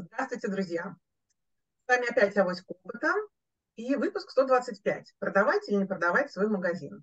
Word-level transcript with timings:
Здравствуйте, 0.00 0.46
друзья! 0.46 0.94
С 1.84 1.88
вами 1.88 2.08
опять 2.08 2.36
Авось 2.36 2.62
Опыта 2.68 3.12
и 3.74 3.96
выпуск 3.96 4.30
125. 4.30 5.16
Продавать 5.18 5.68
или 5.68 5.74
не 5.74 5.86
продавать 5.86 6.30
свой 6.30 6.46
магазин. 6.46 7.02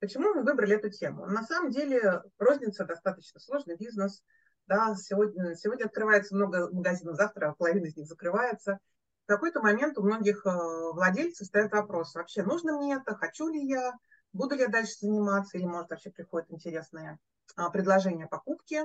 Почему 0.00 0.34
мы 0.34 0.42
выбрали 0.42 0.76
эту 0.76 0.90
тему? 0.90 1.24
На 1.24 1.44
самом 1.44 1.70
деле 1.70 2.22
розница 2.36 2.84
достаточно 2.84 3.40
сложный 3.40 3.76
бизнес. 3.78 4.22
Да, 4.66 4.94
сегодня, 4.96 5.54
сегодня 5.54 5.86
открывается 5.86 6.34
много 6.34 6.68
магазинов, 6.70 7.16
завтра 7.16 7.54
половина 7.56 7.86
из 7.86 7.96
них 7.96 8.06
закрывается. 8.06 8.80
В 9.24 9.28
какой-то 9.28 9.62
момент 9.62 9.96
у 9.96 10.02
многих 10.02 10.44
э, 10.44 10.50
владельцев 10.50 11.46
стоит 11.46 11.72
вопрос, 11.72 12.14
вообще 12.14 12.42
нужно 12.42 12.76
мне 12.76 12.96
это, 12.96 13.16
хочу 13.16 13.48
ли 13.48 13.66
я, 13.66 13.94
буду 14.34 14.56
ли 14.56 14.60
я 14.60 14.68
дальше 14.68 14.92
заниматься, 15.00 15.56
или 15.56 15.64
может 15.64 15.88
вообще 15.88 16.10
приходят 16.10 16.50
интересные 16.50 17.18
а, 17.56 17.70
предложения 17.70 18.26
покупки. 18.26 18.82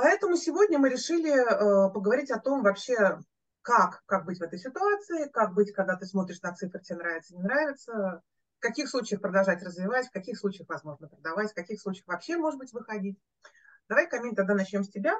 Поэтому 0.00 0.36
сегодня 0.36 0.78
мы 0.78 0.90
решили 0.90 1.32
э, 1.32 1.92
поговорить 1.92 2.30
о 2.30 2.38
том 2.38 2.62
вообще, 2.62 3.18
как, 3.62 4.04
как 4.06 4.26
быть 4.26 4.38
в 4.38 4.42
этой 4.42 4.56
ситуации, 4.56 5.28
как 5.28 5.54
быть, 5.54 5.72
когда 5.72 5.96
ты 5.96 6.06
смотришь 6.06 6.40
на 6.40 6.54
цифры, 6.54 6.80
тебе 6.80 6.98
нравится, 6.98 7.34
не 7.34 7.42
нравится, 7.42 8.22
в 8.58 8.60
каких 8.60 8.88
случаях 8.88 9.20
продолжать 9.20 9.60
развивать, 9.60 10.06
в 10.06 10.12
каких 10.12 10.38
случаях 10.38 10.68
возможно 10.68 11.08
продавать, 11.08 11.50
в 11.50 11.54
каких 11.54 11.80
случаях 11.80 12.06
вообще, 12.06 12.36
может 12.36 12.60
быть, 12.60 12.72
выходить. 12.72 13.18
Давай, 13.88 14.08
Камиль, 14.08 14.36
тогда 14.36 14.54
начнем 14.54 14.84
с 14.84 14.88
тебя. 14.88 15.18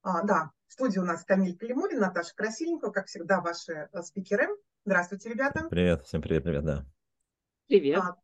А, 0.00 0.22
да, 0.22 0.52
в 0.68 0.72
студии 0.72 1.00
у 1.00 1.04
нас 1.04 1.22
Камиль 1.22 1.58
Калимулин, 1.58 2.00
Наташа 2.00 2.34
Красильникова, 2.34 2.92
как 2.92 3.08
всегда, 3.08 3.42
ваши 3.42 3.90
э, 3.92 4.02
спикеры. 4.04 4.48
Здравствуйте, 4.86 5.28
ребята. 5.28 5.68
Привет, 5.68 6.06
всем 6.06 6.22
привет, 6.22 6.44
привет, 6.44 6.64
да. 6.64 6.86
Привет. 7.66 7.98
А, 7.98 8.16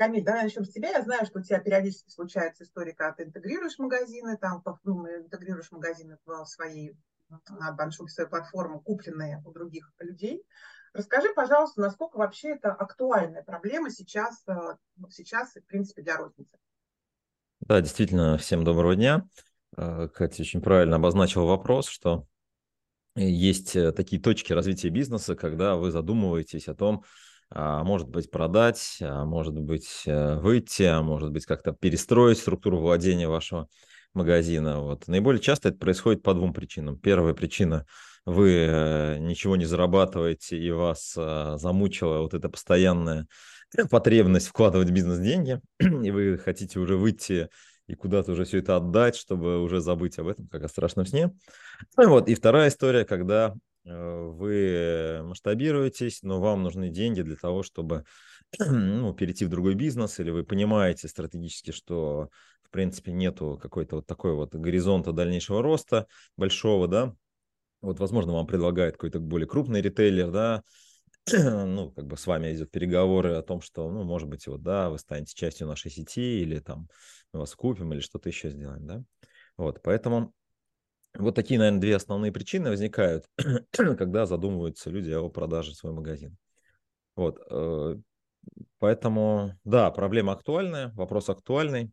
Камиль, 0.00 0.24
давай 0.24 0.44
начнем 0.44 0.64
с 0.64 0.70
тебя. 0.70 0.92
Я 0.92 1.02
знаю, 1.02 1.26
что 1.26 1.40
у 1.40 1.42
тебя 1.42 1.58
периодически 1.58 2.08
случается 2.08 2.64
история, 2.64 2.94
когда 2.94 3.12
ты 3.12 3.24
интегрируешь 3.24 3.78
магазины, 3.78 4.38
там, 4.38 4.64
ну, 4.82 5.06
интегрируешь 5.06 5.70
магазины 5.72 6.16
в 6.24 6.46
своей, 6.46 6.96
на 7.50 7.72
большую 7.72 8.08
свою 8.08 8.30
платформу, 8.30 8.80
купленные 8.80 9.42
у 9.44 9.52
других 9.52 9.92
людей. 9.98 10.42
Расскажи, 10.94 11.28
пожалуйста, 11.34 11.82
насколько 11.82 12.16
вообще 12.16 12.52
это 12.54 12.72
актуальная 12.72 13.42
проблема 13.42 13.90
сейчас, 13.90 14.42
э, 14.48 14.54
сейчас 15.10 15.50
в 15.50 15.66
принципе, 15.66 16.00
для 16.00 16.16
розницы? 16.16 16.56
Да, 17.60 17.82
действительно, 17.82 18.38
всем 18.38 18.64
доброго 18.64 18.96
дня. 18.96 19.28
Э, 19.76 20.08
Катя 20.08 20.40
очень 20.40 20.62
правильно 20.62 20.96
обозначила 20.96 21.44
вопрос, 21.44 21.88
что 21.88 22.26
есть 23.16 23.76
э, 23.76 23.92
такие 23.92 24.22
точки 24.22 24.54
развития 24.54 24.88
бизнеса, 24.88 25.36
когда 25.36 25.76
вы 25.76 25.90
задумываетесь 25.90 26.68
о 26.68 26.74
том, 26.74 27.04
а 27.04 27.29
может 27.52 28.08
быть 28.08 28.30
продать, 28.30 28.98
а 29.00 29.24
может 29.24 29.58
быть 29.58 30.02
э, 30.06 30.36
выйти, 30.36 30.84
а 30.84 31.02
может 31.02 31.32
быть 31.32 31.46
как-то 31.46 31.72
перестроить 31.72 32.38
структуру 32.38 32.78
владения 32.78 33.28
вашего 33.28 33.68
магазина. 34.14 34.80
Вот. 34.80 35.08
Наиболее 35.08 35.40
часто 35.40 35.70
это 35.70 35.78
происходит 35.78 36.22
по 36.22 36.34
двум 36.34 36.52
причинам. 36.52 36.98
Первая 36.98 37.34
причина– 37.34 37.86
вы 38.26 38.52
э, 38.52 39.18
ничего 39.18 39.56
не 39.56 39.64
зарабатываете 39.64 40.58
и 40.58 40.70
вас 40.70 41.14
замучила 41.14 42.18
вот 42.18 42.34
эта 42.34 42.50
постоянная 42.50 43.26
потребность 43.90 44.48
вкладывать 44.48 44.90
в 44.90 44.92
бизнес 44.92 45.18
деньги, 45.18 45.60
и 45.78 46.10
вы 46.10 46.38
хотите 46.38 46.78
уже 46.78 46.96
выйти 46.96 47.48
и 47.86 47.94
куда-то 47.94 48.32
уже 48.32 48.44
все 48.44 48.58
это 48.58 48.76
отдать, 48.76 49.16
чтобы 49.16 49.60
уже 49.60 49.80
забыть 49.80 50.18
об 50.18 50.28
этом, 50.28 50.46
как 50.46 50.62
о 50.62 50.68
страшном 50.68 51.06
сне. 51.06 51.32
Вот. 51.96 52.28
И 52.28 52.34
вторая 52.34 52.68
история, 52.68 53.04
когда 53.04 53.54
вы 53.84 55.22
масштабируетесь, 55.24 56.22
но 56.22 56.40
вам 56.40 56.62
нужны 56.62 56.90
деньги 56.90 57.22
для 57.22 57.36
того, 57.36 57.62
чтобы 57.62 58.04
ну, 58.58 59.14
перейти 59.14 59.44
в 59.44 59.48
другой 59.48 59.74
бизнес, 59.74 60.20
или 60.20 60.30
вы 60.30 60.44
понимаете 60.44 61.08
стратегически, 61.08 61.70
что 61.70 62.28
в 62.62 62.70
принципе 62.70 63.12
нету 63.12 63.58
какой-то 63.60 63.96
вот 63.96 64.06
такой 64.06 64.34
вот 64.34 64.54
горизонта 64.54 65.12
дальнейшего 65.12 65.62
роста 65.62 66.06
большого, 66.36 66.88
да, 66.88 67.14
вот, 67.80 67.98
возможно, 67.98 68.32
вам 68.32 68.46
предлагает 68.46 68.94
какой-то 68.94 69.20
более 69.20 69.48
крупный 69.48 69.80
ритейлер, 69.80 70.30
да, 70.30 70.62
ну, 71.32 71.90
как 71.92 72.06
бы 72.06 72.16
с 72.16 72.26
вами 72.26 72.52
идет 72.54 72.70
переговоры 72.70 73.34
о 73.34 73.42
том, 73.42 73.60
что, 73.60 73.90
ну, 73.90 74.04
может 74.04 74.28
быть, 74.28 74.46
вот, 74.46 74.62
да, 74.62 74.90
вы 74.90 74.98
станете 74.98 75.34
частью 75.34 75.66
нашей 75.66 75.90
сети, 75.90 76.40
или 76.40 76.58
там 76.58 76.88
мы 77.32 77.40
вас 77.40 77.54
купим, 77.54 77.92
или 77.92 78.00
что-то 78.00 78.28
еще 78.28 78.50
сделаем, 78.50 78.86
да. 78.86 79.02
Вот, 79.56 79.80
поэтому 79.82 80.32
вот 81.14 81.34
такие, 81.34 81.58
наверное, 81.58 81.80
две 81.80 81.96
основные 81.96 82.32
причины 82.32 82.70
возникают, 82.70 83.26
когда 83.72 84.26
задумываются 84.26 84.90
люди 84.90 85.10
о 85.10 85.28
продаже 85.28 85.74
своего 85.74 85.96
магазина. 85.96 86.36
Вот. 87.16 87.38
Э, 87.50 87.96
поэтому, 88.78 89.52
да, 89.64 89.90
проблема 89.90 90.32
актуальная, 90.32 90.92
вопрос 90.94 91.28
актуальный. 91.28 91.90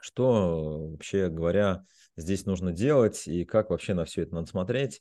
Что, 0.00 0.90
вообще 0.90 1.28
говоря, 1.28 1.82
здесь 2.16 2.46
нужно 2.46 2.72
делать 2.72 3.26
и 3.26 3.44
как 3.44 3.70
вообще 3.70 3.94
на 3.94 4.04
все 4.04 4.22
это 4.22 4.34
надо 4.34 4.46
смотреть? 4.46 5.00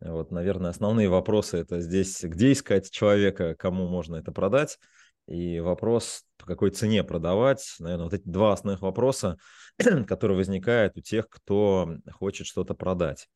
Вот, 0.00 0.30
наверное, 0.30 0.70
основные 0.70 1.08
вопросы 1.08 1.56
это 1.56 1.80
здесь, 1.80 2.22
где 2.22 2.52
искать 2.52 2.90
человека, 2.90 3.54
кому 3.54 3.88
можно 3.88 4.16
это 4.16 4.30
продать, 4.30 4.78
и 5.26 5.60
вопрос, 5.60 6.24
по 6.36 6.46
какой 6.46 6.70
цене 6.70 7.02
продавать. 7.04 7.76
Наверное, 7.78 8.04
вот 8.04 8.14
эти 8.14 8.28
два 8.28 8.52
основных 8.52 8.82
вопроса, 8.82 9.38
которые 10.06 10.36
возникают 10.36 10.96
у 10.96 11.00
тех, 11.00 11.28
кто 11.28 11.88
хочет 12.12 12.46
что-то 12.46 12.74
продать. 12.74 13.28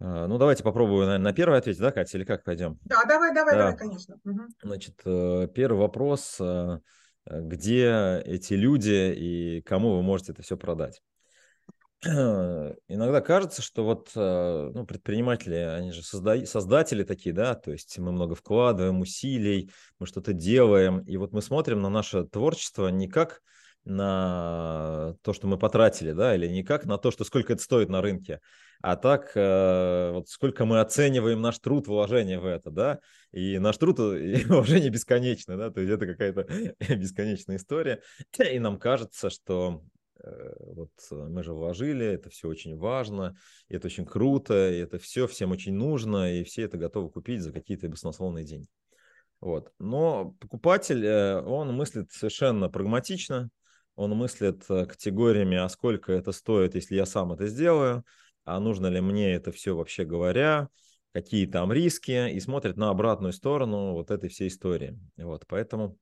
А, 0.00 0.26
ну, 0.26 0.38
давайте 0.38 0.62
попробую, 0.62 1.06
наверное, 1.06 1.30
на 1.30 1.32
первый 1.32 1.58
ответить, 1.58 1.80
да, 1.80 1.92
Катя, 1.92 2.18
или 2.18 2.24
как 2.24 2.44
пойдем? 2.44 2.78
Да, 2.84 3.04
давай, 3.04 3.34
давай, 3.34 3.54
да. 3.54 3.58
давай, 3.58 3.76
конечно. 3.76 4.16
Угу. 4.24 4.40
Значит, 4.62 5.00
э, 5.04 5.48
первый 5.54 5.78
вопрос, 5.78 6.36
э, 6.40 6.80
где 7.26 8.20
эти 8.24 8.54
люди 8.54 9.14
и 9.16 9.62
кому 9.62 9.96
вы 9.96 10.02
можете 10.02 10.32
это 10.32 10.42
все 10.42 10.56
продать? 10.56 11.02
Иногда 12.04 13.20
кажется, 13.20 13.62
что 13.62 13.84
вот 13.84 14.10
э, 14.16 14.70
ну, 14.74 14.84
предприниматели, 14.84 15.54
они 15.54 15.92
же 15.92 16.02
созда... 16.02 16.44
создатели 16.46 17.04
такие, 17.04 17.32
да, 17.32 17.54
то 17.54 17.70
есть 17.70 17.96
мы 17.98 18.10
много 18.10 18.34
вкладываем 18.34 19.00
усилий, 19.00 19.70
мы 20.00 20.06
что-то 20.06 20.32
делаем, 20.32 21.00
и 21.00 21.16
вот 21.16 21.32
мы 21.32 21.42
смотрим 21.42 21.80
на 21.80 21.88
наше 21.88 22.24
творчество 22.24 22.88
не 22.88 23.08
как 23.08 23.40
на 23.84 25.14
то, 25.22 25.32
что 25.32 25.46
мы 25.46 25.58
потратили, 25.58 26.12
да, 26.12 26.34
или 26.34 26.48
не 26.48 26.64
как 26.64 26.86
на 26.86 26.98
то, 26.98 27.12
что 27.12 27.24
сколько 27.24 27.52
это 27.52 27.62
стоит 27.62 27.88
на 27.88 28.00
рынке, 28.02 28.40
а 28.80 28.96
так, 28.96 29.30
э, 29.36 30.10
вот 30.12 30.28
сколько 30.28 30.64
мы 30.64 30.80
оцениваем 30.80 31.40
наш 31.40 31.60
труд, 31.60 31.86
вложение 31.86 32.40
в 32.40 32.46
это, 32.46 32.70
да, 32.70 32.98
и 33.30 33.60
наш 33.60 33.76
труд 33.78 34.00
и 34.00 34.44
вложение 34.46 34.90
бесконечно, 34.90 35.56
да, 35.56 35.70
то 35.70 35.80
есть 35.80 35.92
это 35.92 36.06
какая-то 36.06 36.46
бесконечная 36.96 37.56
история, 37.56 38.02
и 38.38 38.58
нам 38.58 38.80
кажется, 38.80 39.30
что 39.30 39.82
Э, 39.91 39.91
вот 40.60 40.90
э, 41.10 41.14
мы 41.14 41.42
же 41.42 41.52
вложили, 41.52 42.06
это 42.06 42.30
все 42.30 42.48
очень 42.48 42.76
важно, 42.76 43.36
это 43.68 43.86
очень 43.86 44.06
круто, 44.06 44.54
это 44.54 44.98
все 44.98 45.26
всем 45.26 45.50
очень 45.50 45.74
нужно, 45.74 46.32
и 46.34 46.44
все 46.44 46.62
это 46.62 46.78
готовы 46.78 47.10
купить 47.10 47.42
за 47.42 47.52
какие-то 47.52 47.88
баснословные 47.88 48.44
деньги. 48.44 48.68
Вот. 49.40 49.72
Но 49.78 50.36
покупатель, 50.40 51.04
э, 51.04 51.40
он 51.42 51.74
мыслит 51.74 52.12
совершенно 52.12 52.68
прагматично, 52.68 53.50
он 53.94 54.12
мыслит 54.12 54.64
категориями, 54.66 55.56
а 55.56 55.68
сколько 55.68 56.12
это 56.12 56.32
стоит, 56.32 56.74
если 56.74 56.94
я 56.94 57.04
сам 57.04 57.32
это 57.32 57.46
сделаю, 57.46 58.04
а 58.44 58.58
нужно 58.58 58.86
ли 58.86 59.00
мне 59.00 59.34
это 59.34 59.52
все 59.52 59.76
вообще 59.76 60.04
говоря, 60.04 60.68
какие 61.12 61.46
там 61.46 61.72
риски, 61.72 62.30
и 62.30 62.40
смотрит 62.40 62.76
на 62.76 62.88
обратную 62.88 63.32
сторону 63.32 63.92
вот 63.92 64.10
этой 64.10 64.30
всей 64.30 64.48
истории. 64.48 64.98
Вот. 65.16 65.44
Поэтому, 65.46 65.98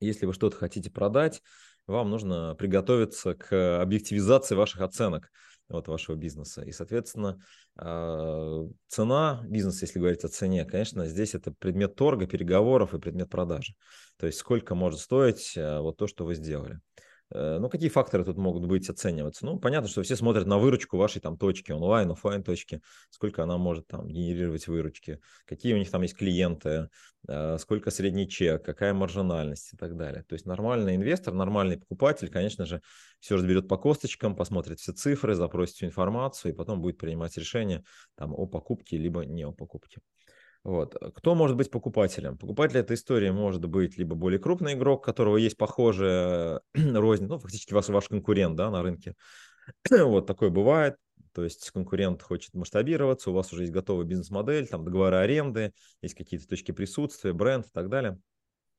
если 0.00 0.26
вы 0.26 0.32
что-то 0.32 0.56
хотите 0.56 0.90
продать, 0.90 1.42
вам 1.88 2.10
нужно 2.10 2.54
приготовиться 2.54 3.34
к 3.34 3.80
объективизации 3.80 4.54
ваших 4.54 4.82
оценок 4.82 5.30
вот, 5.68 5.88
вашего 5.88 6.16
бизнеса. 6.16 6.62
И, 6.62 6.72
соответственно, 6.72 7.38
а, 7.76 8.64
цена 8.88 9.42
бизнеса, 9.48 9.86
если 9.86 9.98
говорить 9.98 10.24
о 10.24 10.28
цене, 10.28 10.64
конечно, 10.64 11.06
здесь 11.06 11.34
это 11.34 11.52
предмет 11.52 11.94
торга, 11.94 12.26
переговоров 12.26 12.94
и 12.94 13.00
предмет 13.00 13.28
продажи. 13.28 13.74
То 14.18 14.26
есть 14.26 14.38
сколько 14.38 14.74
может 14.74 15.00
стоить 15.00 15.54
а, 15.56 15.80
вот 15.80 15.96
то, 15.96 16.06
что 16.06 16.24
вы 16.24 16.34
сделали. 16.34 16.80
Э, 17.30 17.58
ну, 17.58 17.68
какие 17.68 17.88
факторы 17.88 18.24
тут 18.24 18.38
могут 18.38 18.66
быть 18.66 18.88
оцениваться? 18.88 19.44
Ну, 19.44 19.58
понятно, 19.58 19.88
что 19.88 20.02
все 20.02 20.16
смотрят 20.16 20.46
на 20.46 20.58
выручку 20.58 20.96
вашей 20.96 21.20
там 21.20 21.36
точки, 21.36 21.72
онлайн, 21.72 22.10
офлайн 22.10 22.42
точки, 22.42 22.80
сколько 23.10 23.42
она 23.42 23.58
может 23.58 23.86
там 23.86 24.08
генерировать 24.08 24.66
выручки, 24.66 25.20
какие 25.44 25.74
у 25.74 25.78
них 25.78 25.90
там 25.90 26.02
есть 26.02 26.16
клиенты, 26.16 26.88
э, 27.28 27.58
сколько 27.58 27.90
средний 27.90 28.28
чек, 28.28 28.64
какая 28.64 28.94
маржинальность 28.94 29.74
и 29.74 29.76
так 29.76 29.96
далее. 29.96 30.24
То 30.24 30.34
есть 30.34 30.46
нормальный 30.46 30.96
инвестор, 30.96 31.34
нормальный 31.34 31.78
покупатель, 31.78 32.28
конечно 32.28 32.64
же, 32.64 32.80
все 33.20 33.36
разберет 33.36 33.68
по 33.68 33.76
косточкам, 33.76 34.34
посмотрит 34.34 34.80
все 34.80 34.92
цифры, 34.92 35.34
запросит 35.34 35.76
всю 35.76 35.86
информацию 35.86 36.52
и 36.52 36.56
потом 36.56 36.80
будет 36.80 36.98
принимать 36.98 37.36
решение 37.36 37.84
там 38.16 38.32
о 38.32 38.46
покупке 38.46 38.96
либо 38.96 39.24
не 39.26 39.44
о 39.44 39.52
покупке. 39.52 40.00
Вот. 40.64 40.96
Кто 41.14 41.34
может 41.34 41.56
быть 41.56 41.70
покупателем? 41.70 42.36
Покупатель 42.36 42.78
этой 42.78 42.94
истории 42.94 43.30
может 43.30 43.64
быть 43.64 43.96
либо 43.96 44.14
более 44.14 44.38
крупный 44.38 44.74
игрок, 44.74 45.00
у 45.00 45.02
которого 45.02 45.36
есть 45.36 45.56
похожая 45.56 46.60
рознь, 46.74 47.26
ну, 47.26 47.38
фактически 47.38 47.72
ваш, 47.72 47.88
ваш 47.88 48.08
конкурент 48.08 48.56
да, 48.56 48.70
на 48.70 48.82
рынке. 48.82 49.14
вот 49.90 50.26
такое 50.26 50.50
бывает. 50.50 50.96
То 51.32 51.44
есть 51.44 51.70
конкурент 51.70 52.22
хочет 52.22 52.54
масштабироваться, 52.54 53.30
у 53.30 53.34
вас 53.34 53.52
уже 53.52 53.62
есть 53.62 53.72
готовая 53.72 54.04
бизнес-модель, 54.04 54.66
там 54.66 54.84
договоры 54.84 55.16
аренды, 55.16 55.72
есть 56.02 56.14
какие-то 56.14 56.48
точки 56.48 56.72
присутствия, 56.72 57.32
бренд 57.32 57.66
и 57.66 57.70
так 57.72 57.88
далее. 57.88 58.18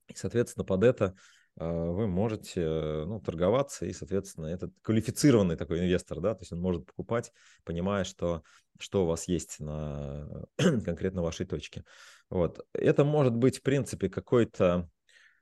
И, 0.08 0.14
соответственно, 0.16 0.66
под 0.66 0.84
это 0.84 1.16
вы 1.60 2.08
можете 2.08 2.62
ну, 3.06 3.20
торговаться, 3.20 3.86
и, 3.86 3.94
соответственно, 3.94 4.48
этот 4.48 4.74
квалифицированный 4.82 5.58
такой 5.58 5.80
инвестор, 5.80 6.22
да, 6.22 6.34
то 6.34 6.42
есть 6.42 6.52
он 6.52 6.62
может 6.62 6.86
покупать, 6.86 7.32
понимая, 7.64 8.04
что, 8.04 8.44
что 8.80 9.04
у 9.04 9.08
вас 9.08 9.28
есть 9.28 9.60
на 9.60 10.46
конкретно 10.58 11.22
вашей 11.22 11.46
точке. 11.46 11.84
Вот. 12.30 12.66
Это 12.74 13.04
может 13.04 13.36
быть, 13.36 13.58
в 13.58 13.62
принципе, 13.62 14.10
какой-то 14.10 14.90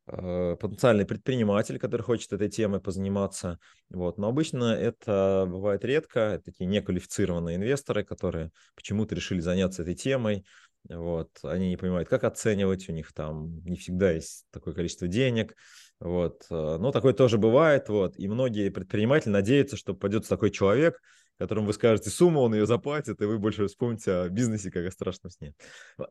Э, 0.10 0.56
потенциальный 0.58 1.06
предприниматель, 1.06 1.78
который 1.80 2.02
хочет 2.02 2.32
этой 2.32 2.48
темой 2.48 2.80
позаниматься. 2.80 3.60
Вот. 3.90 4.18
Но 4.18 4.30
обычно 4.30 4.74
это 4.74 5.46
бывает 5.48 5.84
редко, 5.84 6.20
это 6.20 6.46
такие 6.46 6.66
неквалифицированные 6.66 7.58
инвесторы, 7.58 8.06
которые 8.06 8.52
почему-то 8.76 9.16
решили 9.16 9.42
заняться 9.42 9.82
этой 9.82 9.96
темой. 9.96 10.46
Вот. 10.88 11.32
Они 11.44 11.68
не 11.68 11.76
понимают, 11.76 12.08
как 12.08 12.24
оценивать, 12.24 12.88
у 12.88 12.94
них 12.94 13.12
там 13.12 13.62
не 13.66 13.76
всегда 13.76 14.12
есть 14.12 14.46
такое 14.52 14.74
количество 14.74 15.10
денег. 15.10 15.56
Вот. 16.00 16.46
Э, 16.50 16.78
но 16.78 16.92
такое 16.92 17.14
тоже 17.14 17.38
бывает. 17.38 17.90
Вот. 17.90 18.18
И 18.18 18.28
многие 18.28 18.70
предприниматели 18.70 19.32
надеются, 19.32 19.78
что 19.78 19.94
попадется 19.94 20.30
такой 20.30 20.52
человек, 20.52 21.00
которому 21.38 21.68
вы 21.68 21.74
скажете 21.74 22.10
сумму, 22.10 22.42
он 22.42 22.54
ее 22.54 22.66
заплатит, 22.66 23.22
и 23.22 23.26
вы 23.26 23.38
больше 23.38 23.68
вспомните 23.68 24.12
о 24.12 24.30
бизнесе, 24.30 24.72
как 24.72 24.86
о 24.86 24.92
страшном 24.92 25.30
сне. 25.32 25.54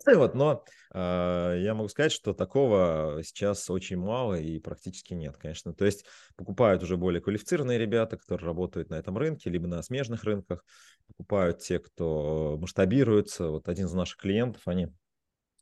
Вот, 0.07 0.35
но 0.35 0.65
э, 0.95 1.61
я 1.63 1.75
могу 1.75 1.89
сказать, 1.89 2.13
что 2.13 2.33
такого 2.33 3.21
сейчас 3.25 3.69
очень 3.69 3.97
мало 3.97 4.35
и 4.35 4.59
практически 4.61 5.15
нет, 5.15 5.37
конечно. 5.37 5.75
То 5.75 5.85
есть 5.85 6.05
покупают 6.37 6.83
уже 6.83 6.97
более 6.97 7.21
квалифицированные 7.21 7.79
ребята, 7.79 8.17
которые 8.17 8.47
работают 8.47 8.91
на 8.91 8.95
этом 8.95 9.19
рынке, 9.19 9.51
либо 9.51 9.67
на 9.67 9.83
смежных 9.83 10.25
рынках, 10.25 10.65
покупают 11.09 11.59
те, 11.59 11.79
кто 11.79 12.57
масштабируется. 12.61 13.49
Вот 13.49 13.69
один 13.69 13.87
из 13.87 13.93
наших 13.93 14.19
клиентов, 14.19 14.63
они 14.67 14.89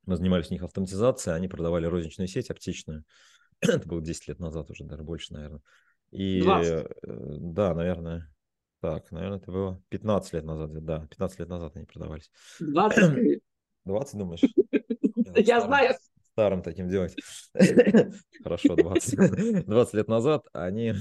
мы 0.06 0.17
занимались 0.17 0.50
у 0.50 0.53
них 0.53 0.62
автоматизацией, 0.62 1.37
они 1.37 1.49
продавали 1.49 1.87
розничную 1.87 2.29
сеть 2.29 2.50
аптечную. 2.50 3.05
Это 3.72 3.88
было 3.88 4.00
10 4.00 4.28
лет 4.28 4.38
назад 4.38 4.70
уже, 4.70 4.84
даже 4.84 5.02
больше, 5.02 5.32
наверное. 5.32 5.61
И 6.11 6.43
20. 6.43 6.72
Э, 6.72 6.87
да, 7.02 7.75
наверное, 7.75 8.32
так, 8.81 9.11
наверное, 9.11 9.38
это 9.38 9.50
было 9.50 9.82
15 9.88 10.32
лет 10.34 10.44
назад. 10.44 10.84
Да, 10.84 11.06
15 11.06 11.38
лет 11.38 11.49
назад 11.49 11.76
они 11.76 11.87
продавались. 11.87 12.31
20? 12.61 13.40
20, 13.84 14.14
думаешь? 14.19 14.43
Я 15.37 15.61
знаю. 15.61 15.94
Старым 16.32 16.62
таким 16.62 16.88
делать. 16.88 17.16
Хорошо, 18.43 18.76
20. 18.76 19.66
20 19.66 19.94
лет 19.94 20.08
назад 20.08 20.46
они... 20.52 20.93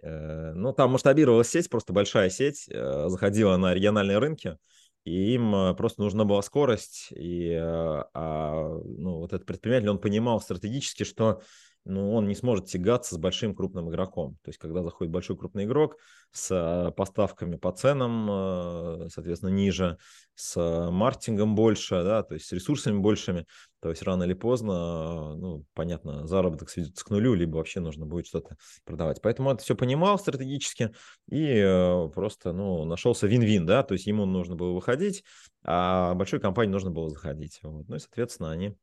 Э, 0.00 0.52
ну, 0.52 0.72
там 0.72 0.92
масштабировалась 0.92 1.48
сеть, 1.48 1.68
просто 1.68 1.92
большая 1.92 2.30
сеть, 2.30 2.68
э, 2.70 3.08
заходила 3.08 3.56
на 3.56 3.74
региональные 3.74 4.18
рынки, 4.18 4.56
и 5.04 5.34
им 5.34 5.54
э, 5.54 5.74
просто 5.74 6.02
нужна 6.02 6.24
была 6.24 6.42
скорость, 6.42 7.08
и 7.10 7.52
а, 7.54 8.80
ну, 8.84 9.18
вот 9.18 9.32
этот 9.32 9.46
предприниматель, 9.46 9.88
он 9.88 9.98
понимал 9.98 10.40
стратегически, 10.40 11.04
что 11.04 11.42
ну, 11.88 12.12
он 12.12 12.28
не 12.28 12.34
сможет 12.34 12.66
тягаться 12.66 13.14
с 13.14 13.18
большим 13.18 13.54
крупным 13.54 13.90
игроком. 13.90 14.36
То 14.42 14.50
есть, 14.50 14.58
когда 14.58 14.82
заходит 14.82 15.12
большой 15.12 15.36
крупный 15.36 15.64
игрок 15.64 15.96
с 16.30 16.50
э, 16.50 16.92
поставками 16.92 17.56
по 17.56 17.72
ценам, 17.72 18.28
э, 18.30 19.08
соответственно, 19.08 19.50
ниже, 19.50 19.98
с 20.34 20.90
маркетингом 20.90 21.54
больше, 21.54 22.02
да, 22.04 22.22
то 22.22 22.34
есть 22.34 22.46
с 22.46 22.52
ресурсами 22.52 22.98
большими, 22.98 23.46
то 23.80 23.90
есть 23.90 24.02
рано 24.02 24.24
или 24.24 24.34
поздно, 24.34 25.34
ну, 25.34 25.64
понятно, 25.74 26.26
заработок 26.26 26.68
сведется 26.68 27.04
к 27.04 27.10
нулю, 27.10 27.34
либо 27.34 27.56
вообще 27.56 27.80
нужно 27.80 28.06
будет 28.06 28.26
что-то 28.26 28.56
продавать. 28.84 29.20
Поэтому 29.22 29.50
это 29.50 29.62
все 29.62 29.74
понимал 29.74 30.18
стратегически 30.18 30.92
и 31.30 31.44
э, 31.56 32.08
просто, 32.14 32.52
ну, 32.52 32.84
нашелся 32.84 33.26
вин-вин, 33.26 33.66
да, 33.66 33.82
то 33.82 33.94
есть 33.94 34.06
ему 34.06 34.26
нужно 34.26 34.54
было 34.54 34.72
выходить, 34.72 35.24
а 35.64 36.14
большой 36.14 36.40
компании 36.40 36.72
нужно 36.72 36.90
было 36.90 37.08
заходить. 37.08 37.58
Вот. 37.62 37.88
Ну 37.88 37.96
и, 37.96 37.98
соответственно, 37.98 38.50
они 38.50 38.76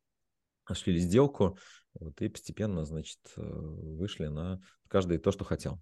нашли 0.67 0.97
сделку, 0.97 1.57
вот, 1.99 2.21
и 2.21 2.29
постепенно, 2.29 2.85
значит, 2.85 3.19
э, 3.37 3.41
вышли 3.41 4.27
на 4.27 4.59
каждый 4.87 5.17
то, 5.17 5.31
что 5.31 5.45
хотел. 5.45 5.79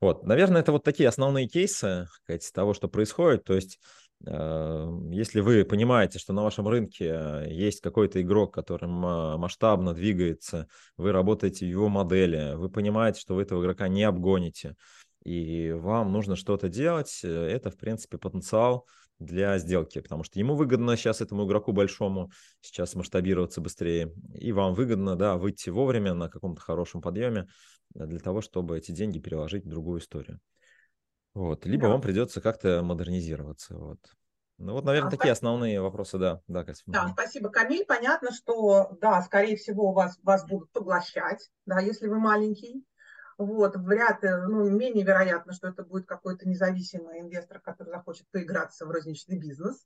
Вот, 0.00 0.24
наверное, 0.24 0.60
это 0.60 0.72
вот 0.72 0.82
такие 0.82 1.08
основные 1.08 1.46
кейсы 1.46 2.08
сказать, 2.12 2.50
того, 2.52 2.74
что 2.74 2.88
происходит. 2.88 3.44
То 3.44 3.54
есть, 3.54 3.78
э, 4.26 4.88
если 5.10 5.40
вы 5.40 5.64
понимаете, 5.64 6.18
что 6.18 6.32
на 6.32 6.42
вашем 6.42 6.66
рынке 6.66 7.46
есть 7.48 7.80
какой-то 7.80 8.20
игрок, 8.20 8.52
который 8.54 8.88
масштабно 8.88 9.94
двигается, 9.94 10.66
вы 10.96 11.12
работаете 11.12 11.66
в 11.66 11.68
его 11.68 11.88
модели, 11.88 12.54
вы 12.54 12.68
понимаете, 12.68 13.20
что 13.20 13.34
вы 13.34 13.42
этого 13.42 13.62
игрока 13.62 13.88
не 13.88 14.02
обгоните, 14.02 14.74
и 15.24 15.70
вам 15.72 16.12
нужно 16.12 16.36
что-то 16.36 16.68
делать, 16.68 17.20
э, 17.22 17.28
это, 17.28 17.70
в 17.70 17.76
принципе, 17.76 18.18
потенциал 18.18 18.86
для 19.24 19.58
сделки, 19.58 20.00
потому 20.00 20.24
что 20.24 20.38
ему 20.38 20.54
выгодно 20.54 20.96
сейчас 20.96 21.20
этому 21.20 21.46
игроку 21.46 21.72
большому 21.72 22.30
сейчас 22.60 22.94
масштабироваться 22.94 23.60
быстрее, 23.60 24.12
и 24.34 24.52
вам 24.52 24.74
выгодно, 24.74 25.16
да, 25.16 25.36
выйти 25.36 25.70
вовремя 25.70 26.14
на 26.14 26.28
каком-то 26.28 26.60
хорошем 26.60 27.00
подъеме 27.00 27.48
для 27.94 28.18
того, 28.18 28.40
чтобы 28.40 28.78
эти 28.78 28.92
деньги 28.92 29.18
переложить 29.18 29.64
в 29.64 29.68
другую 29.68 30.00
историю. 30.00 30.40
Вот. 31.34 31.64
Либо 31.64 31.84
да. 31.84 31.88
вам 31.90 32.00
придется 32.00 32.40
как-то 32.40 32.82
модернизироваться. 32.82 33.76
Вот. 33.76 33.98
Ну 34.58 34.74
вот, 34.74 34.84
наверное, 34.84 35.10
да, 35.10 35.16
такие 35.16 35.34
спасибо. 35.34 35.50
основные 35.50 35.80
вопросы, 35.80 36.18
да. 36.18 36.40
Да, 36.46 36.64
Катя. 36.64 36.82
да, 36.86 37.08
спасибо, 37.12 37.48
Камиль. 37.48 37.84
Понятно, 37.84 38.32
что, 38.32 38.96
да, 39.00 39.20
скорее 39.22 39.56
всего, 39.56 39.92
вас, 39.92 40.18
вас 40.22 40.46
будут 40.46 40.70
поглощать, 40.72 41.50
да, 41.66 41.80
если 41.80 42.06
вы 42.06 42.20
маленький. 42.20 42.84
Вот, 43.46 43.76
вряд 43.76 44.22
ли, 44.22 44.30
ну, 44.30 44.68
менее 44.70 45.04
вероятно, 45.04 45.52
что 45.52 45.68
это 45.68 45.82
будет 45.82 46.06
какой-то 46.06 46.48
независимый 46.48 47.20
инвестор, 47.20 47.60
который 47.60 47.90
захочет 47.90 48.26
поиграться 48.30 48.86
в 48.86 48.90
розничный 48.90 49.38
бизнес. 49.38 49.84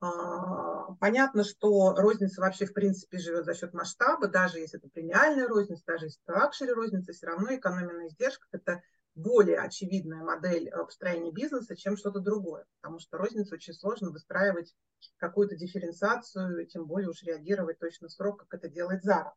А, 0.00 0.92
понятно, 1.00 1.42
что 1.42 1.94
розница 1.96 2.40
вообще 2.40 2.66
в 2.66 2.72
принципе 2.72 3.18
живет 3.18 3.44
за 3.44 3.54
счет 3.54 3.74
масштаба, 3.74 4.28
даже 4.28 4.60
если 4.60 4.78
это 4.78 4.88
премиальная 4.88 5.48
розница, 5.48 5.82
даже 5.86 6.06
если 6.06 6.20
это 6.24 6.38
luxury 6.38 6.70
розница, 6.70 7.12
все 7.12 7.26
равно 7.26 7.52
экономия 7.54 7.94
на 7.94 8.06
издержках– 8.06 8.48
это 8.52 8.80
более 9.16 9.58
очевидная 9.58 10.22
модель 10.22 10.70
построения 10.70 11.32
бизнеса, 11.32 11.74
чем 11.74 11.96
что-то 11.96 12.20
другое, 12.20 12.64
потому 12.80 13.00
что 13.00 13.18
розницу 13.18 13.56
очень 13.56 13.74
сложно 13.74 14.10
выстраивать 14.10 14.72
какую-то 15.16 15.56
дифференциацию, 15.56 16.64
тем 16.66 16.86
более 16.86 17.08
уж 17.10 17.24
реагировать 17.24 17.80
точно 17.80 18.06
в 18.06 18.12
срок, 18.12 18.38
как 18.38 18.54
это 18.54 18.68
делает 18.68 19.02
Зара. 19.02 19.34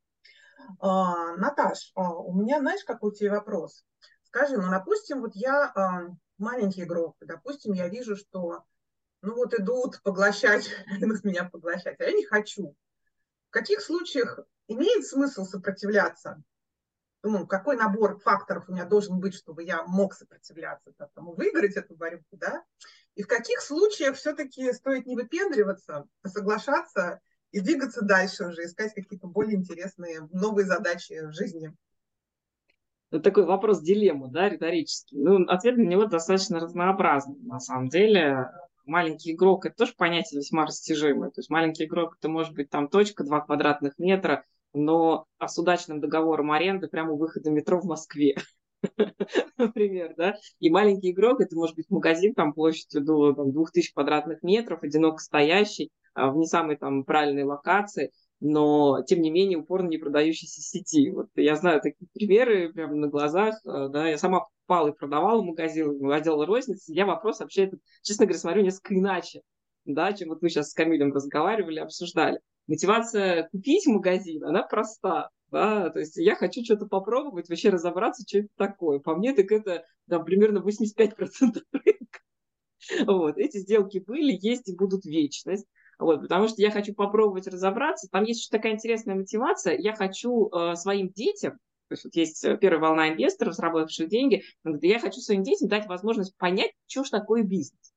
А, 0.80 1.36
Наташ, 1.38 1.92
а, 1.96 2.14
у 2.14 2.34
меня, 2.34 2.60
знаешь, 2.60 2.84
какой 2.84 3.14
тебе 3.14 3.32
вопрос? 3.32 3.86
Скажи, 4.24 4.58
ну, 4.58 4.70
допустим, 4.70 5.22
вот 5.22 5.32
я 5.36 5.72
а, 5.76 6.08
маленький 6.38 6.84
игрок, 6.84 7.18
допустим, 7.22 7.74
я 7.74 7.88
вижу, 7.88 8.16
что 8.16 8.64
ну 9.22 9.36
вот 9.36 9.54
идут 9.54 10.02
поглощать, 10.04 10.70
идут 11.00 11.24
меня 11.24 11.46
поглощать, 11.46 12.00
а 12.00 12.04
я 12.04 12.12
не 12.12 12.26
хочу. 12.26 12.76
В 13.50 13.52
каких 13.52 13.82
случаях 13.82 14.40
имеет 14.68 15.06
смысл 15.06 15.46
сопротивляться? 15.46 16.42
Ну, 17.24 17.46
какой 17.46 17.78
набор 17.78 18.20
факторов 18.20 18.68
у 18.68 18.74
меня 18.74 18.86
должен 18.86 19.20
быть, 19.20 19.36
чтобы 19.36 19.64
я 19.64 19.84
мог 19.84 20.16
сопротивляться, 20.16 20.92
тому 21.14 21.34
выиграть 21.34 21.76
эту 21.76 21.96
борьбу, 21.96 22.26
да? 22.32 22.64
И 23.14 23.22
в 23.22 23.28
каких 23.28 23.62
случаях 23.62 24.16
все-таки 24.16 24.72
стоит 24.74 25.06
не 25.06 25.16
выпендриваться, 25.16 26.08
а 26.24 26.30
соглашаться 26.30 27.20
и 27.52 27.60
двигаться 27.60 28.04
дальше 28.04 28.46
уже, 28.48 28.64
искать 28.64 28.94
какие-то 28.94 29.28
более 29.28 29.58
интересные 29.58 30.28
новые 30.32 30.66
задачи 30.66 31.26
в 31.26 31.34
жизни. 31.34 31.74
Это 33.12 33.24
такой 33.24 33.46
вопрос 33.46 33.82
дилемму, 33.82 34.30
да, 34.30 34.48
риторический. 34.48 35.18
Ну, 35.18 35.46
ответ 35.48 35.78
на 35.78 35.84
него 35.84 36.06
достаточно 36.06 36.60
разнообразный, 36.60 37.40
на 37.42 37.60
самом 37.60 37.90
деле. 37.90 38.50
Маленький 38.86 39.34
игрок– 39.34 39.66
это 39.68 39.76
тоже 39.76 39.94
понятие 39.98 40.40
весьма 40.40 40.66
растяжимое. 40.66 41.30
То 41.30 41.40
есть 41.40 41.50
маленький 41.50 41.86
игрок– 41.86 42.16
это 42.20 42.30
может 42.30 42.54
быть 42.54 42.70
там 42.70 42.88
точка, 42.88 43.24
два 43.24 43.42
квадратных 43.42 44.00
метра, 44.00 44.46
но 44.74 45.26
с 45.40 45.58
удачным 45.58 46.00
договором 46.00 46.52
аренды 46.52 46.88
прямо 46.88 47.12
у 47.12 47.18
выхода 47.18 47.52
метро 47.52 47.80
в 47.80 47.86
Москве. 47.86 48.38
например, 49.58 50.14
да, 50.18 50.36
и 50.60 50.70
маленький 50.70 51.12
игрок, 51.12 51.42
это 51.42 51.56
может 51.56 51.76
быть 51.76 51.90
магазин 51.90 52.34
там 52.34 52.54
площадью 52.54 53.02
до 53.02 53.34
там, 53.34 53.52
2000 53.52 53.94
квадратных 53.94 54.42
метров, 54.44 54.84
одиноко 54.84 55.20
стоящий, 55.20 55.86
а, 55.86 56.01
в 56.16 56.36
не 56.36 56.46
самой 56.46 56.78
там 56.78 57.04
правильной 57.04 57.44
локации, 57.44 58.12
но, 58.40 59.04
тем 59.04 59.22
не 59.22 59.30
менее, 59.30 59.60
упорно 59.60 59.88
не 59.88 59.98
продающийся 59.98 60.62
сети. 60.62 61.12
Вот 61.12 61.28
я 61.36 61.56
знаю 61.56 61.80
такие 61.82 62.08
примеры 62.14 62.74
прямо 62.74 62.96
на 62.96 63.08
глазах, 63.08 63.56
а, 63.66 63.88
да, 63.88 64.08
я 64.08 64.18
сама 64.18 64.42
покупала 64.42 64.90
и 64.90 64.98
продавала 64.98 65.42
магазин, 65.42 66.12
отдел 66.12 66.44
розницы, 66.44 66.92
я 66.94 67.06
вопрос 67.06 67.40
вообще, 67.40 67.72
честно 68.02 68.26
говоря, 68.26 68.40
смотрю 68.40 68.64
несколько 68.64 68.96
иначе, 68.96 69.42
да, 69.86 70.12
чем 70.14 70.30
вот 70.30 70.42
мы 70.42 70.50
сейчас 70.50 70.72
с 70.72 70.74
Камилем 70.74 71.14
разговаривали, 71.14 71.80
обсуждали. 71.80 72.40
Мотивация 72.68 73.50
купить 73.52 73.86
магазин, 73.88 74.44
она 74.44 74.64
проста 74.64 75.30
да, 75.52 75.90
то 75.90 76.00
есть 76.00 76.16
я 76.16 76.36
хочу 76.36 76.64
что-то 76.64 76.86
попробовать, 76.86 77.50
вообще 77.50 77.70
разобраться, 77.70 78.24
что 78.26 78.40
это 78.40 78.48
такое. 78.56 79.00
По 79.00 79.16
мне, 79.16 79.34
так 79.34 79.52
это 79.52 79.84
там, 80.10 80.24
примерно 80.24 80.60
85% 80.60 81.62
рынка. 81.74 82.20
Вот, 83.06 83.38
эти 83.38 83.58
сделки 83.58 84.00
были, 84.00 84.38
есть 84.42 84.70
и 84.70 84.76
будут 84.76 85.06
вечность. 85.06 85.68
Вот, 86.02 86.22
потому 86.22 86.48
что 86.48 86.60
я 86.64 86.72
хочу 86.72 86.96
попробовать 86.96 87.48
разобраться. 87.48 88.10
Там 88.12 88.24
есть 88.24 88.42
еще 88.42 88.50
такая 88.50 88.74
интересная 88.74 89.14
мотивация. 89.14 89.78
Я 89.78 89.94
хочу 89.94 90.50
э, 90.50 90.76
своим 90.76 91.12
детям, 91.12 91.52
то 91.90 91.94
есть 91.94 92.06
вот 92.06 92.16
есть 92.16 92.44
э, 92.44 92.58
первая 92.58 92.82
волна 92.82 93.10
инвесторов, 93.10 93.54
заработавших 93.54 94.10
деньги, 94.10 94.44
я 94.82 95.00
хочу 95.00 95.20
своим 95.20 95.44
детям 95.44 95.70
дать 95.70 95.86
возможность 95.86 96.36
понять, 96.38 96.72
что 96.88 97.04
же 97.04 97.12
такое 97.12 97.44
бизнес. 97.44 97.94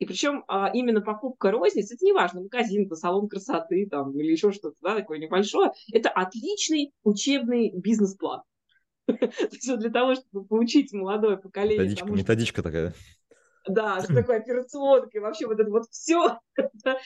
И 0.00 0.06
причем 0.06 0.42
а, 0.48 0.68
именно 0.74 1.00
покупка 1.00 1.52
розниц, 1.52 1.92
это 1.92 2.04
не 2.04 2.12
важно, 2.12 2.40
магазин, 2.40 2.90
салон 2.96 3.28
красоты 3.28 3.86
там, 3.88 4.18
или 4.18 4.32
еще 4.32 4.50
что-то 4.50 4.74
да, 4.82 4.96
такое 4.96 5.18
небольшое, 5.18 5.70
это 5.92 6.08
отличный 6.08 6.92
учебный 7.04 7.70
бизнес-план. 7.72 8.42
Для 9.06 9.90
того, 9.90 10.16
чтобы 10.16 10.44
поучить 10.46 10.92
молодое 10.92 11.36
поколение. 11.36 11.84
Методичка, 11.84 12.10
методичка 12.10 12.62
такая. 12.64 12.94
Да, 13.66 14.00
что 14.02 14.14
такое 14.14 14.38
операционка, 14.38 15.08
и 15.12 15.20
вообще 15.20 15.46
вот 15.46 15.58
это 15.58 15.70
вот 15.70 15.84
все. 15.90 16.38
это 16.56 16.98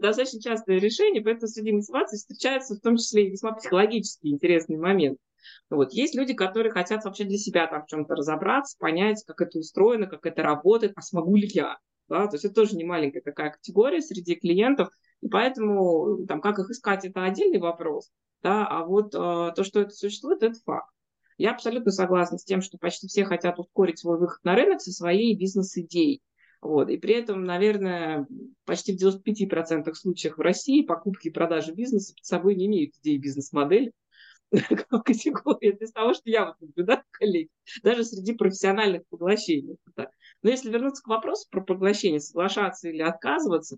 достаточно 0.00 0.40
частое 0.40 0.78
решение, 0.78 1.22
поэтому 1.22 1.48
среди 1.48 1.72
мотивации 1.72 2.16
встречается 2.16 2.76
в 2.76 2.80
том 2.80 2.96
числе 2.96 3.26
и 3.26 3.30
весьма 3.30 3.52
психологически 3.52 4.28
интересный 4.28 4.76
момент. 4.76 5.18
Вот. 5.70 5.92
Есть 5.92 6.14
люди, 6.14 6.34
которые 6.34 6.72
хотят 6.72 7.04
вообще 7.04 7.24
для 7.24 7.36
себя 7.36 7.66
там 7.66 7.82
в 7.82 7.86
чем-то 7.86 8.14
разобраться, 8.14 8.76
понять, 8.78 9.22
как 9.26 9.40
это 9.40 9.58
устроено, 9.58 10.06
как 10.06 10.24
это 10.26 10.42
работает, 10.42 10.92
а 10.96 11.02
смогу 11.02 11.36
ли 11.36 11.48
я. 11.52 11.78
Да? 12.08 12.26
То 12.26 12.34
есть 12.34 12.44
это 12.44 12.54
тоже 12.54 12.76
не 12.76 12.84
маленькая 12.84 13.20
такая 13.20 13.50
категория 13.50 14.00
среди 14.00 14.36
клиентов, 14.36 14.90
и 15.20 15.28
поэтому 15.28 16.26
там, 16.26 16.40
как 16.40 16.58
их 16.58 16.70
искать, 16.70 17.04
это 17.04 17.24
отдельный 17.24 17.58
вопрос. 17.58 18.10
Да? 18.42 18.66
А 18.66 18.84
вот 18.84 19.14
э, 19.14 19.18
то, 19.54 19.64
что 19.64 19.80
это 19.80 19.90
существует, 19.90 20.42
это 20.42 20.58
факт. 20.64 20.93
Я 21.36 21.52
абсолютно 21.52 21.90
согласна 21.90 22.38
с 22.38 22.44
тем, 22.44 22.62
что 22.62 22.78
почти 22.78 23.08
все 23.08 23.24
хотят 23.24 23.58
ускорить 23.58 23.98
свой 23.98 24.18
выход 24.18 24.42
на 24.44 24.54
рынок 24.54 24.80
со 24.80 24.92
своей 24.92 25.36
бизнес-идеей. 25.36 26.22
Вот. 26.60 26.88
И 26.88 26.96
при 26.96 27.14
этом, 27.14 27.44
наверное, 27.44 28.26
почти 28.64 28.96
в 28.96 29.02
95% 29.02 29.92
случаев 29.94 30.38
в 30.38 30.40
России 30.40 30.82
покупки 30.82 31.28
и 31.28 31.32
продажи 31.32 31.72
бизнеса 31.72 32.14
под 32.14 32.24
собой 32.24 32.54
не 32.54 32.66
имеют 32.66 32.94
идеи 33.02 33.18
бизнес-модели 33.18 33.92
категории. 35.04 35.76
Из 35.78 35.92
того, 35.92 36.14
что 36.14 36.22
я 36.30 36.46
вот 36.46 36.60
наблюдаю, 36.60 37.02
коллеги, 37.10 37.50
даже 37.82 38.04
среди 38.04 38.32
профессиональных 38.32 39.06
поглощений. 39.08 39.76
Но 39.96 40.50
если 40.50 40.70
вернуться 40.70 41.02
к 41.02 41.08
вопросу 41.08 41.46
про 41.50 41.60
поглощение, 41.60 42.20
соглашаться 42.20 42.88
или 42.88 43.02
отказываться, 43.02 43.76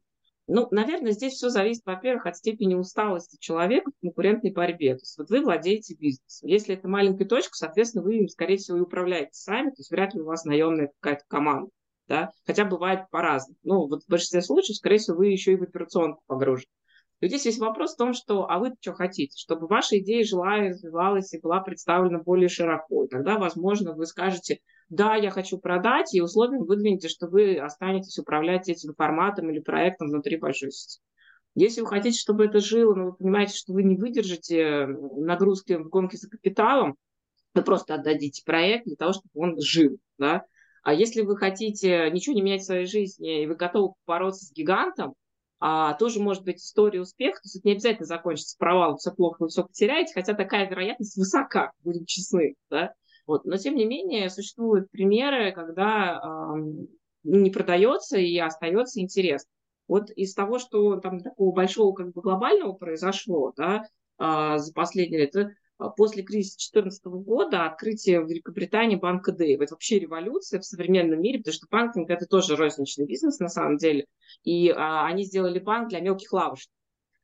ну, 0.49 0.69
наверное, 0.71 1.13
здесь 1.13 1.35
все 1.35 1.49
зависит, 1.49 1.83
во-первых, 1.85 2.27
от 2.27 2.37
степени 2.37 2.75
усталости 2.75 3.37
человека 3.41 3.91
в 3.91 4.01
конкурентной 4.01 4.53
борьбе. 4.53 4.95
То 4.95 5.03
есть 5.03 5.19
вот 5.19 5.29
вы 5.29 5.41
владеете 5.43 5.95
бизнесом. 5.95 6.49
Если 6.49 6.75
это 6.75 6.89
маленькая 6.89 7.25
точка, 7.25 7.55
соответственно, 7.55 8.05
вы 8.05 8.19
им, 8.19 8.29
скорее 8.29 8.57
всего, 8.57 8.79
и 8.79 8.83
управляете 8.83 9.33
сами, 9.33 9.71
то 9.71 9.77
есть 9.79 9.91
вряд 9.91 10.15
ли 10.15 10.21
у 10.21 10.27
вас 10.27 10.45
наемная 10.45 10.93
какая-то 11.01 11.25
команда. 11.29 11.71
Да? 12.07 12.31
Хотя 12.47 12.65
бывает 12.65 13.11
по-разному. 13.11 13.59
Ну, 13.65 13.89
вот 13.89 14.05
в 14.05 14.09
большинстве 14.09 14.41
случаев, 14.41 14.77
скорее 14.77 14.99
всего, 14.99 15.17
вы 15.17 15.29
еще 15.29 15.53
и 15.53 15.57
в 15.57 15.63
операционку 15.65 16.23
погружены. 16.27 16.71
И 17.21 17.29
здесь 17.29 17.47
есть 17.47 17.59
вопрос 17.59 17.95
в 17.95 17.97
том, 17.97 18.13
что, 18.13 18.49
а 18.49 18.59
вы 18.59 18.73
что 18.81 18.93
хотите? 18.93 19.37
Чтобы 19.37 19.67
ваша 19.67 19.99
идея 19.99 20.23
жила 20.23 20.59
и 20.59 20.69
развивалась 20.69 21.33
и 21.33 21.41
была 21.41 21.61
представлена 21.61 22.19
более 22.19 22.49
широко. 22.49 23.05
И 23.05 23.09
тогда, 23.09 23.39
возможно, 23.39 23.95
вы 23.95 24.07
скажете, 24.07 24.61
да, 24.89 25.17
я 25.17 25.31
хочу 25.31 25.59
продать, 25.59 26.15
и 26.15 26.21
условием 26.21 26.65
выдвинете, 26.65 27.09
что 27.09 27.27
вы 27.27 27.59
останетесь 27.59 28.19
управлять 28.19 28.69
этим 28.69 28.95
форматом 28.95 29.51
или 29.51 29.61
проектом 29.61 30.09
внутри 30.09 30.37
большой 30.37 30.71
сети. 30.71 31.01
Если 31.55 31.81
вы 31.81 31.87
хотите, 31.87 32.19
чтобы 32.19 32.45
это 32.45 32.61
жило, 32.61 32.95
но 32.95 33.05
вы 33.07 33.13
понимаете, 33.15 33.57
что 33.57 33.73
вы 33.73 33.83
не 33.83 33.97
выдержите 33.97 34.87
нагрузки 34.87 35.73
в 35.75 35.89
гонке 35.89 36.19
за 36.19 36.29
капиталом, 36.29 36.97
вы 37.55 37.63
просто 37.63 37.95
отдадите 37.95 38.43
проект 38.45 38.85
для 38.85 38.97
того, 38.97 39.13
чтобы 39.13 39.31
он 39.35 39.61
жил. 39.61 39.99
Да? 40.19 40.45
А 40.83 40.93
если 40.93 41.23
вы 41.23 41.37
хотите 41.37 42.11
ничего 42.11 42.35
не 42.35 42.43
менять 42.43 42.61
в 42.61 42.67
своей 42.67 42.87
жизни, 42.87 43.43
и 43.43 43.47
вы 43.47 43.57
готовы 43.57 43.95
бороться 44.07 44.45
с 44.45 44.53
гигантом, 44.53 45.15
а, 45.59 45.95
тоже 45.95 46.21
может 46.21 46.45
быть 46.45 46.59
история 46.59 47.01
успеха, 47.01 47.37
то 47.37 47.47
есть 47.47 47.57
это 47.57 47.67
не 47.67 47.73
обязательно 47.73 48.07
закончится 48.07 48.57
провалом, 48.59 48.99
все 48.99 49.11
плохо, 49.11 49.43
вы 49.43 49.49
все 49.49 49.65
потеряете, 49.65 50.13
хотя 50.13 50.35
такая 50.35 50.69
вероятность 50.69 51.17
высока, 51.17 51.73
будем 51.83 52.05
честны. 52.05 52.55
Да? 52.71 52.93
Вот. 53.27 53.45
Но, 53.45 53.57
тем 53.57 53.75
не 53.75 53.85
менее, 53.85 54.31
существуют 54.31 54.91
примеры, 54.91 55.53
когда 55.53 56.21
э, 56.23 56.61
не 57.25 57.51
продается 57.51 58.19
и 58.19 58.39
остается 58.39 59.01
интерес. 59.01 59.47
Вот 59.89 60.11
из 60.11 60.35
того, 60.35 60.59
что 60.59 60.97
там 60.97 61.21
такого 61.21 61.55
большого 61.55 61.95
как 61.95 62.13
бы 62.13 62.21
глобального 62.23 62.73
произошло 62.73 63.53
да, 63.57 63.85
э, 64.19 64.59
за 64.59 64.73
последние 64.73 65.23
лет, 65.23 65.35
после 65.97 66.23
кризиса 66.23 66.57
2014 66.57 67.05
года 67.05 67.67
открытие 67.67 68.21
в 68.21 68.29
Великобритании 68.29 68.97
банка 68.97 69.33
Дэйв. 69.33 69.61
Это 69.61 69.75
вообще 69.75 69.99
революция 69.99 70.61
в 70.61 70.65
современном 70.65 71.21
мире, 71.21 71.39
потому 71.39 71.55
что 71.55 71.67
банкинг– 71.71 72.09
это 72.11 72.27
тоже 72.27 72.57
розничный 72.57 73.07
бизнес 73.07 73.39
на 73.41 73.49
самом 73.49 73.77
деле. 73.77 74.07
И 74.43 74.71
а, 74.71 75.07
они 75.07 75.25
сделали 75.25 75.59
банк 75.59 75.91
для 75.91 76.01
мелких 76.01 76.33
лавочников 76.33 76.73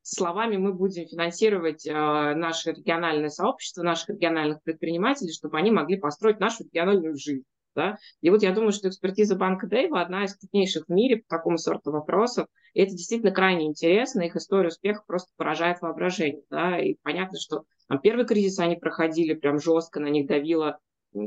словами 0.03 0.57
мы 0.57 0.73
будем 0.73 1.07
финансировать 1.07 1.87
э, 1.87 1.93
наше 1.93 2.73
региональное 2.73 3.29
сообщество, 3.29 3.83
наших 3.83 4.11
региональных 4.11 4.63
предпринимателей, 4.63 5.33
чтобы 5.33 5.59
они 5.59 5.71
могли 5.71 5.99
построить 5.99 6.41
нашу 6.41 6.65
региональную 6.65 7.17
жизнь. 7.17 7.45
Да? 7.75 7.97
И 8.21 8.31
вот 8.31 8.43
я 8.43 8.53
думаю, 8.53 8.73
что 8.73 8.89
экспертиза 8.89 9.37
банка 9.37 9.67
Дэйва 9.67 10.03
одна 10.03 10.25
из 10.25 10.37
крупнейших 10.37 10.87
в 10.87 10.93
мире 10.93 11.19
по 11.19 11.37
такому 11.37 11.57
сорту 11.57 11.91
вопросов. 11.91 12.47
И 12.75 12.83
это 12.83 12.93
действительно 12.93 13.33
крайне 13.33 13.67
интересно. 13.67 14.23
Их 14.23 14.37
история 14.37 14.69
успеха 14.69 15.03
просто 15.07 15.31
поражает 15.37 15.81
воображение. 15.81 16.43
Да? 16.51 16.79
И 16.79 16.97
понятно, 17.03 17.39
что 17.39 17.65
там, 17.89 18.01
первый 18.01 18.27
кризис 18.27 18.59
они 18.59 18.77
проходили 18.77 19.35
прям 19.35 19.59
жестко, 19.59 20.01
на 20.01 20.09
них 20.09 20.27
давила 20.27 20.79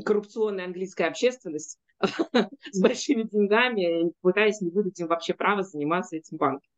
коррупционная 0.04 0.66
английская 0.66 1.06
общественность 1.06 1.78
с 2.00 2.80
большими 2.80 3.22
деньгами, 3.22 4.12
пытаясь 4.20 4.60
не 4.60 4.70
выдать 4.70 4.98
им 5.00 5.06
вообще 5.06 5.34
право 5.34 5.62
заниматься 5.62 6.16
этим 6.16 6.36
банком. 6.36 6.68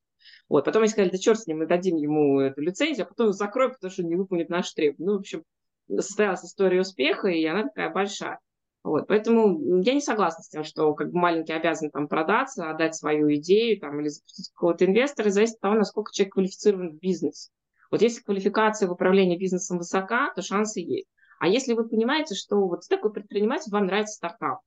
Вот. 0.49 0.65
Потом 0.65 0.83
они 0.83 0.91
сказали, 0.91 1.11
да 1.11 1.19
черт 1.19 1.41
с 1.41 1.47
ним, 1.47 1.59
мы 1.59 1.67
дадим 1.67 1.97
ему 1.97 2.41
эту 2.41 2.61
лицензию, 2.61 3.07
а 3.07 3.09
потом 3.09 3.33
закроем, 3.33 3.73
потому 3.73 3.91
что 3.91 4.03
не 4.03 4.17
выполнит 4.17 4.49
наши 4.49 4.75
требования. 4.75 5.07
Ну, 5.07 5.17
в 5.17 5.21
общем, 5.21 5.45
состоялась 5.89 6.45
история 6.45 6.81
успеха, 6.81 7.29
и 7.29 7.45
она 7.45 7.65
такая 7.65 7.91
большая. 7.91 8.39
Вот, 8.85 9.07
поэтому 9.09 9.81
я 9.83 9.93
не 9.93 10.01
согласна 10.01 10.43
с 10.43 10.49
тем, 10.49 10.65
что 10.65 10.95
как 10.95 11.11
бы 11.11 11.19
маленький 11.19 11.53
обязан 11.53 11.91
там 11.91 12.09
продаться, 12.09 12.71
отдать 12.71 12.95
свою 12.95 13.35
идею 13.35 13.79
там, 13.81 14.01
или 14.01 14.09
запустить 14.09 14.51
какого-то 14.55 14.87
инвестора, 14.87 15.31
зависит 15.31 15.57
от 15.57 15.61
того, 15.61 15.75
насколько 15.75 16.13
человек 16.13 16.35
квалифицирован 16.35 16.91
в 16.93 16.99
бизнесе. 16.99 17.51
Вот 17.91 18.03
если 18.03 18.23
квалификация 18.23 18.89
в 18.89 18.93
управлении 18.93 19.37
бизнесом 19.37 19.79
высока, 19.79 20.33
то 20.35 20.43
шансы 20.43 20.81
есть. 20.81 21.09
А 21.41 21.49
если 21.49 21.75
вы 21.75 21.89
понимаете, 21.89 22.35
что 22.35 22.67
вот 22.67 22.83
такой 22.89 23.13
предприниматель, 23.13 23.71
вам 23.71 23.87
нравится 23.87 24.15
стартап, 24.15 24.61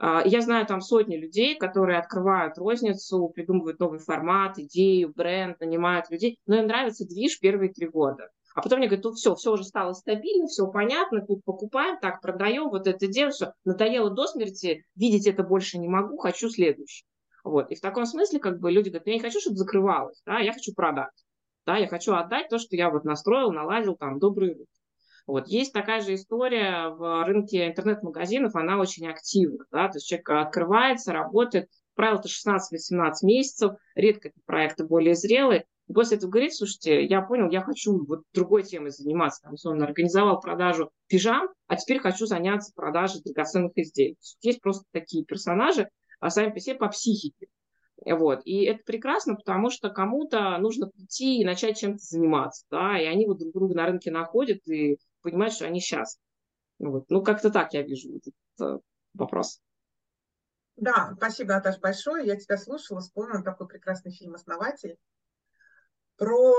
я 0.00 0.40
знаю 0.40 0.66
там 0.66 0.80
сотни 0.80 1.16
людей, 1.16 1.56
которые 1.56 1.98
открывают 1.98 2.56
розницу, 2.58 3.28
придумывают 3.34 3.80
новый 3.80 3.98
формат, 3.98 4.58
идею, 4.58 5.12
бренд, 5.14 5.60
нанимают 5.60 6.10
людей, 6.10 6.38
но 6.46 6.56
им 6.56 6.66
нравится 6.66 7.04
движ 7.06 7.40
первые 7.40 7.72
три 7.72 7.88
года. 7.88 8.30
А 8.54 8.62
потом 8.62 8.78
мне 8.78 8.88
говорят, 8.88 9.04
ну 9.04 9.12
все, 9.12 9.34
все 9.36 9.52
уже 9.52 9.62
стало 9.62 9.92
стабильно, 9.92 10.48
все 10.48 10.66
понятно, 10.66 11.24
тут 11.24 11.44
покупаем, 11.44 11.98
так 12.00 12.20
продаем, 12.20 12.70
вот 12.70 12.88
это 12.88 13.06
дело, 13.06 13.30
все, 13.30 13.52
надоело 13.64 14.10
до 14.10 14.26
смерти, 14.26 14.84
видеть 14.96 15.26
это 15.28 15.44
больше 15.44 15.78
не 15.78 15.88
могу, 15.88 16.16
хочу 16.16 16.50
следующий. 16.50 17.04
Вот. 17.44 17.70
И 17.70 17.76
в 17.76 17.80
таком 17.80 18.04
смысле 18.04 18.40
как 18.40 18.58
бы 18.58 18.72
люди 18.72 18.88
говорят, 18.88 19.06
я 19.06 19.14
не 19.14 19.20
хочу, 19.20 19.40
чтобы 19.40 19.56
закрывалось, 19.56 20.20
да, 20.26 20.38
я 20.40 20.52
хочу 20.52 20.74
продать. 20.74 21.12
Да, 21.66 21.76
я 21.76 21.86
хочу 21.86 22.14
отдать 22.14 22.48
то, 22.48 22.58
что 22.58 22.74
я 22.74 22.90
вот 22.90 23.04
настроил, 23.04 23.52
наладил, 23.52 23.94
там, 23.94 24.18
добрые 24.18 24.54
руки. 24.54 24.77
Вот. 25.28 25.46
Есть 25.48 25.74
такая 25.74 26.00
же 26.00 26.14
история 26.14 26.88
в 26.88 27.22
рынке 27.26 27.68
интернет-магазинов, 27.68 28.56
она 28.56 28.80
очень 28.80 29.06
активна. 29.06 29.62
Да? 29.70 29.88
То 29.88 29.98
есть 29.98 30.08
человек 30.08 30.30
открывается, 30.30 31.12
работает, 31.12 31.68
правило, 31.94 32.18
это 32.18 32.28
16-18 32.28 33.12
месяцев, 33.24 33.72
редко 33.94 34.28
это 34.28 34.40
проекты 34.46 34.86
более 34.86 35.14
зрелые. 35.14 35.66
И 35.86 35.92
после 35.92 36.16
этого 36.16 36.30
говорит, 36.30 36.54
слушайте, 36.54 37.04
я 37.04 37.20
понял, 37.20 37.50
я 37.50 37.60
хочу 37.60 38.06
вот 38.06 38.22
другой 38.32 38.62
темой 38.62 38.90
заниматься. 38.90 39.42
Там, 39.42 39.54
он 39.64 39.82
организовал 39.82 40.40
продажу 40.40 40.90
пижам, 41.08 41.48
а 41.66 41.76
теперь 41.76 41.98
хочу 41.98 42.24
заняться 42.24 42.72
продажей 42.74 43.20
драгоценных 43.22 43.72
изделий. 43.76 44.16
Есть 44.40 44.62
просто 44.62 44.84
такие 44.92 45.26
персонажи, 45.26 45.90
а 46.20 46.30
сами 46.30 46.52
по 46.52 46.58
себе 46.58 46.76
по 46.76 46.88
психике. 46.88 47.48
Вот. 48.06 48.40
И 48.44 48.64
это 48.64 48.82
прекрасно, 48.84 49.34
потому 49.34 49.70
что 49.70 49.90
кому-то 49.90 50.56
нужно 50.58 50.86
прийти 50.88 51.40
и 51.40 51.44
начать 51.44 51.78
чем-то 51.78 51.98
заниматься. 52.02 52.64
Да? 52.70 52.98
И 52.98 53.04
они 53.04 53.26
вот 53.26 53.38
друг 53.38 53.52
друга 53.52 53.74
на 53.74 53.86
рынке 53.86 54.10
находят 54.10 54.66
и 54.68 54.98
понимать, 55.22 55.52
что 55.52 55.66
они 55.66 55.80
счастливы. 55.80 56.22
Ну 56.78 56.90
вот. 56.92 57.10
Ну, 57.10 57.22
как-то 57.22 57.50
так 57.50 57.72
я 57.74 57.82
вижу 57.82 58.16
этот 58.16 58.34
э, 58.60 58.78
вопрос. 59.14 59.60
Да, 60.76 61.12
спасибо, 61.16 61.54
Наташа, 61.54 61.80
большое. 61.80 62.26
Я 62.26 62.36
тебя 62.36 62.56
слушала, 62.56 63.00
вспомнила 63.00 63.42
такой 63.42 63.66
прекрасный 63.66 64.12
фильм 64.12 64.34
«Основатель» 64.34 64.96
про 66.16 66.52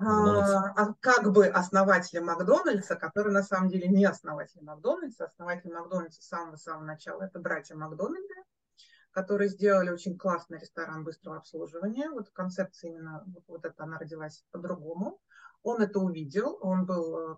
э, 0.00 0.94
как 1.00 1.32
бы 1.32 1.46
основателя 1.46 2.22
Макдональдса, 2.22 2.96
который 2.96 3.32
на 3.32 3.42
самом 3.42 3.68
деле 3.68 3.88
не 3.88 4.04
основатель 4.04 4.62
Макдональдса. 4.62 5.24
Основатель 5.26 5.72
Макдональдса 5.72 6.22
с 6.22 6.28
самого-самого 6.28 6.84
начала– 6.84 7.22
это 7.24 7.38
братья 7.38 7.74
Макдональды, 7.74 8.34
которые 9.12 9.48
сделали 9.48 9.90
очень 9.90 10.16
классный 10.16 10.58
ресторан 10.58 11.04
быстрого 11.04 11.38
обслуживания. 11.38 12.10
Вот 12.10 12.30
концепция 12.30 12.90
именно, 12.90 13.24
вот, 13.26 13.44
вот 13.46 13.64
это 13.64 13.82
она 13.82 13.98
родилась 13.98 14.44
по-другому. 14.52 15.20
Он 15.62 15.82
это 15.82 15.98
увидел, 15.98 16.58
он 16.62 16.86
был 16.86 17.34
э, 17.34 17.36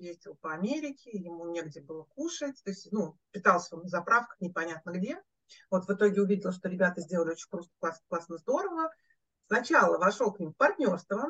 ездил 0.00 0.34
по 0.36 0.54
Америке, 0.54 1.10
ему 1.10 1.50
негде 1.50 1.82
было 1.82 2.04
кушать, 2.14 2.62
то 2.64 2.70
есть, 2.70 2.90
ну, 2.90 3.18
питался 3.32 3.76
он 3.76 3.82
на 3.82 3.88
заправках 3.88 4.40
непонятно 4.40 4.90
где. 4.90 5.22
Вот 5.70 5.86
в 5.86 5.90
итоге 5.90 6.22
увидел, 6.22 6.52
что 6.52 6.68
ребята 6.68 7.02
сделали 7.02 7.32
очень 7.32 7.48
просто 7.50 7.72
классно, 7.78 8.04
классно 8.08 8.36
здорово. 8.38 8.90
Сначала 9.46 9.98
вошел 9.98 10.32
к 10.32 10.40
ним 10.40 10.52
в 10.52 10.56
партнерство, 10.56 11.28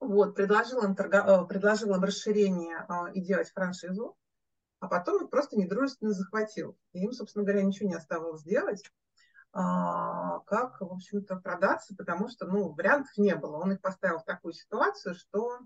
вот, 0.00 0.34
предложил 0.34 0.82
им, 0.82 0.94
торго, 0.94 1.18
э, 1.18 1.46
предложил 1.46 1.94
им 1.94 2.02
расширение 2.02 2.86
э, 2.88 3.12
и 3.14 3.20
делать 3.22 3.50
франшизу, 3.50 4.16
а 4.80 4.88
потом 4.88 5.24
их 5.24 5.30
просто 5.30 5.56
недружественно 5.56 6.12
захватил. 6.12 6.76
И 6.92 7.00
им, 7.00 7.12
собственно 7.12 7.44
говоря, 7.44 7.62
ничего 7.62 7.88
не 7.88 7.94
оставалось 7.94 8.42
делать. 8.42 8.82
А, 9.54 10.40
как, 10.40 10.80
в 10.80 10.92
общем-то, 10.92 11.36
продаться, 11.36 11.94
потому 11.94 12.28
что, 12.28 12.46
ну, 12.46 12.72
вариантов 12.72 13.16
не 13.18 13.34
было. 13.36 13.58
Он 13.58 13.72
их 13.72 13.80
поставил 13.82 14.18
в 14.18 14.24
такую 14.24 14.54
ситуацию, 14.54 15.14
что 15.14 15.60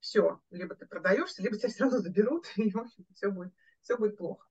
все, 0.00 0.40
либо 0.50 0.74
ты 0.74 0.86
продаешься, 0.86 1.42
либо 1.42 1.56
тебя 1.56 1.70
равно 1.78 1.98
заберут, 1.98 2.46
и, 2.56 2.70
в 2.70 2.78
общем, 2.78 3.06
все 3.14 3.30
будет, 3.30 3.52
все 3.80 3.96
будет 3.96 4.18
плохо. 4.18 4.46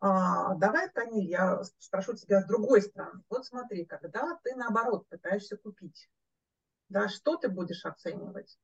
А, 0.00 0.54
давай, 0.54 0.90
Камиль, 0.90 1.28
я 1.28 1.62
спрошу 1.78 2.14
тебя 2.14 2.40
с 2.40 2.46
другой 2.46 2.80
стороны. 2.80 3.22
Вот 3.28 3.44
смотри, 3.44 3.84
когда 3.84 4.38
ты, 4.42 4.54
наоборот, 4.56 5.06
пытаешься 5.08 5.58
купить, 5.58 6.10
да, 6.88 7.08
что 7.08 7.36
ты 7.36 7.50
будешь 7.50 7.84
оценивать? 7.84 8.58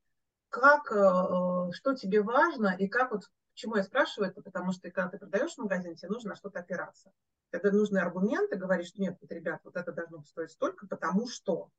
Как, 0.49 0.90
э, 0.90 1.73
что 1.73 1.95
тебе 1.95 2.23
важно 2.23 2.75
и 2.78 2.88
как 2.88 3.11
вот 3.11 3.25
Почему 3.57 3.77
я 3.77 3.85
спрашиваю 3.85 4.29
это? 4.29 4.43
Потому 4.43 4.73
что 4.73 4.91
когда 4.91 5.09
ты 5.09 5.17
продаешь 5.17 5.55
в 5.55 5.59
магазин, 5.59 5.97
тебе 5.97 6.11
нужно 6.11 6.31
на 6.31 6.37
что-то 6.37 6.59
опираться. 6.59 7.11
Когда 7.49 7.71
нужны 7.71 7.97
аргументы, 7.97 8.57
говоришь, 8.57 8.95
нет, 8.97 9.17
вот, 9.19 9.33
ребят, 9.33 9.63
вот 9.65 9.77
это 9.77 9.93
должно 9.93 10.23
стоить 10.25 10.51
столько, 10.51 10.87
потому 10.87 11.27
что. 11.27 11.71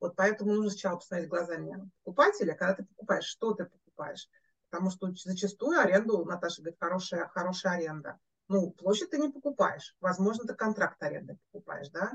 Вот 0.00 0.16
поэтому 0.16 0.54
нужно 0.54 0.70
сначала 0.70 0.96
посмотреть 0.96 1.28
глазами 1.28 1.88
покупателя, 2.02 2.54
когда 2.54 2.74
ты 2.74 2.84
покупаешь, 2.84 3.26
что 3.26 3.54
ты 3.54 3.66
покупаешь. 3.66 4.28
Потому 4.70 4.90
что 4.90 5.14
зачастую 5.14 5.78
аренду, 5.78 6.24
Наташа 6.24 6.62
говорит, 6.62 6.80
хорошая, 6.80 7.28
хорошая 7.28 7.74
аренда. 7.74 8.18
Ну, 8.48 8.72
площадь 8.72 9.10
ты 9.10 9.18
не 9.18 9.28
покупаешь. 9.28 9.94
Возможно, 10.00 10.48
ты 10.48 10.54
контракт 10.54 11.00
аренды 11.00 11.38
покупаешь, 11.52 11.90
да? 11.90 12.10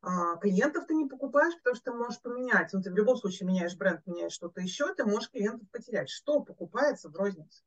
А, 0.00 0.38
клиентов 0.38 0.88
ты 0.88 0.94
не 0.94 1.06
покупаешь, 1.06 1.56
потому 1.58 1.76
что 1.76 1.92
ты 1.92 1.96
можешь 1.96 2.20
поменять. 2.20 2.72
Ну, 2.72 2.82
ты 2.82 2.90
в 2.90 2.96
любом 2.96 3.16
случае 3.16 3.46
меняешь 3.46 3.76
бренд, 3.76 4.04
меняешь 4.06 4.32
что-то 4.32 4.60
еще, 4.60 4.92
ты 4.92 5.04
можешь 5.04 5.30
клиентов 5.30 5.70
потерять. 5.70 6.10
Что 6.10 6.40
покупается 6.40 7.08
в 7.08 7.14
рознице? 7.14 7.62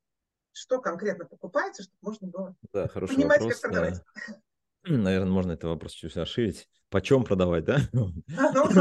Что 0.52 0.82
конкретно 0.82 1.26
покупается, 1.26 1.84
чтобы 1.84 1.98
можно 2.02 2.28
было 2.28 2.56
да, 2.74 2.88
хороший 2.88 3.16
понимать, 3.16 3.42
вопрос, 3.42 3.60
как 3.60 3.72
продавать. 3.72 4.04
Да. 4.86 4.94
Наверное, 4.96 5.32
можно 5.32 5.52
этот 5.52 5.66
вопрос 5.66 5.92
чуть 5.92 6.16
расширить. 6.16 6.70
Почем 6.90 7.26
продавать, 7.26 7.66
да? 7.66 7.80
А, 7.94 8.52
ну, 8.54 8.72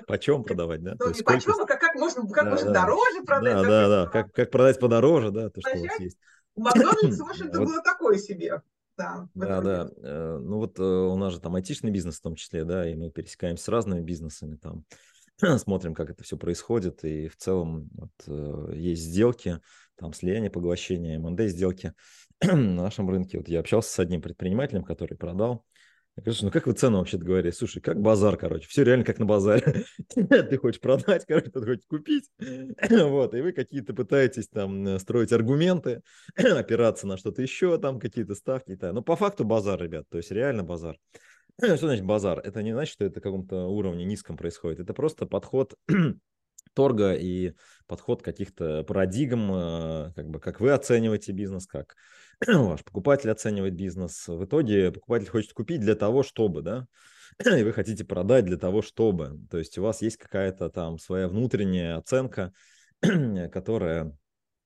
почем 0.06 0.42
продавать, 0.42 0.82
да? 0.82 0.96
Ну, 0.98 1.12
не 1.12 1.22
почем, 1.22 1.60
а 1.60 1.66
как, 1.66 1.94
можно, 1.94 2.24
дороже 2.72 3.22
продать. 3.24 3.54
Да, 3.54 3.62
да, 3.62 3.88
да. 3.88 4.10
Как, 4.10 4.32
как 4.32 4.50
продать 4.50 4.80
подороже, 4.80 5.30
да, 5.30 5.50
то, 5.50 5.60
что 5.60 5.78
у 5.78 5.82
вас 5.82 6.00
есть. 6.00 6.18
У 6.54 6.62
Макдональдса, 6.62 7.24
в 7.24 7.30
общем-то, 7.30 7.60
было 7.60 7.82
такое 7.82 8.16
себе. 8.16 8.62
Да, 8.96 9.28
да, 9.34 9.60
да. 9.60 9.90
Э, 10.02 10.38
ну 10.40 10.58
вот 10.58 10.78
э, 10.78 10.82
у 10.82 11.16
нас 11.16 11.32
же 11.32 11.40
там 11.40 11.54
айтишный 11.56 11.90
бизнес 11.90 12.18
в 12.18 12.22
том 12.22 12.36
числе, 12.36 12.64
да, 12.64 12.88
и 12.88 12.94
мы 12.94 13.10
пересекаемся 13.10 13.64
с 13.64 13.68
разными 13.68 14.00
бизнесами 14.00 14.56
там, 14.56 14.84
смотрим, 15.58 15.94
как 15.94 16.10
это 16.10 16.22
все 16.22 16.36
происходит, 16.36 17.04
и 17.04 17.28
в 17.28 17.36
целом 17.36 17.90
вот, 17.94 18.12
э, 18.26 18.72
есть 18.74 19.02
сделки, 19.02 19.60
там 19.96 20.12
слияние, 20.12 20.50
поглощение, 20.50 21.18
МНД 21.18 21.42
сделки 21.42 21.92
на 22.42 22.54
нашем 22.54 23.08
рынке. 23.08 23.38
Вот 23.38 23.48
я 23.48 23.60
общался 23.60 23.90
с 23.90 23.98
одним 23.98 24.22
предпринимателем, 24.22 24.84
который 24.84 25.16
продал. 25.16 25.64
Я 26.16 26.22
говорю, 26.22 26.38
ну 26.42 26.50
как 26.52 26.66
вы 26.68 26.74
цену 26.74 26.98
вообще 26.98 27.18
говорите? 27.18 27.56
Слушай, 27.56 27.80
как 27.82 28.00
базар, 28.00 28.36
короче, 28.36 28.68
все 28.68 28.84
реально 28.84 29.04
как 29.04 29.18
на 29.18 29.26
базаре. 29.26 29.84
Ты 30.14 30.58
хочешь 30.58 30.80
продать, 30.80 31.24
короче, 31.28 31.50
ты 31.50 31.60
хочешь 31.60 31.86
купить. 31.88 32.30
вот, 32.90 33.34
и 33.34 33.40
вы 33.40 33.52
какие-то 33.52 33.94
пытаетесь 33.94 34.46
там 34.48 34.86
э, 34.86 34.98
строить 35.00 35.32
аргументы, 35.32 36.02
опираться 36.36 37.08
на 37.08 37.16
что-то 37.16 37.42
еще, 37.42 37.78
там 37.78 37.98
какие-то 37.98 38.36
ставки 38.36 38.76
и. 38.76 38.92
Но 38.92 39.02
по 39.02 39.16
факту 39.16 39.44
базар, 39.44 39.82
ребят, 39.82 40.06
то 40.08 40.18
есть 40.18 40.30
реально 40.30 40.62
базар. 40.62 40.96
Что 41.60 41.76
значит 41.76 42.04
базар? 42.04 42.38
Это 42.40 42.62
не 42.62 42.72
значит, 42.72 42.92
что 42.92 43.04
это 43.04 43.20
каком-то 43.20 43.66
уровне 43.66 44.04
низком 44.04 44.36
происходит. 44.36 44.80
Это 44.80 44.94
просто 44.94 45.26
подход 45.26 45.74
торга 46.74 47.14
и 47.14 47.54
подход 47.86 48.22
каких-то 48.22 48.82
парадигм, 48.84 49.50
э, 49.52 50.12
как 50.14 50.28
бы 50.28 50.40
как 50.40 50.60
вы 50.60 50.72
оцениваете 50.72 51.32
бизнес, 51.32 51.66
как 51.66 51.96
ваш 52.46 52.84
покупатель 52.84 53.30
оценивает 53.30 53.74
бизнес. 53.74 54.28
В 54.28 54.44
итоге 54.44 54.92
покупатель 54.92 55.28
хочет 55.28 55.52
купить 55.52 55.80
для 55.80 55.94
того, 55.94 56.22
чтобы, 56.22 56.62
да, 56.62 56.86
и 57.44 57.62
вы 57.62 57.72
хотите 57.72 58.04
продать 58.04 58.44
для 58.44 58.56
того, 58.56 58.82
чтобы. 58.82 59.38
То 59.50 59.58
есть 59.58 59.78
у 59.78 59.82
вас 59.82 60.02
есть 60.02 60.16
какая-то 60.16 60.70
там 60.70 60.98
своя 60.98 61.28
внутренняя 61.28 61.96
оценка, 61.96 62.52
которая 63.52 64.16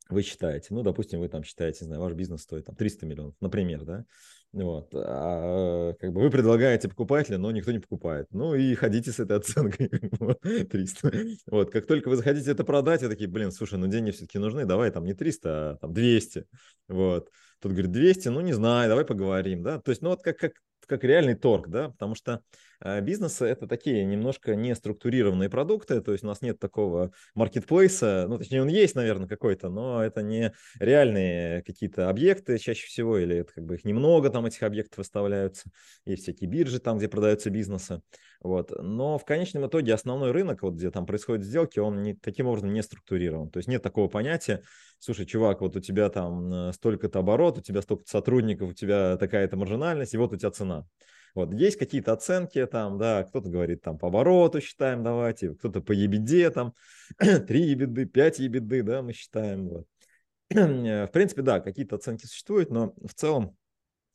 вы 0.09 0.23
считаете, 0.23 0.69
ну, 0.71 0.83
допустим, 0.83 1.21
вы 1.21 1.29
там 1.29 1.45
считаете, 1.45 1.85
не 1.85 1.89
знаю, 1.89 2.03
ваш 2.03 2.15
бизнес 2.15 2.43
стоит 2.43 2.65
там 2.65 2.75
300 2.75 3.07
миллионов, 3.07 3.35
например, 3.41 3.85
да, 3.85 4.05
вот, 4.53 4.89
а, 4.95 5.95
как 5.95 6.13
бы 6.13 6.21
вы 6.23 6.31
предлагаете 6.31 6.89
покупателя, 6.89 7.39
но 7.39 7.51
никто 7.51 7.73
не 7.73 7.79
покупает, 7.79 8.27
ну, 8.31 8.55
и 8.55 8.75
ходите 8.75 9.13
с 9.13 9.21
этой 9.21 9.37
оценкой 9.37 9.89
300, 10.71 11.13
вот, 11.47 11.71
как 11.71 11.87
только 11.87 12.09
вы 12.09 12.17
захотите 12.17 12.51
это 12.51 12.65
продать, 12.65 13.03
вы 13.03 13.09
такие, 13.09 13.29
блин, 13.29 13.53
слушай, 13.53 13.79
ну, 13.79 13.87
деньги 13.87 14.11
все-таки 14.11 14.39
нужны, 14.39 14.65
давай 14.65 14.91
там 14.91 15.05
не 15.05 15.15
300, 15.15 15.73
а 15.73 15.77
там 15.77 15.93
200, 15.93 16.47
вот, 16.89 17.31
Тут 17.61 17.73
говорит 17.73 17.91
200, 17.91 18.29
ну 18.29 18.41
не 18.41 18.53
знаю, 18.53 18.89
давай 18.89 19.05
поговорим, 19.05 19.65
да. 19.65 19.81
То 19.81 19.91
есть, 19.91 20.01
ну 20.01 20.11
вот 20.11 20.23
как, 20.23 20.39
как 20.39 20.53
как 20.89 21.05
реальный 21.05 21.35
торг, 21.35 21.69
да, 21.69 21.91
потому 21.91 22.15
что 22.15 22.43
э, 22.81 23.01
бизнесы 23.01 23.45
это 23.47 23.67
такие 23.67 24.05
немножко 24.05 24.55
не 24.55 24.75
структурированные 24.75 25.49
продукты, 25.49 26.01
то 26.01 26.13
есть 26.13 26.25
у 26.25 26.27
нас 26.27 26.43
нет 26.43 26.59
такого 26.59 27.13
маркетплейса, 27.35 28.27
ну, 28.29 28.39
точнее, 28.39 28.63
он 28.63 28.69
есть, 28.69 28.95
наверное, 28.95 29.29
какой-то, 29.29 29.69
но 29.69 30.03
это 30.03 30.23
не 30.23 30.53
реальные 30.79 31.63
какие-то 31.63 32.09
объекты 32.09 32.59
чаще 32.59 32.87
всего, 32.87 33.19
или 33.19 33.37
это 33.37 33.55
как 33.55 33.65
бы 33.65 33.75
их 33.75 33.85
немного, 33.85 34.31
там 34.31 34.47
этих 34.47 34.63
объектов 34.63 34.99
выставляются, 34.99 35.71
есть 36.05 36.23
всякие 36.23 36.49
биржи 36.49 36.79
там, 36.81 36.99
где 36.99 37.09
продаются 37.09 37.51
бизнесы, 37.51 38.03
вот, 38.41 38.71
но 38.81 39.19
в 39.19 39.25
конечном 39.25 39.67
итоге 39.67 39.95
основной 39.95 40.31
рынок, 40.31 40.63
вот 40.63 40.75
где 40.75 40.91
там 40.91 41.07
происходят 41.07 41.45
сделки, 41.45 41.79
он 41.79 42.03
не, 42.03 42.15
таким 42.15 42.47
образом 42.47 42.73
не 42.73 42.83
структурирован, 42.83 43.51
то 43.51 43.59
есть 43.59 43.69
нет 43.69 43.83
такого 43.83 44.09
понятия, 44.09 44.63
слушай, 44.99 45.27
чувак, 45.27 45.61
вот 45.61 45.77
у 45.77 45.81
тебя 45.81 46.09
там 46.09 46.53
э, 46.53 46.73
столько-то 46.73 47.21
оборот, 47.21 47.59
у 47.59 47.63
тебя 47.63 47.83
столько-то 47.83 48.11
сотрудников, 48.11 48.71
у 48.71 48.75
тебя 48.75 49.17
такая-то 49.17 49.57
маржинальность, 49.57 50.15
и 50.15 50.19
вот 50.19 50.33
у 50.33 50.37
тебя 50.37 50.51
цена, 50.51 50.87
вот, 51.35 51.53
есть 51.55 51.79
какие-то 51.79 52.13
оценки 52.13 52.65
там, 52.67 52.99
да, 52.99 53.25
кто-то 53.25 53.49
говорит 53.49 53.83
там 53.83 53.99
по 53.99 54.09
обороту 54.09 54.61
считаем, 54.61 55.03
давайте, 55.03 55.55
кто-то 55.55 55.81
по 55.81 55.93
ебеде 55.93 56.51
там, 56.51 56.75
3 57.19 57.61
ебеды, 57.61 58.07
5 58.07 58.39
ебеды, 58.39 58.83
да, 58.83 59.03
мы 59.03 59.13
считаем, 59.13 59.69
вот. 59.69 59.87
В 60.51 61.11
принципе, 61.13 61.43
да, 61.43 61.61
какие-то 61.61 61.97
оценки 61.97 62.27
существуют, 62.27 62.71
но 62.71 62.95
в 63.03 63.15
целом, 63.15 63.57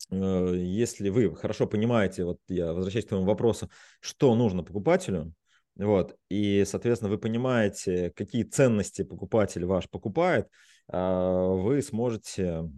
э, 0.10 0.54
если 0.56 1.10
вы 1.10 1.36
хорошо 1.36 1.68
понимаете, 1.68 2.24
вот 2.26 2.40
я 2.48 2.74
возвращаюсь 2.74 3.06
к 3.06 3.10
твоему 3.10 3.28
вопросу, 3.28 3.70
что 4.00 4.34
нужно 4.36 4.64
покупателю, 4.64 5.34
вот, 5.76 6.16
и, 6.30 6.64
соответственно, 6.68 7.10
вы 7.10 7.18
понимаете, 7.18 8.12
какие 8.16 8.44
ценности 8.44 9.04
покупатель 9.04 9.66
ваш 9.66 9.90
покупает, 9.90 10.48
а, 10.88 11.48
вы 11.48 11.82
сможете 11.82 12.70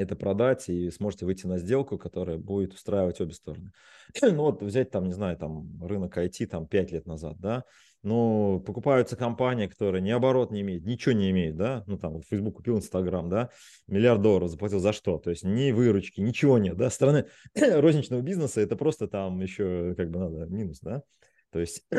это 0.00 0.16
продать 0.16 0.68
и 0.68 0.90
сможете 0.90 1.26
выйти 1.26 1.46
на 1.46 1.58
сделку, 1.58 1.98
которая 1.98 2.38
будет 2.38 2.74
устраивать 2.74 3.20
обе 3.20 3.34
стороны. 3.34 3.72
ну 4.22 4.42
вот 4.42 4.62
взять 4.62 4.90
там, 4.90 5.06
не 5.06 5.12
знаю, 5.12 5.36
там 5.36 5.82
рынок 5.84 6.16
IT 6.16 6.46
там 6.46 6.66
5 6.66 6.92
лет 6.92 7.06
назад, 7.06 7.36
да, 7.38 7.64
ну, 8.02 8.62
покупаются 8.66 9.14
компании, 9.14 9.66
которые 9.66 10.00
ни 10.00 10.10
оборот 10.10 10.50
не 10.50 10.62
имеют, 10.62 10.84
ничего 10.84 11.12
не 11.12 11.30
имеют, 11.30 11.56
да, 11.56 11.84
ну, 11.86 11.98
там, 11.98 12.22
Facebook 12.22 12.56
купил 12.56 12.78
Instagram, 12.78 13.28
да, 13.28 13.50
миллиард 13.86 14.22
долларов 14.22 14.48
заплатил 14.48 14.80
за 14.80 14.92
что, 14.92 15.18
то 15.18 15.30
есть 15.30 15.44
ни 15.44 15.70
выручки, 15.70 16.20
ничего 16.20 16.58
нет, 16.58 16.76
да, 16.76 16.88
стороны 16.88 17.26
розничного 17.54 18.22
бизнеса 18.22 18.62
это 18.62 18.76
просто 18.76 19.06
там 19.06 19.40
еще, 19.40 19.94
как 19.96 20.10
бы, 20.10 20.18
надо 20.18 20.46
минус, 20.46 20.80
да, 20.80 21.02
то 21.50 21.58
есть, 21.58 21.84
э, 21.90 21.96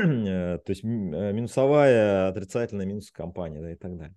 то 0.57 0.69
есть 0.69 0.83
э, 0.83 0.87
минусовая, 0.87 2.29
отрицательная 2.29 2.85
минус 2.85 3.11
компании, 3.11 3.59
да, 3.59 3.71
и 3.71 3.75
так 3.75 3.95
далее. 3.97 4.15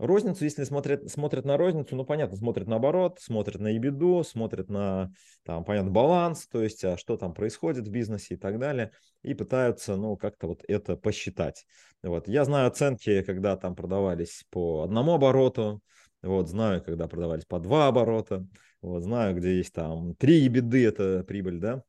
Розницу, 0.00 0.44
если 0.44 0.64
смотрят, 0.64 1.10
смотрят 1.10 1.44
на 1.44 1.58
розницу, 1.58 1.94
ну, 1.94 2.06
понятно, 2.06 2.36
смотрят 2.36 2.66
на 2.66 2.76
оборот, 2.76 3.18
смотрят 3.20 3.60
на 3.60 3.76
EBITDA, 3.76 4.24
смотрят 4.24 4.70
на, 4.70 5.12
там, 5.44 5.62
понятно, 5.62 5.90
баланс, 5.90 6.46
то 6.46 6.62
есть, 6.62 6.82
а 6.84 6.96
что 6.96 7.18
там 7.18 7.34
происходит 7.34 7.86
в 7.86 7.90
бизнесе 7.90 8.34
и 8.34 8.36
так 8.38 8.58
далее, 8.58 8.92
и 9.22 9.34
пытаются, 9.34 9.96
ну, 9.96 10.16
как-то 10.16 10.46
вот 10.46 10.64
это 10.66 10.96
посчитать. 10.96 11.66
Вот. 12.02 12.28
Я 12.28 12.46
знаю 12.46 12.68
оценки, 12.68 13.22
когда 13.22 13.58
там 13.58 13.76
продавались 13.76 14.44
по 14.50 14.84
одному 14.84 15.12
обороту, 15.12 15.82
вот, 16.22 16.48
знаю, 16.48 16.82
когда 16.82 17.06
продавались 17.06 17.44
по 17.44 17.58
два 17.58 17.88
оборота, 17.88 18.46
вот, 18.80 19.02
знаю, 19.02 19.36
где 19.36 19.58
есть 19.58 19.74
там 19.74 20.14
три 20.14 20.48
EBITDA, 20.48 20.88
это 20.88 21.24
прибыль, 21.24 21.60
да, 21.60 21.82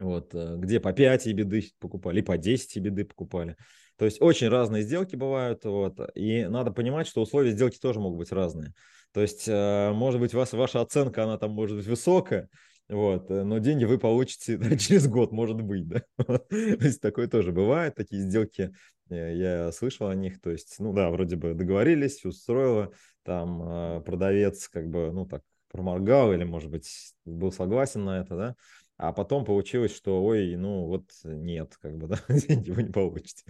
вот, 0.00 0.34
э, 0.34 0.56
где 0.56 0.80
по 0.80 0.94
5 0.94 1.26
ебеды 1.26 1.62
покупали, 1.78 2.22
по 2.22 2.38
10 2.38 2.76
ебеды 2.76 3.04
покупали. 3.04 3.56
То 3.96 4.04
есть 4.04 4.20
очень 4.20 4.48
разные 4.48 4.82
сделки 4.82 5.16
бывают, 5.16 5.64
вот, 5.64 5.98
и 6.14 6.46
надо 6.46 6.72
понимать, 6.72 7.06
что 7.06 7.22
условия 7.22 7.52
сделки 7.52 7.78
тоже 7.78 8.00
могут 8.00 8.18
быть 8.18 8.32
разные. 8.32 8.72
То 9.12 9.20
есть, 9.20 9.44
э, 9.46 9.92
может 9.92 10.20
быть, 10.20 10.34
вас, 10.34 10.52
ваша 10.52 10.80
оценка, 10.80 11.24
она 11.24 11.38
там 11.38 11.52
может 11.52 11.76
быть 11.76 11.86
высокая, 11.86 12.48
вот, 12.88 13.30
э, 13.30 13.44
но 13.44 13.58
деньги 13.58 13.84
вы 13.84 13.98
получите 13.98 14.56
да, 14.58 14.76
через 14.76 15.06
год, 15.06 15.30
может 15.30 15.60
быть, 15.60 15.86
да. 15.86 16.02
То 16.18 16.38
есть 16.50 17.00
такое 17.00 17.28
тоже 17.28 17.52
бывает, 17.52 17.94
такие 17.94 18.22
сделки, 18.22 18.72
я 19.10 19.70
слышал 19.70 20.08
о 20.08 20.14
них, 20.14 20.40
то 20.40 20.50
есть, 20.50 20.76
ну 20.78 20.92
да, 20.92 21.10
вроде 21.10 21.36
бы 21.36 21.54
договорились, 21.54 22.24
устроило, 22.24 22.90
там 23.22 24.02
продавец 24.02 24.68
как 24.68 24.88
бы, 24.88 25.12
ну 25.12 25.26
так, 25.26 25.42
проморгал 25.70 26.32
или, 26.32 26.44
может 26.44 26.70
быть, 26.70 26.88
был 27.24 27.52
согласен 27.52 28.04
на 28.04 28.20
это, 28.20 28.36
да, 28.36 28.56
а 28.96 29.12
потом 29.12 29.44
получилось, 29.44 29.94
что, 29.94 30.24
ой, 30.24 30.54
ну 30.56 30.86
вот 30.86 31.10
нет, 31.24 31.76
как 31.80 31.96
бы, 31.96 32.06
да, 32.08 32.18
деньги 32.28 32.70
вы 32.70 32.84
не 32.84 32.92
получите. 32.92 33.44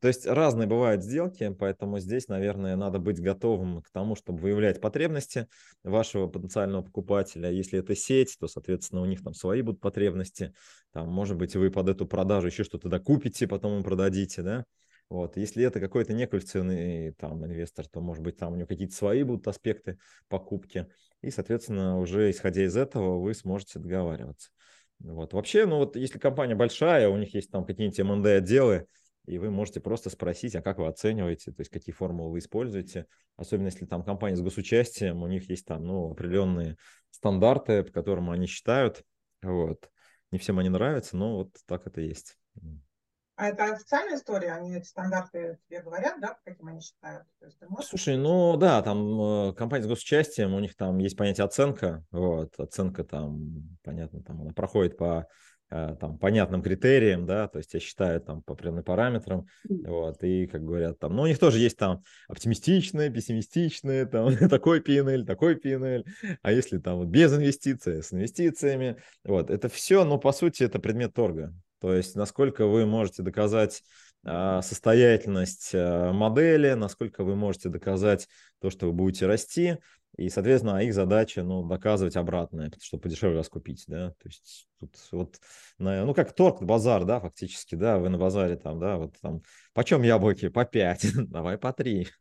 То 0.00 0.08
есть 0.08 0.26
разные 0.26 0.68
бывают 0.68 1.02
сделки, 1.02 1.54
поэтому 1.58 1.98
здесь, 2.00 2.28
наверное, 2.28 2.76
надо 2.76 2.98
быть 2.98 3.20
готовым 3.20 3.82
к 3.82 3.90
тому, 3.90 4.14
чтобы 4.14 4.40
выявлять 4.40 4.80
потребности 4.80 5.48
вашего 5.84 6.26
потенциального 6.26 6.82
покупателя. 6.82 7.50
Если 7.50 7.78
это 7.78 7.96
сеть, 7.96 8.36
то, 8.38 8.46
соответственно, 8.46 9.00
у 9.00 9.06
них 9.06 9.22
там 9.22 9.32
свои 9.32 9.62
будут 9.62 9.80
потребности. 9.80 10.52
Там, 10.92 11.08
может 11.08 11.36
быть, 11.36 11.56
вы 11.56 11.70
под 11.70 11.88
эту 11.88 12.06
продажу 12.06 12.48
еще 12.48 12.64
что-то 12.64 12.88
докупите, 12.88 13.48
потом 13.48 13.78
им 13.78 13.82
продадите, 13.82 14.42
да. 14.42 14.64
Вот. 15.08 15.36
Если 15.36 15.64
это 15.64 15.80
какой-то 15.80 16.12
неквалифицированный 16.12 17.12
там 17.12 17.44
инвестор, 17.44 17.86
то, 17.88 18.00
может 18.00 18.22
быть, 18.22 18.36
там 18.36 18.52
у 18.52 18.56
него 18.56 18.68
какие-то 18.68 18.94
свои 18.94 19.24
будут 19.24 19.48
аспекты 19.48 19.98
покупки. 20.28 20.86
И, 21.20 21.30
соответственно, 21.30 21.98
уже 21.98 22.30
исходя 22.30 22.64
из 22.64 22.76
этого 22.76 23.18
вы 23.18 23.34
сможете 23.34 23.80
договариваться. 23.80 24.50
Вот. 25.00 25.32
Вообще, 25.32 25.66
ну 25.66 25.78
вот 25.78 25.96
если 25.96 26.18
компания 26.18 26.54
большая, 26.54 27.08
у 27.08 27.16
них 27.16 27.34
есть 27.34 27.50
там 27.50 27.64
какие-нибудь 27.64 27.98
МНД-отделы, 27.98 28.86
и 29.26 29.38
вы 29.38 29.50
можете 29.50 29.80
просто 29.80 30.10
спросить, 30.10 30.54
а 30.56 30.62
как 30.62 30.78
вы 30.78 30.86
оцениваете, 30.86 31.52
то 31.52 31.60
есть 31.60 31.70
какие 31.70 31.94
формулы 31.94 32.32
вы 32.32 32.38
используете, 32.38 33.06
особенно 33.36 33.66
если 33.66 33.86
там 33.86 34.02
компания 34.02 34.36
с 34.36 34.42
госучастием, 34.42 35.22
у 35.22 35.26
них 35.26 35.48
есть 35.48 35.66
там 35.66 35.84
ну, 35.84 36.10
определенные 36.10 36.76
стандарты, 37.10 37.82
по 37.82 37.92
которым 37.92 38.30
они 38.30 38.46
считают, 38.46 39.02
вот. 39.42 39.90
Не 40.32 40.38
всем 40.38 40.58
они 40.60 40.68
нравятся, 40.68 41.16
но 41.16 41.38
вот 41.38 41.50
так 41.66 41.86
это 41.86 42.00
есть. 42.00 42.36
А 43.40 43.48
это 43.48 43.72
официальная 43.72 44.16
история? 44.16 44.52
Они 44.52 44.76
эти 44.76 44.86
стандарты 44.86 45.58
тебе 45.66 45.80
говорят, 45.80 46.20
да, 46.20 46.36
каким 46.44 46.68
они 46.68 46.82
считают? 46.82 47.24
То 47.38 47.46
есть 47.46 47.56
можешь... 47.66 47.88
Слушай, 47.88 48.18
ну 48.18 48.58
да, 48.58 48.82
там 48.82 49.48
э, 49.48 49.54
компания 49.54 49.84
с 49.84 49.86
госучастием, 49.86 50.52
у 50.52 50.60
них 50.60 50.76
там 50.76 50.98
есть 50.98 51.16
понятие 51.16 51.46
оценка. 51.46 52.04
Вот, 52.10 52.52
оценка 52.60 53.02
там, 53.02 53.78
понятно, 53.82 54.22
там 54.22 54.42
она 54.42 54.52
проходит 54.52 54.98
по 54.98 55.26
Э, 55.72 55.94
там, 56.00 56.18
понятным 56.18 56.62
критериям, 56.62 57.26
да, 57.26 57.46
то 57.46 57.58
есть 57.58 57.72
я 57.74 57.78
считаю 57.78 58.20
там 58.20 58.42
по 58.42 58.54
определенным 58.54 58.82
параметрам, 58.82 59.46
вот, 59.68 60.20
и, 60.24 60.48
как 60.48 60.64
говорят, 60.64 60.98
там, 60.98 61.14
ну, 61.14 61.22
у 61.22 61.26
них 61.28 61.38
тоже 61.38 61.60
есть 61.60 61.76
там 61.76 62.02
оптимистичные, 62.26 63.08
пессимистичные, 63.08 64.04
там, 64.06 64.36
такой 64.48 64.80
PNL, 64.80 65.24
такой 65.24 65.54
PNL, 65.54 66.04
а 66.42 66.50
если 66.50 66.78
там 66.78 66.96
вот 66.96 67.06
без 67.06 67.32
инвестиций, 67.32 68.02
с 68.02 68.12
инвестициями, 68.12 68.96
вот, 69.22 69.48
это 69.48 69.68
все, 69.68 70.04
ну, 70.04 70.18
по 70.18 70.32
сути, 70.32 70.64
это 70.64 70.80
предмет 70.80 71.14
торга, 71.14 71.54
то 71.80 71.94
есть 71.94 72.14
насколько 72.14 72.66
вы 72.66 72.86
можете 72.86 73.22
доказать 73.22 73.82
а, 74.24 74.62
состоятельность 74.62 75.70
а, 75.74 76.12
модели, 76.12 76.72
насколько 76.72 77.24
вы 77.24 77.36
можете 77.36 77.68
доказать 77.68 78.28
то, 78.60 78.70
что 78.70 78.86
вы 78.86 78.92
будете 78.92 79.26
расти, 79.26 79.78
и, 80.20 80.28
соответственно, 80.28 80.82
их 80.82 80.92
задача, 80.92 81.42
ну, 81.42 81.66
доказывать 81.66 82.14
обратное, 82.14 82.70
чтобы 82.82 83.04
подешевле 83.04 83.38
вас 83.38 83.48
купить, 83.48 83.84
да, 83.86 84.10
то 84.10 84.28
есть 84.28 84.68
тут 84.78 84.94
вот, 85.12 85.40
ну, 85.78 86.12
как 86.12 86.34
торг, 86.34 86.62
базар, 86.62 87.06
да, 87.06 87.20
фактически, 87.20 87.74
да, 87.74 87.98
вы 87.98 88.10
на 88.10 88.18
базаре 88.18 88.56
там, 88.56 88.78
да, 88.78 88.98
вот 88.98 89.14
там, 89.22 89.40
почем 89.72 90.02
яблоки? 90.02 90.48
По 90.48 90.66
5, 90.66 91.06
давай 91.30 91.56
по 91.56 91.72
3, 91.72 92.08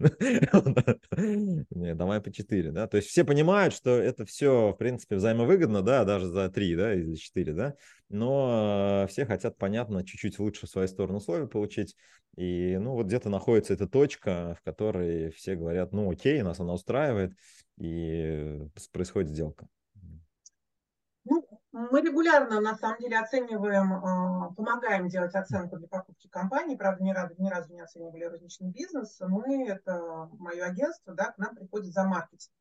не, 1.71 1.93
давай 1.93 2.21
по 2.21 2.31
4, 2.31 2.71
да, 2.71 2.87
то 2.87 2.95
есть 2.95 3.09
все 3.09 3.25
понимают, 3.25 3.73
что 3.73 3.89
это 3.89 4.25
все, 4.25 4.71
в 4.71 4.77
принципе, 4.77 5.17
взаимовыгодно, 5.17 5.81
да, 5.81 6.05
даже 6.05 6.27
за 6.27 6.47
3, 6.47 6.75
да, 6.77 6.93
или 6.93 7.15
4, 7.15 7.51
да, 7.51 7.75
но 8.07 9.07
все 9.09 9.25
хотят, 9.25 9.57
понятно, 9.57 10.05
чуть-чуть 10.05 10.39
лучше 10.39 10.67
в 10.67 10.69
свою 10.69 10.87
сторону 10.87 11.17
условия 11.17 11.47
получить, 11.47 11.97
и, 12.37 12.77
ну, 12.79 12.93
вот 12.93 13.07
где-то 13.07 13.29
находится 13.29 13.73
эта 13.73 13.87
точка, 13.87 14.55
в 14.57 14.63
которой 14.63 15.31
все 15.31 15.55
говорят, 15.55 15.91
ну, 15.91 16.09
окей, 16.09 16.41
нас 16.41 16.61
она 16.61 16.73
устраивает, 16.73 17.33
и 17.79 18.69
происходит 18.91 19.29
сделка. 19.29 19.67
Ну, 21.25 21.47
мы 21.71 22.01
регулярно, 22.01 22.59
на 22.59 22.75
самом 22.75 22.99
деле, 22.99 23.19
оцениваем, 23.19 23.93
а, 23.93 24.53
помогаем 24.53 25.07
делать 25.07 25.35
оценку 25.35 25.77
для 25.77 25.87
покупки 25.87 26.27
компании. 26.27 26.75
Правда, 26.75 27.03
ни 27.03 27.11
разу, 27.11 27.35
ни 27.37 27.49
разу 27.49 27.73
не 27.73 27.81
оценивали 27.81 28.23
розничный 28.23 28.71
бизнес. 28.71 29.17
Мы, 29.19 29.67
это 29.67 30.29
мое 30.33 30.65
агентство, 30.65 31.13
да, 31.13 31.31
к 31.31 31.37
нам 31.37 31.55
приходит 31.55 31.93
за 31.93 32.03
маркетинг. 32.03 32.53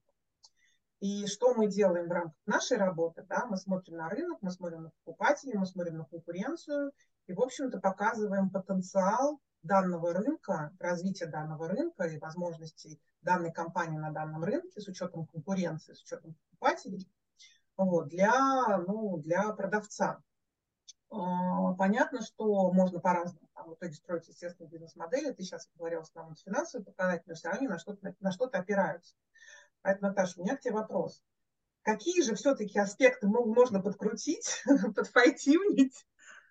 И 1.01 1.27
что 1.27 1.55
мы 1.55 1.69
делаем 1.69 2.09
в 2.09 2.13
рамках 2.13 2.35
нашей 2.47 2.77
работы? 2.77 3.25
Да? 3.29 3.47
Мы 3.47 3.57
смотрим 3.57 3.97
на 3.97 4.09
рынок, 4.09 4.39
мы 4.41 4.51
смотрим 4.51 4.85
на 4.85 4.91
покупателей, 5.05 5.57
мы 5.57 5.67
смотрим 5.67 5.99
на 5.99 6.05
конкуренцию 6.05 6.93
и, 7.29 7.33
в 7.33 7.41
общем-то, 7.41 7.79
показываем 7.79 8.51
потенциал 8.51 9.41
данного 9.69 10.13
рынка, 10.13 10.73
развития 10.81 11.27
данного 11.27 11.69
рынка 11.69 12.05
и 12.05 12.19
возможностей 12.19 13.01
данной 13.23 13.53
компании 13.53 13.99
на 13.99 14.11
данном 14.11 14.43
рынке 14.43 14.81
с 14.81 14.89
учетом 14.89 15.27
конкуренции, 15.27 15.93
с 15.95 16.03
учетом 16.03 16.35
покупателей 16.35 17.09
вот, 17.77 18.09
для, 18.09 18.79
ну, 18.87 19.19
для 19.19 19.53
продавца. 19.53 20.21
А, 21.11 21.73
понятно, 21.75 22.23
что 22.23 22.71
можно 22.73 22.99
по-разному 23.01 23.49
там, 23.55 23.71
в 23.71 23.75
итоге 23.75 23.95
строить, 23.95 24.29
естественно, 24.29 24.67
бизнес-модели. 24.67 25.33
Ты 25.33 25.43
сейчас 25.43 25.69
говорил 25.77 26.01
в 26.01 26.05
основном 26.05 26.37
финансовые 26.37 26.85
показатели, 26.85 27.29
но 27.29 27.35
все 27.35 27.49
равно 27.49 27.69
на 27.71 27.79
что-то, 27.79 28.15
на 28.21 28.33
что-то 28.33 28.59
опираются. 28.59 29.15
Поэтому, 29.83 30.09
Наташа, 30.09 30.41
у 30.41 30.45
меня 30.45 30.57
к 30.57 30.61
тебе 30.61 30.75
вопрос. 30.75 31.23
Какие 31.83 32.23
же 32.23 32.35
все-таки 32.35 32.79
аспекты 32.79 33.27
можно 33.29 33.81
подкрутить, 33.81 34.63
подфайтивнить, 34.95 36.07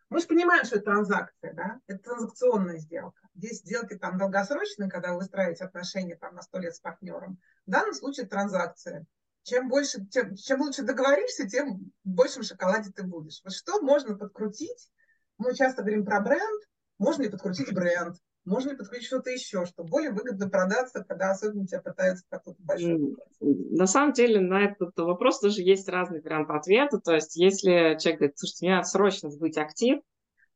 мы 0.10 0.20
же 0.22 0.28
понимаем, 0.28 0.64
что 0.64 0.78
это 0.78 0.86
транзакция, 0.86 1.54
да? 1.54 1.80
Это 1.88 2.00
транзакционная 2.00 2.78
сделка. 2.78 3.28
Здесь 3.36 3.60
сделки 3.60 3.96
там 3.96 4.18
долгосрочные, 4.18 4.90
когда 4.90 5.12
вы 5.12 5.18
выстраиваете 5.18 5.66
отношения 5.66 6.16
там 6.16 6.36
на 6.36 6.42
сто 6.42 6.60
лет 6.60 6.76
с 6.76 6.80
партнером. 6.80 7.40
В 7.66 7.72
данном 7.72 7.94
случае 7.94 8.26
транзакция. 8.26 9.06
Чем 9.44 9.70
больше, 9.70 10.06
чем, 10.10 10.36
чем 10.36 10.62
лучше 10.62 10.84
договоришься, 10.84 11.48
тем 11.48 11.92
в 12.04 12.10
большем 12.10 12.44
шоколаде 12.44 12.92
ты 12.92 13.04
будешь. 13.04 13.42
Вот 13.44 13.54
что 13.54 13.82
можно 13.82 14.18
подкрутить? 14.18 14.90
Мы 15.38 15.54
часто 15.56 15.82
говорим 15.82 16.06
про 16.06 16.22
бренд. 16.22 16.64
Можно 16.98 17.24
ли 17.24 17.30
подкрутить 17.30 17.74
бренд? 17.74 18.18
Можно 18.48 18.70
ли 18.70 18.78
подключить 18.78 19.08
что-то 19.08 19.30
еще, 19.30 19.66
что 19.66 19.84
более 19.84 20.12
выгодно 20.12 20.50
продаться, 20.50 21.04
когда 21.04 21.32
особенно 21.32 21.68
тебя 21.68 21.82
пытаются 21.82 22.24
какой-то 22.30 22.62
большой? 22.64 23.18
На 23.42 23.88
самом 23.88 24.14
деле 24.14 24.40
на 24.40 24.64
этот 24.64 24.98
вопрос 24.98 25.42
тоже 25.42 25.62
есть 25.62 25.90
разный 25.90 26.22
вариант 26.22 26.50
ответа. 26.50 27.00
То 27.00 27.14
есть 27.14 27.36
если 27.36 27.98
человек 28.00 28.20
говорит, 28.20 28.40
слушайте, 28.40 28.66
мне 28.66 28.76
надо 28.76 28.88
срочно 28.88 29.30
сбыть 29.30 29.58
актив, 29.58 30.00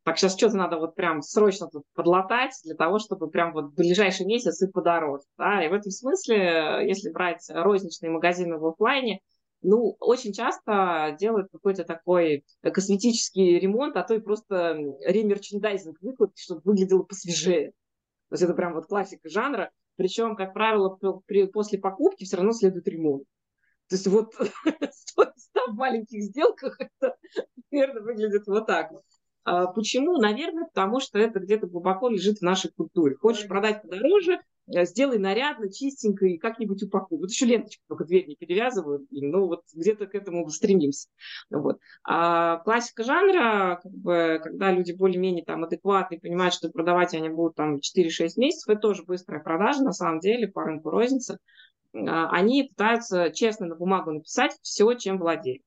так 0.03 0.17
сейчас 0.17 0.37
что-то 0.37 0.55
надо 0.55 0.77
вот 0.77 0.95
прям 0.95 1.21
срочно 1.21 1.67
тут 1.67 1.83
подлатать 1.93 2.53
для 2.63 2.75
того, 2.75 2.97
чтобы 2.97 3.29
прям 3.29 3.51
вот 3.51 3.65
в 3.65 3.75
ближайший 3.75 4.25
месяц 4.25 4.61
и 4.61 4.71
подороже. 4.71 5.25
Да? 5.37 5.61
И 5.63 5.67
в 5.67 5.73
этом 5.73 5.91
смысле, 5.91 6.87
если 6.87 7.11
брать 7.11 7.45
розничные 7.49 8.09
магазины 8.09 8.57
в 8.57 8.65
офлайне, 8.65 9.19
ну, 9.63 9.97
очень 9.99 10.31
часто 10.31 11.15
делают 11.19 11.49
какой-то 11.51 11.83
такой 11.83 12.45
косметический 12.63 13.59
ремонт, 13.59 13.97
а 13.97 14.03
то 14.03 14.15
и 14.15 14.19
просто 14.19 14.77
ремерчендайзинг 15.05 16.01
выкладки, 16.01 16.41
чтобы 16.41 16.61
выглядело 16.63 17.03
посвежее. 17.03 17.73
То 18.31 18.35
есть 18.35 18.43
это 18.43 18.53
прям 18.53 18.73
вот 18.73 18.85
классика 18.85 19.27
жанра. 19.27 19.71
Причем, 19.97 20.37
как 20.37 20.53
правило, 20.53 20.97
при, 21.25 21.47
после 21.47 21.77
покупки 21.79 22.23
все 22.23 22.37
равно 22.37 22.53
следует 22.53 22.87
ремонт. 22.87 23.23
То 23.89 23.95
есть 23.95 24.07
вот 24.07 24.33
в 25.67 25.73
маленьких 25.73 26.23
сделках 26.23 26.79
это 26.79 27.17
примерно 27.69 27.99
выглядит 27.99 28.47
вот 28.47 28.67
так. 28.67 28.89
А 29.43 29.67
почему? 29.67 30.17
Наверное, 30.17 30.63
потому 30.63 31.01
что 31.01 31.19
это 31.19 31.41
где-то 31.41 31.67
глубоко 31.67 32.07
лежит 32.07 32.37
в 32.37 32.41
нашей 32.41 32.71
культуре. 32.71 33.17
Хочешь 33.17 33.49
продать 33.49 33.81
подороже, 33.81 34.39
сделай 34.85 35.17
нарядно, 35.17 35.71
чистенько 35.71 36.25
и 36.25 36.37
как-нибудь 36.37 36.83
упакуй. 36.83 37.19
Вот 37.19 37.29
еще 37.29 37.45
ленточку 37.45 37.83
только 37.87 38.05
дверь 38.05 38.27
не 38.27 38.35
перевязывают, 38.35 39.07
ну 39.11 39.47
вот 39.47 39.61
где-то 39.73 40.07
к 40.07 40.15
этому 40.15 40.47
стремимся. 40.49 41.09
Вот. 41.49 41.79
А 42.03 42.57
классика 42.57 43.03
жанра, 43.03 43.79
как 43.81 43.91
бы, 43.91 44.39
когда 44.43 44.71
люди 44.71 44.91
более-менее 44.91 45.45
там 45.45 45.63
адекватные, 45.63 46.19
понимают, 46.19 46.53
что 46.53 46.69
продавать 46.69 47.13
они 47.13 47.29
будут 47.29 47.55
там 47.55 47.77
4-6 47.77 48.37
месяцев, 48.37 48.69
это 48.69 48.81
тоже 48.81 49.03
быстрая 49.03 49.41
продажа, 49.41 49.83
на 49.83 49.93
самом 49.93 50.19
деле, 50.19 50.47
по 50.47 50.63
рынку 50.63 50.89
розницы. 50.89 51.37
А, 51.93 52.29
они 52.29 52.63
пытаются 52.63 53.31
честно 53.31 53.67
на 53.67 53.75
бумагу 53.75 54.11
написать 54.11 54.57
все, 54.61 54.93
чем 54.93 55.17
владеют. 55.17 55.63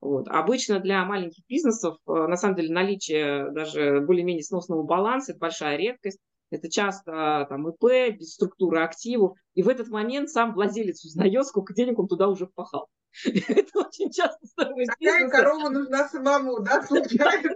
Вот. 0.00 0.28
Обычно 0.28 0.78
для 0.78 1.04
маленьких 1.04 1.44
бизнесов, 1.48 1.96
э, 2.06 2.12
на 2.12 2.36
самом 2.36 2.54
деле, 2.54 2.72
наличие 2.72 3.50
даже 3.50 4.00
более-менее 4.00 4.44
сносного 4.44 4.84
баланса– 4.84 5.32
это 5.32 5.40
большая 5.40 5.76
редкость 5.76 6.20
это 6.50 6.70
часто 6.70 7.46
там 7.48 7.68
ИП, 7.68 8.16
без 8.18 8.34
структуры 8.34 8.80
активов, 8.80 9.36
и 9.54 9.62
в 9.62 9.68
этот 9.68 9.88
момент 9.88 10.30
сам 10.30 10.54
владелец 10.54 11.04
узнает, 11.04 11.46
сколько 11.46 11.74
денег 11.74 11.98
он 11.98 12.08
туда 12.08 12.28
уже 12.28 12.46
впахал. 12.46 12.88
Это 13.24 13.78
очень 13.80 14.10
часто 14.10 14.46
стоимость 14.46 14.90
Какая 14.90 15.28
корова 15.28 15.70
нужна 15.70 16.08
самому, 16.08 16.60
да, 16.60 16.82
случается? 16.82 17.48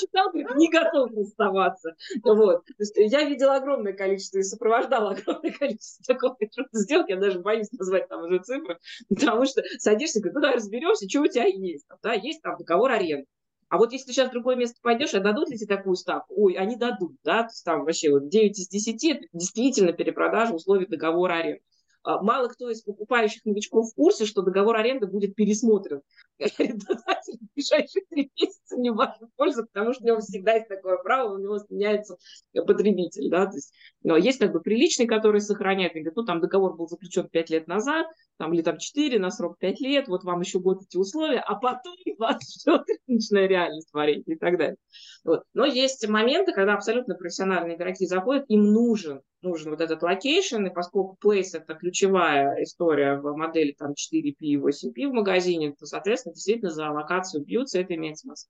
Читал, 0.00 0.32
не 0.34 0.68
готов 0.68 1.10
расставаться. 1.16 1.94
Вот. 2.24 2.64
Я 2.96 3.24
видела 3.24 3.56
огромное 3.56 3.92
количество 3.92 4.38
и 4.38 4.42
сопровождала 4.42 5.12
огромное 5.12 5.52
количество 5.52 6.14
такого 6.14 6.36
сделок, 6.72 7.08
я 7.08 7.16
даже 7.16 7.38
боюсь 7.40 7.70
назвать 7.72 8.08
там 8.08 8.24
уже 8.24 8.40
цифры, 8.40 8.78
потому 9.08 9.46
что 9.46 9.62
садишься, 9.78 10.20
говоришь, 10.20 10.34
ну 10.34 10.54
разберешься, 10.54 11.08
что 11.08 11.22
у 11.22 11.26
тебя 11.28 11.46
есть. 11.46 11.86
Да, 12.02 12.12
есть 12.12 12.42
там 12.42 12.56
договор 12.58 12.90
аренды 12.90 13.26
а 13.68 13.78
вот 13.78 13.92
если 13.92 14.06
ты 14.06 14.12
сейчас 14.12 14.28
в 14.28 14.32
другое 14.32 14.56
место 14.56 14.78
пойдешь, 14.82 15.14
а 15.14 15.20
дадут 15.20 15.48
ли 15.50 15.58
тебе 15.58 15.76
такую 15.76 15.96
ставку? 15.96 16.34
Ой, 16.36 16.54
они 16.54 16.76
дадут, 16.76 17.16
да, 17.24 17.42
то 17.42 17.48
есть 17.48 17.64
там 17.64 17.84
вообще 17.84 18.10
вот 18.10 18.28
9 18.28 18.58
из 18.58 18.68
10 18.68 19.04
это 19.10 19.26
действительно 19.32 19.92
перепродажа 19.92 20.54
условий 20.54 20.86
договора 20.86 21.34
аренды. 21.34 21.62
А, 22.06 22.22
мало 22.22 22.46
кто 22.46 22.70
из 22.70 22.82
покупающих 22.82 23.44
новичков 23.44 23.90
в 23.90 23.94
курсе, 23.96 24.26
что 24.26 24.42
договор 24.42 24.76
аренды 24.76 25.08
будет 25.08 25.34
пересмотрен 25.34 26.02
арендодатель 26.38 27.38
в 27.40 27.54
ближайшие 27.54 28.04
три 28.08 28.30
месяца 28.40 28.76
не 28.76 28.90
в 28.90 28.94
вашу 28.94 29.28
пользу, 29.34 29.66
потому 29.66 29.92
что 29.92 30.04
у 30.04 30.06
него 30.06 30.20
всегда 30.20 30.54
есть 30.54 30.68
такое 30.68 30.98
право, 30.98 31.34
у 31.34 31.38
него 31.38 31.58
сменяется 31.58 32.16
потребитель, 32.54 33.28
да, 33.28 33.46
то 33.46 33.56
есть, 33.56 33.74
но 34.04 34.16
есть 34.16 34.38
как 34.38 34.52
бы 34.52 34.60
приличный, 34.60 35.08
который 35.08 35.40
сохраняет, 35.40 35.94
говорит, 35.94 36.12
ну, 36.14 36.24
там 36.24 36.40
договор 36.40 36.76
был 36.76 36.86
заключен 36.86 37.28
пять 37.28 37.50
лет 37.50 37.66
назад, 37.66 38.06
там, 38.36 38.52
или 38.54 38.62
там 38.62 38.78
четыре 38.78 39.18
на 39.18 39.30
срок 39.30 39.58
пять 39.58 39.80
лет, 39.80 40.06
вот 40.06 40.22
вам 40.22 40.42
еще 40.42 40.60
год 40.60 40.82
эти 40.82 40.96
условия, 40.96 41.40
а 41.40 41.56
потом 41.56 41.96
вас 42.18 42.36
ждет 42.60 42.82
рыночная 43.08 43.48
реальность 43.48 43.90
творить 43.90 44.22
и 44.28 44.36
так 44.36 44.58
далее. 44.58 44.76
Вот. 45.24 45.42
Но 45.54 45.64
есть 45.64 46.06
моменты, 46.06 46.52
когда 46.52 46.74
абсолютно 46.74 47.16
профессиональные 47.16 47.76
игроки 47.76 48.06
заходят, 48.06 48.44
им 48.46 48.72
нужен 48.72 49.22
нужен 49.46 49.70
вот 49.70 49.80
этот 49.80 50.02
location, 50.02 50.66
и 50.66 50.70
поскольку 50.70 51.16
place– 51.22 51.50
это 51.54 51.74
ключевая 51.74 52.62
история 52.62 53.16
в 53.16 53.36
модели 53.36 53.72
там 53.72 53.92
4P 53.92 54.34
и 54.40 54.56
8P 54.56 55.08
в 55.08 55.12
магазине, 55.12 55.74
то, 55.78 55.86
соответственно, 55.86 56.34
действительно 56.34 56.70
за 56.70 56.90
локацию 56.90 57.44
бьются, 57.44 57.80
это 57.80 57.94
имеет 57.94 58.18
смысл. 58.18 58.48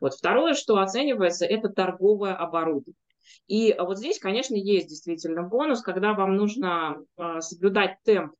Вот. 0.00 0.14
Второе, 0.14 0.54
что 0.54 0.78
оценивается, 0.78 1.44
это 1.44 1.68
торговое 1.68 2.34
оборудование. 2.34 2.94
И 3.48 3.74
вот 3.78 3.98
здесь, 3.98 4.18
конечно, 4.18 4.54
есть 4.54 4.88
действительно 4.88 5.42
бонус, 5.42 5.82
когда 5.82 6.14
вам 6.14 6.36
нужно 6.36 6.96
э, 7.16 7.40
соблюдать 7.40 7.98
темп 8.04 8.34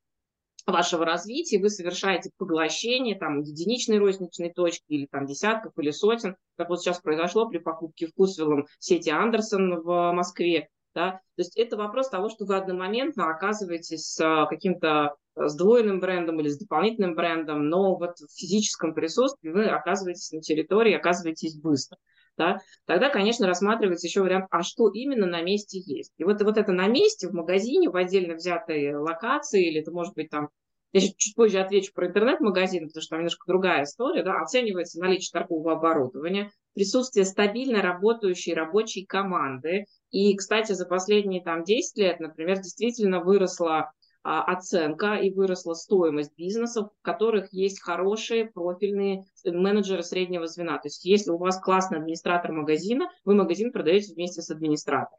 вашего 0.66 1.04
развития, 1.04 1.58
вы 1.58 1.70
совершаете 1.70 2.30
поглощение 2.36 3.16
там 3.16 3.40
единичной 3.40 3.98
розничной 3.98 4.52
точки 4.52 4.84
или 4.88 5.06
там 5.06 5.26
десятков 5.26 5.72
или 5.78 5.90
сотен, 5.90 6.36
как 6.56 6.68
вот 6.68 6.80
сейчас 6.80 7.00
произошло 7.00 7.48
при 7.48 7.58
покупке 7.58 8.06
вкусвиллом 8.06 8.66
сети 8.78 9.10
Андерсон 9.10 9.80
в 9.82 10.12
Москве, 10.12 10.68
да? 10.96 11.12
То 11.12 11.42
есть 11.42 11.58
это 11.58 11.76
вопрос 11.76 12.08
того, 12.08 12.30
что 12.30 12.46
вы 12.46 12.56
одномоментно 12.56 13.28
оказываетесь 13.28 14.14
с 14.14 14.18
а, 14.18 14.46
каким-то 14.46 15.14
а, 15.34 15.48
сдвоенным 15.48 16.00
брендом 16.00 16.40
или 16.40 16.48
с 16.48 16.58
дополнительным 16.58 17.14
брендом, 17.14 17.68
но 17.68 17.96
вот 17.96 18.16
в 18.18 18.34
физическом 18.34 18.94
присутствии 18.94 19.50
вы 19.50 19.66
оказываетесь 19.66 20.32
на 20.32 20.40
территории, 20.40 20.94
оказываетесь 20.94 21.60
быстро. 21.60 21.98
Да? 22.38 22.60
Тогда, 22.86 23.10
конечно, 23.10 23.46
рассматривается 23.46 24.06
еще 24.06 24.22
вариант, 24.22 24.46
а 24.50 24.62
что 24.62 24.88
именно 24.90 25.26
на 25.26 25.42
месте 25.42 25.78
есть. 25.84 26.12
И 26.16 26.24
вот, 26.24 26.40
вот 26.42 26.56
это 26.56 26.72
на 26.72 26.88
месте, 26.88 27.28
в 27.28 27.34
магазине, 27.34 27.90
в 27.90 27.96
отдельно 27.96 28.34
взятой 28.34 28.94
локации, 28.94 29.68
или 29.68 29.82
это 29.82 29.92
может 29.92 30.14
быть 30.14 30.30
там 30.30 30.48
я 30.92 31.00
чуть, 31.02 31.34
позже 31.34 31.58
отвечу 31.58 31.92
про 31.92 32.06
интернет-магазин, 32.06 32.88
потому 32.88 33.02
что 33.02 33.10
там 33.10 33.18
немножко 33.18 33.44
другая 33.46 33.82
история, 33.82 34.22
да, 34.22 34.40
оценивается 34.40 34.98
наличие 34.98 35.30
торгового 35.32 35.72
оборудования, 35.72 36.50
присутствие 36.76 37.24
стабильно 37.24 37.80
работающей 37.80 38.52
рабочей 38.52 39.06
команды, 39.06 39.86
и, 40.10 40.36
кстати, 40.36 40.72
за 40.72 40.84
последние 40.84 41.42
там 41.42 41.64
10 41.64 41.96
лет, 41.96 42.20
например, 42.20 42.58
действительно 42.58 43.20
выросла 43.20 43.92
а, 44.22 44.42
оценка 44.42 45.14
и 45.14 45.30
выросла 45.30 45.72
стоимость 45.72 46.36
бизнесов, 46.36 46.90
в 47.00 47.02
которых 47.02 47.50
есть 47.52 47.80
хорошие 47.80 48.44
профильные 48.44 49.24
менеджеры 49.44 50.02
среднего 50.02 50.46
звена. 50.46 50.76
То 50.76 50.88
есть 50.88 51.04
если 51.06 51.30
у 51.30 51.38
вас 51.38 51.58
классный 51.58 51.98
администратор 51.98 52.52
магазина, 52.52 53.08
вы 53.24 53.34
магазин 53.34 53.72
продаете 53.72 54.12
вместе 54.12 54.42
с 54.42 54.50
администратором. 54.50 55.18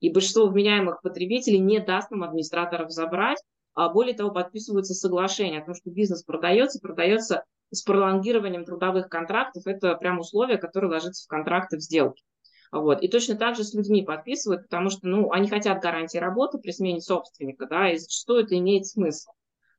И 0.00 0.12
большинство 0.12 0.46
вменяемых 0.46 1.00
потребителей 1.00 1.58
не 1.58 1.80
даст 1.80 2.10
нам 2.10 2.22
администраторов 2.22 2.90
забрать, 2.90 3.38
более 3.88 4.14
того, 4.14 4.30
подписываются 4.30 4.94
соглашения 4.94 5.60
о 5.60 5.64
том, 5.64 5.74
что 5.74 5.90
бизнес 5.90 6.24
продается, 6.24 6.80
продается 6.80 7.44
с 7.70 7.82
пролонгированием 7.82 8.64
трудовых 8.64 9.08
контрактов. 9.08 9.66
Это 9.66 9.94
прям 9.94 10.18
условие, 10.18 10.58
которое 10.58 10.88
ложится 10.88 11.24
в 11.24 11.28
контракты 11.28 11.76
в 11.76 11.80
сделке. 11.80 12.24
Вот. 12.72 13.02
И 13.02 13.08
точно 13.08 13.36
так 13.36 13.56
же 13.56 13.64
с 13.64 13.74
людьми 13.74 14.02
подписывают, 14.02 14.64
потому 14.64 14.90
что 14.90 15.06
ну, 15.06 15.30
они 15.32 15.48
хотят 15.48 15.80
гарантии 15.80 16.18
работы 16.18 16.58
при 16.58 16.70
смене 16.70 17.00
собственника, 17.00 17.66
да, 17.66 17.90
и 17.90 17.96
зачастую 17.96 18.44
это 18.44 18.58
имеет 18.58 18.86
смысл. 18.86 19.30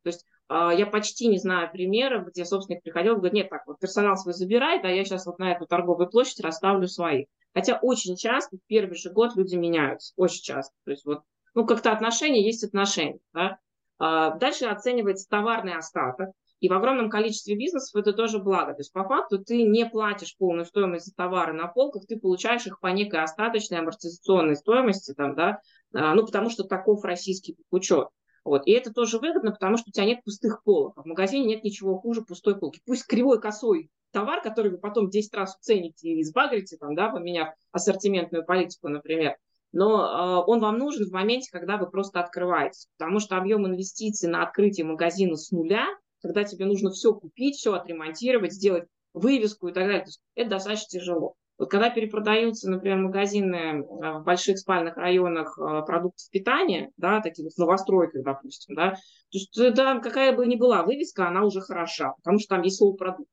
То 0.03 0.07
есть 0.07 0.25
э, 0.49 0.69
я 0.77 0.85
почти 0.87 1.27
не 1.27 1.37
знаю 1.37 1.71
примеров, 1.71 2.27
где 2.27 2.45
собственник 2.45 2.81
приходил 2.81 3.13
и 3.13 3.17
говорит, 3.17 3.33
нет, 3.33 3.49
так, 3.49 3.67
вот 3.67 3.79
персонал 3.79 4.17
свой 4.17 4.33
забирает, 4.33 4.85
а 4.85 4.89
я 4.89 5.03
сейчас 5.03 5.25
вот 5.25 5.37
на 5.39 5.51
эту 5.51 5.67
торговую 5.67 6.09
площадь 6.09 6.39
расставлю 6.39 6.87
свои. 6.87 7.25
Хотя 7.53 7.77
очень 7.81 8.15
часто, 8.15 8.57
в 8.57 8.61
первый 8.67 8.95
же 8.95 9.11
год 9.11 9.35
люди 9.35 9.55
меняются, 9.55 10.13
очень 10.15 10.43
часто. 10.43 10.73
То 10.85 10.91
есть 10.91 11.05
вот, 11.05 11.21
ну, 11.53 11.65
как-то 11.65 11.91
отношения 11.91 12.43
есть 12.43 12.63
отношения, 12.63 13.19
да. 13.33 13.59
А, 13.99 14.31
дальше 14.31 14.65
оценивается 14.65 15.27
товарный 15.29 15.75
остаток. 15.75 16.29
И 16.59 16.67
в 16.67 16.73
огромном 16.73 17.09
количестве 17.09 17.55
бизнесов 17.55 18.01
это 18.01 18.11
тоже 18.11 18.39
благо. 18.39 18.73
То 18.73 18.81
есть 18.81 18.91
по 18.91 19.03
факту 19.05 19.39
ты 19.39 19.63
не 19.63 19.85
платишь 19.85 20.35
полную 20.37 20.65
стоимость 20.65 21.05
за 21.05 21.15
товары 21.15 21.53
на 21.53 21.67
полках, 21.67 22.05
ты 22.05 22.19
получаешь 22.19 22.65
их 22.65 22.79
по 22.81 22.87
некой 22.87 23.21
остаточной 23.21 23.79
амортизационной 23.79 24.57
стоимости, 24.57 25.13
там, 25.13 25.35
да, 25.35 25.59
а, 25.93 26.13
ну 26.15 26.25
потому 26.25 26.49
что 26.49 26.63
таков 26.63 27.03
российский 27.05 27.55
учет. 27.71 28.07
Вот. 28.43 28.65
И 28.65 28.71
это 28.71 28.91
тоже 28.91 29.19
выгодно, 29.19 29.51
потому 29.51 29.77
что 29.77 29.89
у 29.89 29.91
тебя 29.91 30.05
нет 30.05 30.23
пустых 30.23 30.63
полок. 30.63 30.97
А 30.97 31.03
в 31.03 31.05
магазине 31.05 31.45
нет 31.45 31.63
ничего 31.63 31.97
хуже 31.99 32.23
пустой 32.23 32.57
полки. 32.57 32.81
Пусть 32.85 33.05
кривой 33.05 33.39
косой 33.39 33.89
товар, 34.11 34.41
который 34.41 34.71
вы 34.71 34.77
потом 34.77 35.09
10 35.09 35.33
раз 35.35 35.57
уцените 35.57 36.09
и 36.09 36.21
избагрите, 36.21 36.77
там, 36.77 36.95
да, 36.95 37.09
поменяв 37.09 37.53
ассортиментную 37.71 38.45
политику, 38.45 38.87
например, 38.87 39.35
но 39.71 40.41
э, 40.41 40.43
он 40.47 40.59
вам 40.59 40.77
нужен 40.77 41.07
в 41.07 41.11
моменте, 41.11 41.49
когда 41.51 41.77
вы 41.77 41.89
просто 41.89 42.19
открываетесь, 42.19 42.87
потому 42.97 43.19
что 43.19 43.37
объем 43.37 43.67
инвестиций 43.67 44.29
на 44.29 44.43
открытие 44.43 44.85
магазина 44.85 45.35
с 45.35 45.51
нуля 45.51 45.87
когда 46.21 46.43
тебе 46.43 46.65
нужно 46.65 46.91
все 46.91 47.13
купить, 47.13 47.55
все 47.55 47.73
отремонтировать, 47.73 48.53
сделать 48.53 48.85
вывеску 49.13 49.67
и 49.67 49.73
так 49.73 49.85
далее. 49.85 50.05
Это 50.35 50.49
достаточно 50.49 50.99
тяжело. 50.99 51.35
Вот 51.57 51.69
когда 51.69 51.89
перепродаются, 51.89 52.69
например, 52.69 52.99
магазины 52.99 53.83
а, 54.01 54.19
в 54.19 54.23
больших 54.23 54.59
спальных 54.59 54.95
районах 54.95 55.59
а, 55.59 55.81
продуктов 55.81 56.29
питания, 56.29 56.91
да, 56.95 57.19
таких 57.19 57.45
вот 57.45 57.57
новостройках, 57.57 58.23
допустим, 58.23 58.75
да, 58.75 58.91
то 58.91 58.97
есть 59.31 59.75
да, 59.75 59.99
какая 59.99 60.33
бы 60.33 60.45
ни 60.47 60.55
была 60.55 60.83
вывеска, 60.83 61.27
она 61.27 61.43
уже 61.43 61.59
хороша, 61.59 62.13
потому 62.23 62.39
что 62.39 62.55
там 62.55 62.61
есть 62.61 62.77
слово 62.77 62.95
продукт. 62.95 63.29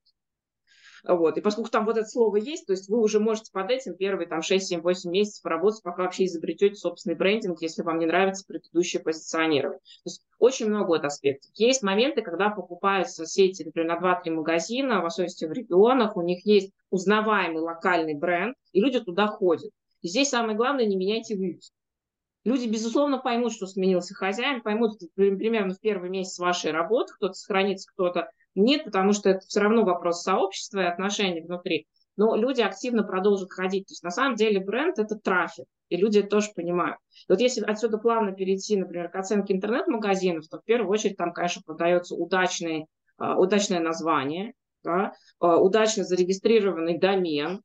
Вот. 1.06 1.38
И 1.38 1.40
поскольку 1.40 1.70
там 1.70 1.84
вот 1.84 1.96
это 1.96 2.08
слово 2.08 2.36
есть, 2.36 2.66
то 2.66 2.72
есть 2.72 2.88
вы 2.88 2.98
уже 2.98 3.20
можете 3.20 3.52
под 3.52 3.70
этим 3.70 3.94
первые 3.94 4.26
там 4.26 4.42
6, 4.42 4.66
7, 4.66 4.80
8 4.80 5.10
месяцев 5.10 5.42
поработать, 5.42 5.82
пока 5.82 6.02
вообще 6.02 6.24
изобретете 6.24 6.74
собственный 6.74 7.14
брендинг, 7.14 7.62
если 7.62 7.82
вам 7.82 7.98
не 7.98 8.06
нравится 8.06 8.44
предыдущее 8.46 9.02
позиционирование. 9.02 9.78
То 9.78 10.06
есть 10.06 10.22
очень 10.38 10.66
много 10.68 10.88
вот 10.88 11.04
аспектов. 11.04 11.50
Есть 11.54 11.82
моменты, 11.82 12.22
когда 12.22 12.50
покупаются 12.50 13.24
сети, 13.24 13.62
например, 13.62 14.00
на 14.00 14.20
2-3 14.20 14.30
магазина, 14.30 15.00
в 15.00 15.06
особенности 15.06 15.44
в 15.44 15.52
регионах, 15.52 16.16
у 16.16 16.22
них 16.22 16.44
есть 16.44 16.72
узнаваемый 16.90 17.62
локальный 17.62 18.14
бренд, 18.14 18.56
и 18.72 18.80
люди 18.80 18.98
туда 18.98 19.28
ходят. 19.28 19.70
И 20.02 20.08
здесь 20.08 20.30
самое 20.30 20.56
главное, 20.56 20.86
не 20.86 20.96
меняйте 20.96 21.36
вывеску. 21.36 21.74
Люди, 22.44 22.68
безусловно, 22.68 23.18
поймут, 23.18 23.52
что 23.52 23.66
сменился 23.66 24.14
хозяин, 24.14 24.62
поймут 24.62 25.00
примерно 25.16 25.74
в 25.74 25.80
первый 25.80 26.10
месяц 26.10 26.38
вашей 26.38 26.70
работы, 26.70 27.12
кто-то 27.14 27.34
сохранится, 27.34 27.90
кто-то 27.92 28.30
нет, 28.60 28.84
потому 28.84 29.12
что 29.12 29.30
это 29.30 29.40
все 29.46 29.60
равно 29.60 29.84
вопрос 29.84 30.22
сообщества 30.22 30.80
и 30.80 30.84
отношений 30.86 31.42
внутри. 31.42 31.86
Но 32.16 32.34
люди 32.34 32.62
активно 32.62 33.02
продолжат 33.02 33.52
ходить. 33.52 33.86
То 33.86 33.92
есть 33.92 34.02
на 34.02 34.10
самом 34.10 34.36
деле 34.36 34.60
бренд– 34.60 34.98
это 34.98 35.16
трафик, 35.16 35.66
и 35.88 35.96
люди 35.96 36.20
это 36.20 36.28
тоже 36.28 36.48
понимают. 36.54 36.96
И 37.28 37.32
вот 37.32 37.40
если 37.40 37.62
отсюда 37.62 37.98
плавно 37.98 38.32
перейти, 38.32 38.76
например, 38.76 39.10
к 39.10 39.16
оценке 39.16 39.54
интернет-магазинов, 39.54 40.48
то 40.48 40.58
в 40.58 40.64
первую 40.64 40.90
очередь 40.90 41.16
там, 41.16 41.32
конечно, 41.32 41.62
продается 41.64 42.14
удачный, 42.14 42.86
а, 43.18 43.38
удачное 43.38 43.80
название, 43.80 44.54
да, 44.82 45.12
а, 45.38 45.58
удачно 45.58 46.04
зарегистрированный 46.04 46.98
домен, 46.98 47.60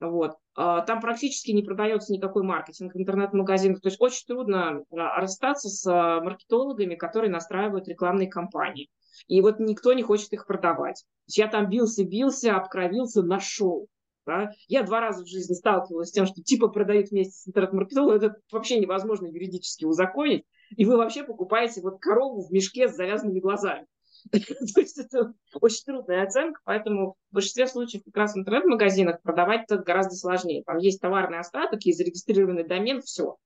вот. 0.00 0.36
А, 0.54 0.82
там 0.82 1.00
практически 1.00 1.50
не 1.50 1.62
продается 1.62 2.12
никакой 2.12 2.42
маркетинг 2.42 2.94
интернет-магазинов. 2.94 3.80
То 3.80 3.88
есть 3.88 4.00
очень 4.00 4.24
трудно 4.26 4.82
расстаться 4.90 5.68
с 5.68 5.84
маркетологами, 6.20 6.94
которые 6.94 7.30
настраивают 7.30 7.88
рекламные 7.88 8.28
кампании. 8.28 8.88
И 9.28 9.40
вот 9.40 9.58
никто 9.58 9.92
не 9.92 10.02
хочет 10.02 10.32
их 10.32 10.46
продавать. 10.46 11.04
Я 11.26 11.48
там 11.48 11.68
бился-бился, 11.68 12.56
обкровился, 12.56 13.22
нашел. 13.22 13.88
Да? 14.26 14.50
Я 14.66 14.82
два 14.82 15.00
раза 15.00 15.24
в 15.24 15.28
жизни 15.28 15.54
сталкивалась 15.54 16.08
с 16.08 16.12
тем, 16.12 16.26
что 16.26 16.42
типа 16.42 16.68
продают 16.68 17.10
вместе 17.10 17.32
с 17.32 17.48
интернет-маркетологом, 17.48 18.16
это 18.16 18.36
вообще 18.50 18.80
невозможно 18.80 19.26
юридически 19.26 19.84
узаконить, 19.84 20.44
и 20.76 20.84
вы 20.84 20.96
вообще 20.96 21.22
покупаете 21.22 21.80
вот 21.80 22.00
корову 22.00 22.42
в 22.42 22.50
мешке 22.50 22.88
с 22.88 22.96
завязанными 22.96 23.38
глазами. 23.38 23.86
То 24.32 24.80
есть 24.80 24.98
это 24.98 25.32
очень 25.60 25.84
трудная 25.84 26.24
оценка, 26.24 26.60
поэтому 26.64 27.16
в 27.30 27.34
большинстве 27.34 27.68
случаев 27.68 28.02
как 28.04 28.16
раз 28.16 28.34
в 28.34 28.38
интернет-магазинах 28.38 29.22
продавать 29.22 29.64
это 29.68 29.78
гораздо 29.78 30.16
сложнее. 30.16 30.64
Там 30.64 30.78
есть 30.78 31.00
товарный 31.00 31.38
остаток, 31.38 31.82
есть 31.84 31.98
зарегистрированный 31.98 32.66
домен, 32.66 33.02
все. 33.02 33.36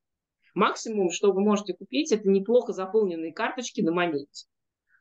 Максимум, 0.54 1.10
что 1.10 1.32
вы 1.32 1.42
можете 1.42 1.74
купить, 1.74 2.10
это 2.12 2.28
неплохо 2.28 2.72
заполненные 2.72 3.32
карточки 3.32 3.82
на 3.82 3.92
моменте. 3.92 4.46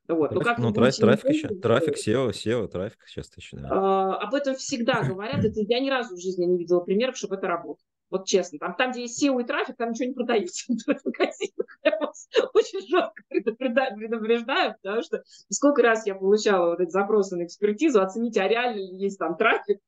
Вот. 0.10 0.32
Ну, 0.32 0.42
как 0.42 0.58
ну 0.58 0.74
трафик, 0.74 1.02
трафик 1.02 1.30
еще, 1.30 1.48
трафик, 1.50 1.96
SEO, 1.96 2.32
SEO, 2.32 2.68
трафик 2.68 2.98
сейчас 3.06 3.32
еще. 3.38 3.58
Да. 3.58 3.70
А, 3.72 4.16
об 4.16 4.34
этом 4.34 4.56
всегда 4.56 5.04
говорят. 5.04 5.46
Это 5.46 5.62
я 5.62 5.80
ни 5.80 5.90
разу 5.90 6.16
в 6.16 6.20
жизни 6.20 6.46
не 6.46 6.58
видела 6.58 6.80
примеров, 6.80 7.16
чтобы 7.16 7.36
это 7.36 7.48
работало. 7.48 7.86
Вот 8.10 8.26
честно, 8.26 8.58
там, 8.58 8.76
там, 8.76 8.92
где 8.92 9.02
есть 9.02 9.24
SEO 9.24 9.40
и 9.40 9.46
трафик, 9.46 9.78
там 9.78 9.92
ничего 9.92 10.08
не 10.08 10.16
продается 10.16 10.74
в 10.74 11.06
магазинах. 11.06 11.68
Я 11.84 12.00
вас 12.00 12.28
очень 12.56 12.80
жестко 12.88 13.24
предупреждаю, 13.30 14.76
потому 14.82 15.04
что 15.04 15.22
сколько 15.50 15.84
раз 15.84 16.06
я 16.08 16.16
получала 16.16 16.72
вот 16.72 16.80
эти 16.80 16.90
запросы 16.90 17.36
на 17.38 17.46
экспертизу, 17.46 18.02
оцените, 18.02 18.42
а 18.42 18.48
реально 18.48 18.78
ли 18.78 18.98
есть 18.98 19.20
там 19.20 19.38
трафик, 19.38 19.80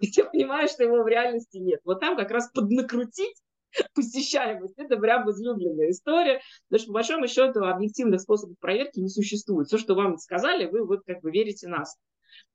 и 0.00 0.10
ты 0.10 0.24
понимаешь, 0.24 0.70
что 0.70 0.84
его 0.84 1.02
в 1.02 1.08
реальности 1.08 1.58
нет. 1.58 1.80
Вот 1.84 2.00
там 2.00 2.16
как 2.16 2.30
раз 2.30 2.50
поднакрутить 2.52 3.36
посещаемость. 3.94 4.74
Это 4.76 4.96
прям 4.96 5.30
излюбленная 5.30 5.90
история. 5.90 6.40
Потому 6.68 6.78
что, 6.78 6.86
по 6.88 6.92
большому 6.94 7.28
счету, 7.28 7.64
объективных 7.64 8.20
способов 8.20 8.58
проверки 8.58 9.00
не 9.00 9.08
существует. 9.08 9.68
Все, 9.68 9.78
что 9.78 9.94
вам 9.94 10.18
сказали, 10.18 10.66
вы 10.66 10.86
вот 10.86 11.02
как 11.06 11.20
бы 11.20 11.30
верите 11.30 11.68
нас. 11.68 11.96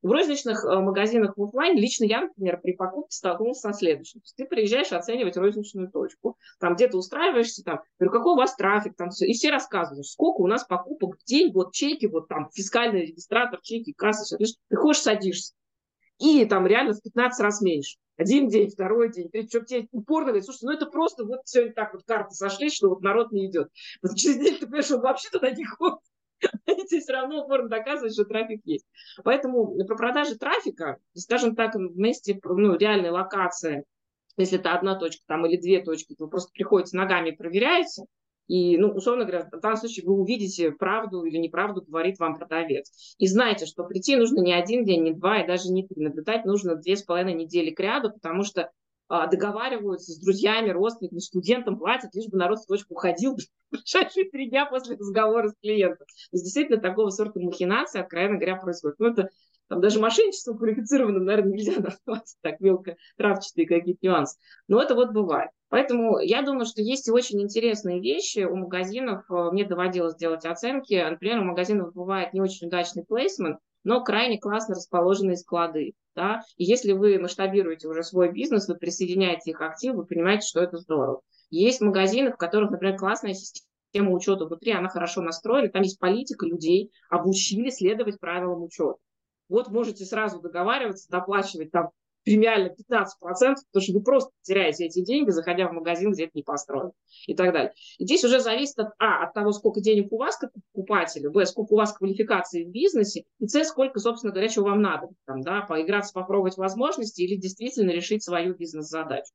В 0.02 0.12
розничных 0.12 0.64
э, 0.66 0.80
магазинах 0.80 1.36
в 1.36 1.44
офлайн 1.44 1.78
лично 1.78 2.06
я, 2.06 2.22
например, 2.22 2.60
при 2.62 2.74
покупке 2.74 3.16
столкнулся 3.16 3.72
со 3.72 3.78
следующим. 3.78 4.20
То 4.20 4.26
есть 4.26 4.36
ты 4.36 4.46
приезжаешь 4.46 4.92
оценивать 4.92 5.38
розничную 5.38 5.90
точку, 5.90 6.38
там 6.60 6.76
где-то 6.76 6.98
устраиваешься, 6.98 7.64
там, 7.64 7.82
говорю, 8.00 8.14
какой 8.14 8.34
у 8.34 8.38
вас 8.38 8.56
трафик, 8.56 8.96
там 8.96 9.10
все, 9.10 9.26
и 9.26 9.34
все 9.34 9.50
рассказывают, 9.50 10.06
сколько 10.06 10.42
у 10.42 10.48
нас 10.48 10.66
покупок 10.66 11.18
в 11.20 11.26
день, 11.26 11.52
вот 11.54 11.74
чеки, 11.74 12.08
вот 12.08 12.28
там 12.28 12.50
фискальный 12.54 13.08
регистратор, 13.08 13.60
чеки, 13.62 13.94
касса, 13.94 14.24
все. 14.24 14.38
Ты 14.38 14.52
приходишь, 14.68 15.02
садишься, 15.02 15.54
и 16.20 16.46
там 16.46 16.68
реально 16.68 16.94
в 16.94 17.02
15 17.02 17.40
раз 17.42 17.62
меньше. 17.62 17.98
Один 18.18 18.48
день, 18.48 18.70
второй 18.70 19.12
день, 19.12 19.30
третий, 19.30 19.50
что 19.50 19.66
тебе 19.66 19.88
упорно 19.92 20.28
говорит, 20.28 20.46
слушай, 20.46 20.64
ну 20.64 20.72
это 20.72 20.86
просто 20.86 21.26
вот 21.26 21.40
все 21.46 21.72
так 21.72 21.94
вот 21.94 22.04
карты 22.06 22.36
сошли, 22.36 22.70
что 22.70 22.90
вот 22.90 23.02
народ 23.02 23.32
не 23.32 23.48
идет. 23.48 23.70
Вот 24.02 24.16
через 24.16 24.38
день 24.38 24.56
ты 24.56 24.66
понимаешь, 24.66 24.92
он 24.92 25.02
вообще 25.02 25.30
туда 25.30 25.50
не 25.50 25.66
ходит. 25.66 26.00
Тебе 26.90 27.00
все 27.00 27.14
равно 27.14 27.44
упорно 27.44 27.70
доказывает, 27.70 28.14
что 28.14 28.26
трафик 28.26 28.62
есть. 28.66 28.86
Поэтому 29.24 29.76
про 29.86 29.96
продажи 29.96 30.36
трафика, 30.36 30.98
скажем 31.16 31.56
так, 31.56 31.74
в 31.76 31.98
месте 31.98 32.40
ну, 32.44 32.76
реальной 32.76 33.10
локации, 33.10 33.86
если 34.38 34.60
это 34.60 34.74
одна 34.74 34.96
точка 34.96 35.24
там 35.28 35.46
или 35.46 35.60
две 35.60 35.82
точки, 35.82 36.16
то 36.16 36.28
просто 36.28 36.52
приходите 36.54 36.98
ногами 36.98 37.30
и 37.30 37.36
проверяете, 37.36 38.04
и, 38.48 38.78
ну, 38.78 38.90
условно 38.90 39.26
говоря, 39.26 39.50
в 39.52 39.60
данном 39.60 39.78
случае 39.78 40.06
вы 40.06 40.14
увидите, 40.14 40.72
правду 40.72 41.24
или 41.24 41.38
неправду 41.38 41.82
говорит 41.82 42.20
вам 42.20 42.38
продавец. 42.38 43.16
И 43.18 43.28
знаете, 43.28 43.66
что 43.66 43.84
прийти 43.84 44.16
нужно 44.16 44.42
не 44.42 44.54
один 44.54 44.84
день, 44.84 45.04
не 45.04 45.14
два 45.14 45.42
и 45.42 45.48
даже 45.48 45.72
не 45.72 45.88
три. 45.88 46.04
Наблюдать 46.04 46.46
нужно 46.46 46.76
две 46.76 46.96
с 46.96 47.04
половиной 47.04 47.34
недели 47.34 47.72
к 47.72 47.80
ряду, 47.80 48.12
потому 48.12 48.44
что 48.44 48.70
а, 49.08 49.28
договариваются 49.28 50.12
с 50.12 50.18
друзьями, 50.18 50.72
родственниками, 50.72 51.20
студентам, 51.20 51.78
платят, 51.78 52.16
лишь 52.16 52.28
бы 52.28 52.38
народ 52.38 52.60
в 52.60 52.66
точку 52.66 52.96
уходил 52.96 53.36
в 53.72 53.72
ближайшие 53.72 54.30
три 54.30 54.50
дня 54.50 54.66
после 54.66 54.96
разговора 54.96 55.50
с 55.50 55.56
клиентом. 55.62 56.06
То 56.08 56.14
есть 56.34 56.46
действительно 56.46 56.82
такого 56.82 57.10
сорта 57.10 57.40
махинации, 57.40 58.02
откровенно 58.02 58.38
говоря, 58.38 58.58
происходит. 58.58 59.00
Ну, 59.00 59.08
это 59.08 59.30
там 59.68 59.82
даже 59.82 60.00
мошенничеством 60.00 60.58
квалифицированным, 60.60 61.26
наверное, 61.26 61.54
нельзя 61.54 61.74
назвать 61.80 62.36
так 62.42 62.60
мелко 62.60 62.98
травчатые 63.18 63.68
какие-то 63.68 64.00
нюансы. 64.06 64.38
Но 64.68 64.82
это 64.82 64.96
вот 64.96 65.12
бывает. 65.12 65.52
Поэтому 65.74 66.20
я 66.20 66.44
думаю, 66.44 66.66
что 66.68 66.84
есть 66.84 67.08
и 67.08 67.12
очень 67.12 67.42
интересные 67.42 68.00
вещи 68.00 68.42
у 68.42 68.56
магазинов. 68.56 69.26
Э, 69.32 69.50
мне 69.52 69.66
доводилось 69.66 70.16
делать 70.16 70.46
оценки. 70.46 70.94
Например, 70.94 71.40
у 71.40 71.46
магазинов 71.46 71.96
бывает 71.96 72.32
не 72.32 72.42
очень 72.42 72.68
удачный 72.68 73.04
плейсмент, 73.04 73.58
но 73.84 74.04
крайне 74.04 74.40
классно 74.40 74.76
расположенные 74.76 75.36
склады. 75.36 75.94
Да? 76.16 76.42
И 76.58 76.64
если 76.64 76.92
вы 76.92 77.18
масштабируете 77.18 77.88
уже 77.88 78.04
свой 78.04 78.32
бизнес, 78.32 78.68
вы 78.68 78.76
присоединяете 78.76 79.50
их 79.50 79.62
актив, 79.62 79.96
вы 79.96 80.06
понимаете, 80.06 80.46
что 80.46 80.60
это 80.60 80.78
здорово. 80.78 81.22
Есть 81.50 81.82
магазины, 81.82 82.32
в 82.32 82.38
которых, 82.38 82.70
например, 82.70 82.96
классная 82.96 83.34
система 83.34 84.12
учета 84.12 84.46
внутри, 84.46 84.74
она 84.74 84.90
хорошо 84.90 85.24
настроена, 85.24 85.70
там 85.70 85.82
есть 85.82 85.98
политика 85.98 86.46
людей, 86.46 86.92
обучили 87.10 87.72
следовать 87.72 88.20
правилам 88.20 88.62
учета. 88.62 89.00
Вот 89.50 89.70
можете 89.70 90.06
сразу 90.06 90.40
договариваться, 90.40 91.10
доплачивать 91.10 91.72
там 91.72 91.90
премиально 92.24 92.70
15%, 92.70 92.76
потому 93.22 93.56
что 93.78 93.94
вы 93.94 94.02
просто 94.02 94.32
теряете 94.42 94.86
эти 94.86 95.04
деньги, 95.04 95.30
заходя 95.30 95.68
в 95.68 95.74
магазин, 95.74 96.12
где 96.12 96.24
это 96.24 96.32
не 96.36 96.44
построено 96.44 96.92
и 97.28 97.36
так 97.36 97.54
далее. 97.54 97.74
И 97.98 98.06
здесь 98.06 98.24
уже 98.24 98.40
зависит 98.40 98.80
от, 98.80 98.94
а, 99.00 99.24
от 99.26 99.34
того, 99.34 99.52
сколько 99.52 99.82
денег 99.82 100.12
у 100.12 100.18
вас 100.18 100.38
как 100.38 100.52
покупателя, 100.54 101.30
б, 101.30 101.46
сколько 101.46 101.74
у 101.74 101.78
вас 101.78 101.94
квалификации 101.94 102.66
в 102.66 102.72
бизнесе, 102.72 103.26
и 103.40 103.48
с, 103.48 103.64
сколько, 103.66 104.00
собственно 104.00 104.32
говоря, 104.32 104.50
чего 104.50 104.70
вам 104.70 104.82
надо, 104.82 105.10
там, 105.26 105.42
да, 105.42 105.62
поиграться, 105.62 106.14
попробовать 106.14 106.58
возможности 106.58 107.22
или 107.22 107.36
действительно 107.36 107.92
решить 107.92 108.24
свою 108.24 108.56
бизнес-задачу. 108.56 109.32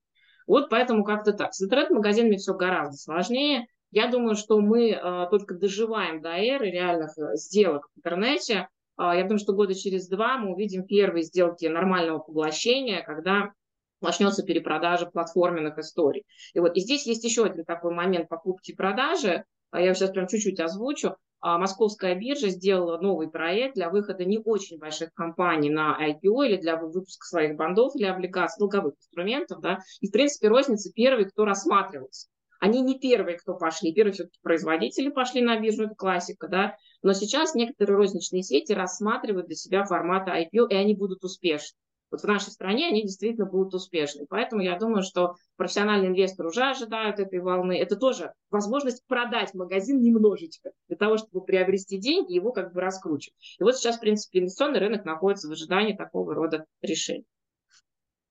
Вот 0.46 0.70
поэтому 0.70 1.04
как-то 1.04 1.32
так. 1.32 1.52
С 1.52 1.62
интернет-магазинами 1.62 2.36
все 2.36 2.54
гораздо 2.54 2.96
сложнее. 2.96 3.66
Я 3.90 4.08
думаю, 4.08 4.34
что 4.34 4.60
мы 4.60 4.90
э, 4.90 5.26
только 5.30 5.54
доживаем 5.54 6.20
до 6.20 6.30
эры 6.30 6.70
реальных 6.70 7.16
э, 7.18 7.36
сделок 7.36 7.88
в 7.94 7.98
интернете, 7.98 8.68
я 8.98 9.22
думаю, 9.22 9.38
что 9.38 9.52
года 9.52 9.74
через 9.74 10.08
два 10.08 10.38
мы 10.38 10.52
увидим 10.52 10.84
первые 10.84 11.22
сделки 11.22 11.66
нормального 11.66 12.18
поглощения, 12.18 13.02
когда 13.02 13.52
начнется 14.00 14.42
перепродажа 14.42 15.06
платформенных 15.06 15.78
историй. 15.78 16.24
И 16.54 16.60
вот 16.60 16.76
и 16.76 16.80
здесь 16.80 17.06
есть 17.06 17.24
еще 17.24 17.44
один 17.44 17.64
такой 17.64 17.94
момент 17.94 18.28
покупки 18.28 18.72
и 18.72 18.76
продажи. 18.76 19.44
А 19.70 19.80
я 19.80 19.94
сейчас 19.94 20.10
прям 20.10 20.26
чуть-чуть 20.26 20.60
озвучу. 20.60 21.16
А, 21.40 21.58
Московская 21.58 22.14
биржа 22.14 22.48
сделала 22.48 22.98
новый 22.98 23.30
проект 23.30 23.74
для 23.74 23.90
выхода 23.90 24.24
не 24.24 24.38
очень 24.38 24.78
больших 24.78 25.12
компаний 25.12 25.70
на 25.70 25.96
IPO 26.00 26.46
или 26.46 26.56
для 26.56 26.76
выпуска 26.76 27.26
своих 27.26 27.56
бандов 27.56 27.94
или 27.94 28.06
облигаций, 28.06 28.58
долговых 28.58 28.94
инструментов. 28.94 29.60
Да? 29.60 29.78
И, 30.00 30.08
в 30.08 30.10
принципе, 30.10 30.48
розница 30.48 30.90
первый, 30.92 31.26
кто 31.26 31.44
рассматривался. 31.44 32.28
Они 32.60 32.80
не 32.80 32.98
первые, 32.98 33.36
кто 33.38 33.54
пошли. 33.54 33.94
Первые 33.94 34.14
все-таки 34.14 34.38
производители 34.42 35.10
пошли 35.10 35.42
на 35.42 35.60
биржу, 35.60 35.84
это 35.84 35.94
классика, 35.94 36.48
да. 36.48 36.76
Но 37.02 37.12
сейчас 37.12 37.54
некоторые 37.54 37.96
розничные 37.96 38.42
сети 38.42 38.72
рассматривают 38.72 39.46
для 39.46 39.56
себя 39.56 39.84
форматы 39.84 40.30
IPO, 40.30 40.68
и 40.70 40.74
они 40.74 40.94
будут 40.94 41.24
успешны. 41.24 41.76
Вот 42.10 42.22
в 42.22 42.24
нашей 42.24 42.50
стране 42.50 42.88
они 42.88 43.02
действительно 43.02 43.46
будут 43.46 43.74
успешны. 43.74 44.26
Поэтому 44.28 44.62
я 44.62 44.78
думаю, 44.78 45.02
что 45.02 45.34
профессиональный 45.56 46.08
инвестор 46.08 46.46
уже 46.46 46.64
ожидают 46.64 47.18
этой 47.20 47.40
волны. 47.40 47.78
Это 47.78 47.96
тоже 47.96 48.32
возможность 48.50 49.04
продать 49.06 49.52
магазин 49.54 50.00
немножечко 50.00 50.70
для 50.88 50.96
того, 50.96 51.18
чтобы 51.18 51.44
приобрести 51.44 51.98
деньги 51.98 52.32
и 52.32 52.36
его 52.36 52.52
как 52.52 52.72
бы 52.72 52.80
раскручивать. 52.80 53.56
И 53.58 53.62
вот 53.62 53.76
сейчас, 53.76 53.98
в 53.98 54.00
принципе, 54.00 54.38
инвестиционный 54.38 54.80
рынок 54.80 55.04
находится 55.04 55.48
в 55.48 55.52
ожидании 55.52 55.94
такого 55.94 56.34
рода 56.34 56.64
решений. 56.80 57.26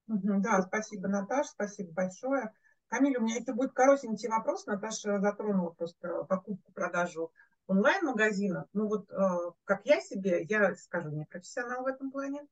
Да, 0.07 0.61
спасибо, 0.61 1.07
Наташа, 1.07 1.49
спасибо 1.49 1.91
большое. 1.91 2.51
Камиль, 2.87 3.17
у 3.17 3.21
меня 3.21 3.37
это 3.37 3.53
будет 3.53 3.73
коротенький 3.73 4.29
вопрос. 4.29 4.65
Наташа 4.65 5.19
затронула 5.19 5.71
просто 5.71 6.23
покупку, 6.29 6.71
продажу 7.67 7.77
онлайн-магазинов. 7.77 8.67
Ну 8.73 8.87
вот 8.87 9.11
э, 9.11 9.51
как 9.65 9.85
я 9.85 10.01
себе, 10.01 10.43
я 10.49 10.75
скажу, 10.75 11.09
не 11.09 11.25
профессионал 11.25 11.83
в 11.83 11.87
этом 11.87 12.11
плане, 12.11 12.45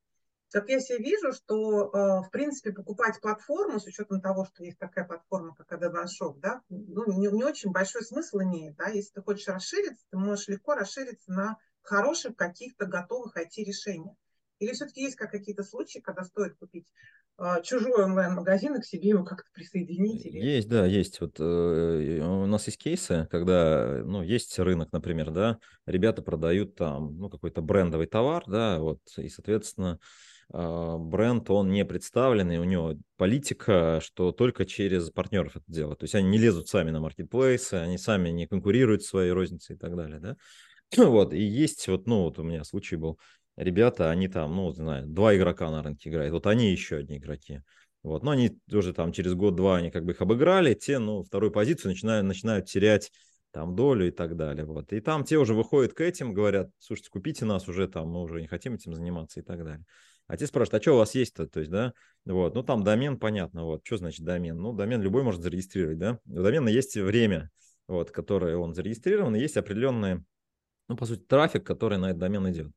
как 0.52 0.70
я 0.70 0.80
себе 0.80 1.00
вижу, 1.00 1.34
что, 1.34 1.90
э, 1.90 2.28
в 2.28 2.30
принципе, 2.32 2.72
покупать 2.72 3.20
платформу, 3.20 3.80
с 3.80 3.86
учетом 3.86 4.22
того, 4.22 4.46
что 4.46 4.64
есть 4.64 4.78
такая 4.78 5.06
платформа, 5.06 5.56
как 5.56 5.72
Adobe 5.72 6.06
Shop, 6.06 6.40
да, 6.40 6.62
ну, 6.70 7.06
не, 7.20 7.28
не 7.28 7.44
очень 7.44 7.72
большой 7.72 8.04
смысл 8.04 8.40
имеет. 8.40 8.76
Да? 8.76 8.88
Если 8.88 9.14
ты 9.14 9.22
хочешь 9.22 9.48
расшириться, 9.48 10.06
ты 10.12 10.18
можешь 10.18 10.48
легко 10.48 10.76
расшириться 10.76 11.32
на 11.32 11.58
хороших 11.82 12.36
каких-то 12.36 12.86
готовых 12.86 13.38
IT-решениях. 13.38 14.16
Или 14.60 14.72
все-таки 14.74 15.02
есть 15.02 15.18
как 15.18 15.32
какие-то 15.32 15.64
случаи, 15.64 16.00
когда 16.00 16.24
стоит 16.24 16.56
купить 16.56 16.88
чужой 17.64 18.06
онлайн-магазин 18.06 18.76
и 18.76 18.82
к 18.82 18.86
себе 18.86 19.10
его 19.10 19.24
как-то 19.24 19.50
присоединить? 19.54 20.26
Или... 20.26 20.40
Есть, 20.40 20.70
да, 20.70 20.86
есть. 20.86 21.20
Вот 21.20 21.36
э, 21.40 22.22
у 22.22 22.46
нас 22.46 22.66
есть 22.68 22.78
кейсы, 22.78 23.28
когда, 23.30 24.02
ну, 24.06 24.22
есть 24.22 24.58
рынок, 24.58 24.92
например, 24.94 25.32
да, 25.32 25.60
ребята 25.86 26.22
продают 26.22 26.76
там, 26.76 27.18
ну, 27.18 27.30
какой-то 27.30 27.62
брендовый 27.62 28.08
товар, 28.08 28.44
да, 28.48 28.80
вот, 28.80 29.00
и, 29.18 29.28
соответственно, 29.28 30.00
э, 30.54 30.96
бренд, 30.98 31.50
он 31.50 31.72
не 31.72 31.84
представленный, 31.84 32.60
у 32.60 32.64
него 32.64 32.96
политика, 33.18 34.00
что 34.02 34.32
только 34.32 34.66
через 34.66 35.10
партнеров 35.10 35.58
это 35.58 35.66
делать. 35.68 36.00
То 36.00 36.06
есть 36.06 36.16
они 36.16 36.30
не 36.30 36.38
лезут 36.38 36.70
сами 36.70 36.92
на 36.92 37.02
маркетплейсы, 37.02 37.74
они 37.76 37.98
сами 37.98 38.30
не 38.30 38.48
конкурируют 38.48 39.04
своей 39.04 39.32
рознице 39.32 39.74
и 39.74 39.78
так 39.78 39.96
далее, 39.96 40.20
да. 40.20 40.38
Вот, 40.98 41.34
и 41.34 41.42
есть 41.42 41.88
вот, 41.88 42.08
ну, 42.08 42.24
вот 42.24 42.40
у 42.40 42.44
меня 42.44 42.64
случай 42.64 42.96
был, 42.96 43.20
ребята, 43.56 44.10
они 44.10 44.28
там, 44.28 44.56
ну, 44.56 44.72
знаю, 44.72 45.08
два 45.08 45.36
игрока 45.36 45.70
на 45.72 45.84
рынке 45.84 46.10
играют, 46.10 46.34
вот 46.34 46.48
они 46.48 46.72
еще 46.72 46.98
одни 46.98 47.18
игроки. 47.18 47.62
Вот, 48.04 48.22
но 48.24 48.32
они 48.32 48.60
уже 48.72 48.94
там 48.94 49.12
через 49.12 49.34
год-два 49.34 49.78
они 49.78 49.90
как 49.90 50.06
бы 50.06 50.12
их 50.12 50.22
обыграли, 50.22 50.76
те, 50.76 51.00
ну, 51.00 51.24
вторую 51.24 51.52
позицию 51.52 51.90
начинают, 51.90 52.26
начинают 52.26 52.68
терять 52.68 53.12
там 53.56 53.76
долю 53.76 54.08
и 54.08 54.12
так 54.12 54.36
далее. 54.36 54.66
Вот. 54.66 54.92
И 54.94 55.00
там 55.00 55.24
те 55.24 55.38
уже 55.38 55.54
выходят 55.54 55.94
к 55.94 56.02
этим, 56.02 56.34
говорят, 56.34 56.70
слушайте, 56.78 57.10
купите 57.10 57.46
нас 57.46 57.68
уже 57.68 57.88
там, 57.88 58.10
мы 58.10 58.22
уже 58.22 58.42
не 58.42 58.48
хотим 58.48 58.76
этим 58.76 58.94
заниматься 58.94 59.40
и 59.40 59.44
так 59.44 59.64
далее. 59.64 59.86
А 60.28 60.38
те 60.38 60.46
спрашивают, 60.46 60.82
а 60.82 60.84
что 60.84 60.94
у 60.94 60.98
вас 60.98 61.16
есть-то? 61.16 61.48
То 61.48 61.62
есть, 61.62 61.72
да, 61.72 61.94
вот, 62.26 62.54
ну 62.54 62.64
там 62.64 62.84
домен, 62.84 63.18
понятно, 63.18 63.64
вот, 63.64 63.82
что 63.84 63.98
значит 63.98 64.26
домен? 64.26 64.58
Ну, 64.58 64.74
домен 64.74 65.02
любой 65.02 65.24
может 65.24 65.42
зарегистрировать, 65.42 65.98
да. 65.98 66.20
У 66.26 66.42
домена 66.42 66.68
есть 66.68 66.96
время, 66.98 67.50
вот, 67.88 68.12
которое 68.12 68.58
он 68.58 68.74
зарегистрирован, 68.74 69.36
и 69.36 69.40
есть 69.40 69.58
определенный, 69.58 70.24
ну, 70.90 70.98
по 70.98 71.06
сути, 71.06 71.22
трафик, 71.22 71.66
который 71.66 71.98
на 71.98 72.08
этот 72.08 72.20
домен 72.20 72.52
идет. 72.52 72.72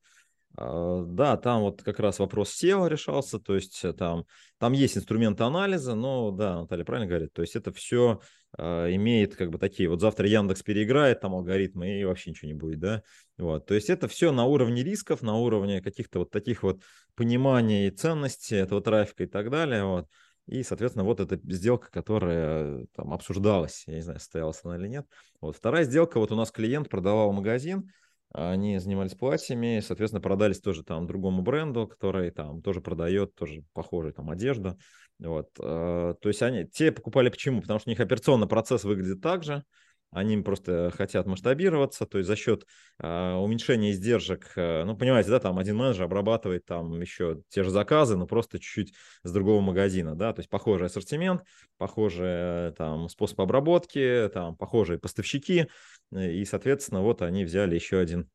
А, 0.56 1.02
да, 1.04 1.36
там 1.36 1.62
вот 1.62 1.82
как 1.82 2.00
раз 2.00 2.18
вопрос 2.18 2.60
SEO 2.62 2.88
решался, 2.88 3.38
то 3.38 3.54
есть 3.54 3.84
э, 3.84 3.92
там, 3.92 4.24
там 4.58 4.72
есть 4.72 4.96
инструменты 4.96 5.44
анализа, 5.44 5.94
но 5.94 6.30
да, 6.30 6.60
Наталья 6.60 6.84
правильно 6.84 7.08
говорит, 7.08 7.32
то 7.32 7.42
есть 7.42 7.54
это 7.54 7.72
все 7.72 8.20
э, 8.56 8.94
имеет 8.94 9.36
как 9.36 9.50
бы 9.50 9.58
такие, 9.58 9.88
вот 9.88 10.00
завтра 10.00 10.26
Яндекс 10.26 10.62
переиграет 10.62 11.20
там 11.20 11.34
алгоритмы 11.34 12.00
и 12.00 12.04
вообще 12.04 12.30
ничего 12.30 12.48
не 12.48 12.54
будет, 12.54 12.80
да, 12.80 13.02
вот, 13.36 13.66
то 13.66 13.74
есть 13.74 13.88
это 13.88 14.08
все 14.08 14.32
на 14.32 14.46
уровне 14.46 14.82
рисков, 14.82 15.22
на 15.22 15.36
уровне 15.36 15.80
каких-то 15.80 16.20
вот 16.20 16.30
таких 16.30 16.62
вот 16.62 16.82
понимания 17.14 17.86
и 17.86 17.90
ценности 17.90 18.54
этого 18.54 18.80
трафика 18.80 19.24
и 19.24 19.28
так 19.28 19.50
далее, 19.50 19.84
вот, 19.84 20.06
и, 20.48 20.62
соответственно, 20.62 21.04
вот 21.04 21.20
эта 21.20 21.38
сделка, 21.52 21.90
которая 21.90 22.86
там 22.96 23.12
обсуждалась, 23.12 23.84
я 23.86 23.96
не 23.96 24.00
знаю, 24.00 24.18
состоялась 24.18 24.60
она 24.64 24.78
или 24.78 24.88
нет. 24.88 25.06
Вот 25.42 25.54
вторая 25.56 25.84
сделка, 25.84 26.18
вот 26.18 26.32
у 26.32 26.36
нас 26.36 26.50
клиент 26.50 26.88
продавал 26.88 27.32
магазин, 27.32 27.92
они 28.32 28.78
занимались 28.78 29.14
платьями, 29.14 29.80
соответственно, 29.80 30.20
продались 30.20 30.60
тоже 30.60 30.82
там 30.82 31.06
другому 31.06 31.42
бренду, 31.42 31.86
который 31.86 32.30
там 32.30 32.62
тоже 32.62 32.80
продает 32.80 33.34
тоже 33.34 33.62
похожую 33.72 34.12
там 34.12 34.30
одежду. 34.30 34.78
Вот. 35.18 35.48
Э, 35.60 36.14
то 36.20 36.28
есть 36.28 36.42
они, 36.42 36.66
те 36.66 36.92
покупали 36.92 37.30
почему? 37.30 37.60
Потому 37.60 37.80
что 37.80 37.88
у 37.88 37.92
них 37.92 38.00
операционный 38.00 38.46
процесс 38.46 38.84
выглядит 38.84 39.20
так 39.20 39.44
же, 39.44 39.64
они 40.10 40.38
просто 40.38 40.90
хотят 40.96 41.26
масштабироваться, 41.26 42.06
то 42.06 42.18
есть 42.18 42.28
за 42.28 42.36
счет 42.36 42.64
э, 42.98 43.32
уменьшения 43.34 43.90
издержек, 43.90 44.52
э, 44.56 44.84
ну, 44.84 44.96
понимаете, 44.96 45.30
да, 45.30 45.38
там 45.38 45.58
один 45.58 45.76
менеджер 45.76 46.04
обрабатывает 46.04 46.64
там 46.64 46.98
еще 47.00 47.42
те 47.48 47.62
же 47.62 47.70
заказы, 47.70 48.16
но 48.16 48.26
просто 48.26 48.58
чуть-чуть 48.58 48.94
с 49.22 49.30
другого 49.30 49.60
магазина, 49.60 50.14
да, 50.14 50.32
то 50.32 50.40
есть 50.40 50.48
похожий 50.48 50.86
ассортимент, 50.86 51.42
похожий 51.76 52.72
там 52.72 53.08
способ 53.10 53.40
обработки, 53.40 54.30
там 54.32 54.56
похожие 54.56 54.98
поставщики, 54.98 55.66
и, 56.12 56.44
соответственно, 56.44 57.02
вот 57.02 57.22
они 57.22 57.44
взяли 57.44 57.74
еще 57.74 57.98
один 57.98 58.30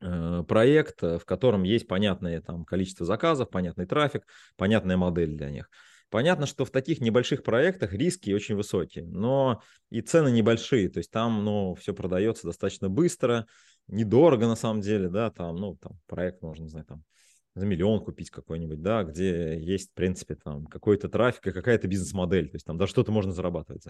э, 0.00 0.42
проект, 0.46 1.02
в 1.02 1.24
котором 1.24 1.62
есть 1.62 1.86
понятное 1.86 2.40
там 2.40 2.64
количество 2.64 3.06
заказов, 3.06 3.50
понятный 3.50 3.86
трафик, 3.86 4.24
понятная 4.56 4.96
модель 4.96 5.36
для 5.36 5.50
них. 5.50 5.68
Понятно, 6.12 6.44
что 6.44 6.66
в 6.66 6.70
таких 6.70 7.00
небольших 7.00 7.42
проектах 7.42 7.94
риски 7.94 8.32
очень 8.32 8.54
высокие, 8.54 9.06
но 9.06 9.62
и 9.88 10.02
цены 10.02 10.30
небольшие, 10.30 10.90
то 10.90 10.98
есть 10.98 11.10
там, 11.10 11.42
ну, 11.42 11.74
все 11.74 11.94
продается 11.94 12.46
достаточно 12.46 12.90
быстро, 12.90 13.46
недорого 13.86 14.46
на 14.46 14.54
самом 14.54 14.82
деле, 14.82 15.08
да, 15.08 15.30
там, 15.30 15.56
ну, 15.56 15.76
там 15.76 15.98
проект 16.06 16.42
можно, 16.42 16.64
не 16.64 16.68
знаю, 16.68 16.84
там 16.84 17.02
за 17.54 17.66
миллион 17.66 18.04
купить 18.04 18.30
какой-нибудь, 18.30 18.82
да, 18.82 19.04
где 19.04 19.58
есть, 19.60 19.90
в 19.90 19.94
принципе, 19.94 20.36
там 20.36 20.66
какой-то 20.66 21.08
трафик 21.08 21.46
и 21.46 21.52
какая-то 21.52 21.86
бизнес-модель, 21.88 22.48
то 22.48 22.56
есть 22.56 22.66
там 22.66 22.78
даже 22.78 22.92
что-то 22.92 23.12
можно 23.12 23.32
зарабатывать. 23.32 23.84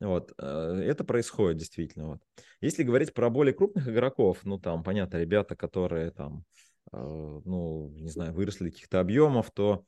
Вот, 0.00 0.32
э, 0.38 0.82
это 0.86 1.04
происходит 1.04 1.58
действительно. 1.58 2.08
Вот. 2.08 2.20
Если 2.60 2.82
говорить 2.82 3.14
про 3.14 3.30
более 3.30 3.54
крупных 3.54 3.88
игроков, 3.88 4.40
ну, 4.44 4.58
там, 4.58 4.82
понятно, 4.82 5.18
ребята, 5.18 5.56
которые 5.56 6.10
там, 6.10 6.44
э, 6.92 6.96
ну, 6.96 7.92
не 7.96 8.10
знаю, 8.10 8.32
выросли 8.32 8.70
каких-то 8.70 9.00
объемов, 9.00 9.50
то 9.52 9.84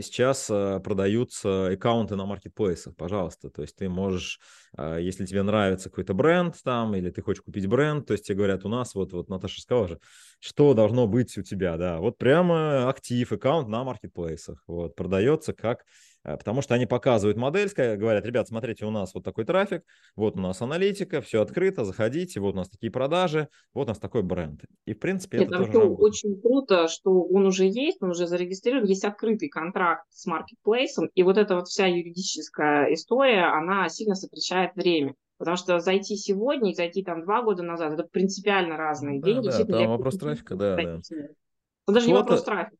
сейчас 0.00 0.48
э, 0.50 0.80
продаются 0.80 1.68
аккаунты 1.68 2.16
на 2.16 2.26
маркетплейсах, 2.26 2.96
пожалуйста. 2.96 3.50
То 3.50 3.62
есть 3.62 3.76
ты 3.76 3.88
можешь, 3.88 4.40
э, 4.76 4.98
если 5.00 5.26
тебе 5.26 5.42
нравится 5.42 5.90
какой-то 5.90 6.14
бренд 6.14 6.56
там, 6.62 6.94
или 6.94 7.10
ты 7.10 7.22
хочешь 7.22 7.42
купить 7.42 7.66
бренд, 7.66 8.06
то 8.06 8.12
есть 8.12 8.26
тебе 8.26 8.36
говорят, 8.36 8.64
у 8.64 8.68
нас, 8.68 8.94
вот, 8.94 9.12
вот 9.12 9.28
Наташа 9.28 9.60
сказала 9.60 9.88
же, 9.88 10.00
что 10.38 10.74
должно 10.74 11.06
быть 11.06 11.36
у 11.38 11.42
тебя, 11.42 11.76
да, 11.76 11.98
вот 11.98 12.18
прямо 12.18 12.88
актив, 12.88 13.30
аккаунт 13.32 13.68
на 13.68 13.84
маркетплейсах, 13.84 14.62
вот, 14.66 14.94
продается 14.94 15.52
как 15.52 15.84
потому 16.22 16.62
что 16.62 16.74
они 16.74 16.86
показывают 16.86 17.38
модель, 17.38 17.70
говорят, 17.74 18.24
ребят, 18.26 18.48
смотрите, 18.48 18.84
у 18.84 18.90
нас 18.90 19.14
вот 19.14 19.24
такой 19.24 19.44
трафик, 19.44 19.84
вот 20.16 20.36
у 20.36 20.40
нас 20.40 20.60
аналитика, 20.60 21.20
все 21.20 21.42
открыто, 21.42 21.84
заходите, 21.84 22.40
вот 22.40 22.54
у 22.54 22.58
нас 22.58 22.68
такие 22.68 22.92
продажи, 22.92 23.48
вот 23.74 23.84
у 23.84 23.88
нас 23.88 23.98
такой 23.98 24.22
бренд. 24.22 24.62
И, 24.84 24.94
в 24.94 24.98
принципе, 24.98 25.38
Нет, 25.38 25.48
это 25.48 25.58
тоже 25.58 25.72
работает. 25.72 26.00
очень 26.00 26.40
круто, 26.40 26.88
что 26.88 27.22
он 27.22 27.46
уже 27.46 27.64
есть, 27.66 28.02
он 28.02 28.10
уже 28.10 28.26
зарегистрирован, 28.26 28.84
есть 28.84 29.04
открытый 29.04 29.48
контракт 29.48 30.04
с 30.10 30.26
маркетплейсом, 30.26 31.08
и 31.14 31.22
вот 31.22 31.38
эта 31.38 31.56
вот 31.56 31.68
вся 31.68 31.86
юридическая 31.86 32.92
история, 32.92 33.44
она 33.44 33.88
сильно 33.88 34.14
сокращает 34.14 34.74
время. 34.74 35.14
Потому 35.38 35.56
что 35.56 35.80
зайти 35.80 36.16
сегодня 36.16 36.72
и 36.72 36.74
зайти 36.74 37.02
там 37.02 37.22
два 37.22 37.40
года 37.42 37.62
назад, 37.62 37.94
это 37.94 38.04
принципиально 38.04 38.76
разные 38.76 39.20
да, 39.20 39.26
деньги. 39.26 39.48
Да, 39.48 39.64
там 39.64 39.88
вопрос 39.88 40.18
трафика, 40.18 40.54
да, 40.54 40.76
да. 40.76 41.00
Это 41.00 41.94
даже 41.94 42.08
не 42.08 42.12
вопрос 42.12 42.44
трафика. 42.44 42.76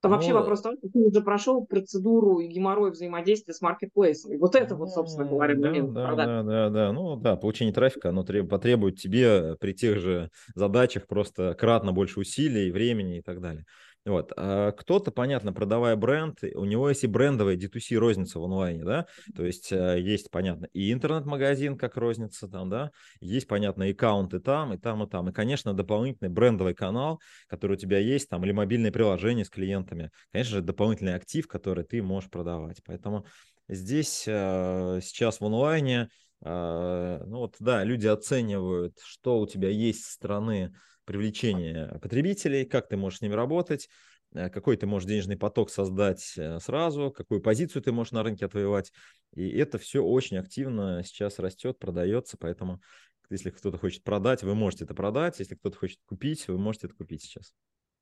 То 0.00 0.08
ну, 0.08 0.14
вообще 0.14 0.32
вопрос 0.32 0.60
в 0.60 0.62
том, 0.62 0.76
что 0.78 0.88
ты 0.88 0.98
уже 0.98 1.20
прошел 1.20 1.66
процедуру 1.66 2.38
и 2.38 2.46
геморрой 2.46 2.90
взаимодействия 2.90 3.52
с 3.52 3.60
маркетплейсом. 3.60 4.32
И 4.32 4.38
вот 4.38 4.54
это 4.54 4.74
вот, 4.74 4.90
собственно 4.90 5.28
говоря, 5.28 5.54
да, 5.54 5.68
момент 5.68 5.92
да, 5.92 6.14
да, 6.14 6.42
да, 6.42 6.70
да. 6.70 6.92
Ну 6.92 7.16
да, 7.16 7.36
получение 7.36 7.74
трафика, 7.74 8.08
оно 8.08 8.24
потребует 8.24 8.98
тебе 8.98 9.56
при 9.60 9.72
тех 9.72 9.98
же 9.98 10.30
задачах 10.54 11.06
просто 11.06 11.54
кратно 11.54 11.92
больше 11.92 12.20
усилий, 12.20 12.70
времени 12.70 13.18
и 13.18 13.22
так 13.22 13.42
далее. 13.42 13.66
Вот. 14.06 14.32
А 14.36 14.72
кто-то, 14.72 15.10
понятно, 15.10 15.52
продавая 15.52 15.94
бренд, 15.94 16.38
у 16.54 16.64
него 16.64 16.88
есть 16.88 17.04
и 17.04 17.06
брендовая 17.06 17.56
D2C 17.56 17.96
розница 17.96 18.38
в 18.40 18.44
онлайне, 18.44 18.82
да, 18.82 19.06
то 19.36 19.44
есть 19.44 19.70
э, 19.72 20.00
есть, 20.00 20.30
понятно, 20.30 20.66
и 20.72 20.90
интернет-магазин 20.90 21.76
как 21.76 21.96
розница 21.98 22.48
там, 22.48 22.70
да, 22.70 22.92
есть, 23.20 23.46
понятно, 23.46 23.82
и 23.84 23.92
аккаунты 23.92 24.40
там, 24.40 24.72
и 24.72 24.78
там, 24.78 25.02
и 25.02 25.08
там, 25.08 25.28
и, 25.28 25.32
конечно, 25.32 25.74
дополнительный 25.74 26.30
брендовый 26.30 26.74
канал, 26.74 27.20
который 27.46 27.74
у 27.74 27.78
тебя 27.78 27.98
есть, 27.98 28.30
там, 28.30 28.42
или 28.42 28.52
мобильное 28.52 28.90
приложение 28.90 29.44
с 29.44 29.50
клиентами, 29.50 30.10
конечно 30.32 30.56
же, 30.56 30.62
дополнительный 30.62 31.14
актив, 31.14 31.46
который 31.46 31.84
ты 31.84 32.02
можешь 32.02 32.30
продавать, 32.30 32.80
поэтому 32.86 33.26
здесь 33.68 34.24
э, 34.26 35.00
сейчас 35.02 35.40
в 35.40 35.44
онлайне, 35.44 36.08
э, 36.42 37.22
ну 37.26 37.38
вот, 37.40 37.56
да, 37.58 37.84
люди 37.84 38.06
оценивают, 38.06 38.98
что 39.04 39.40
у 39.40 39.46
тебя 39.46 39.68
есть 39.68 40.06
со 40.06 40.12
стороны 40.12 40.72
привлечение 41.10 41.98
потребителей, 42.00 42.64
как 42.64 42.88
ты 42.88 42.96
можешь 42.96 43.18
с 43.18 43.22
ними 43.22 43.34
работать, 43.34 43.88
э, 44.32 44.48
какой 44.48 44.76
ты 44.76 44.86
можешь 44.86 45.08
денежный 45.08 45.36
поток 45.36 45.68
создать 45.68 46.34
э, 46.36 46.60
сразу, 46.60 47.10
какую 47.10 47.42
позицию 47.42 47.82
ты 47.82 47.90
можешь 47.90 48.12
на 48.12 48.22
рынке 48.22 48.46
отвоевать. 48.46 48.92
И 49.34 49.48
это 49.50 49.78
все 49.78 50.04
очень 50.04 50.36
активно 50.36 51.02
сейчас 51.04 51.40
растет, 51.40 51.80
продается, 51.80 52.36
поэтому 52.38 52.80
если 53.28 53.50
кто-то 53.50 53.76
хочет 53.76 54.04
продать, 54.04 54.44
вы 54.44 54.54
можете 54.54 54.84
это 54.84 54.94
продать, 54.94 55.40
если 55.40 55.56
кто-то 55.56 55.78
хочет 55.78 55.98
купить, 56.06 56.46
вы 56.46 56.58
можете 56.58 56.86
это 56.86 56.94
купить 56.94 57.24
сейчас. 57.24 57.52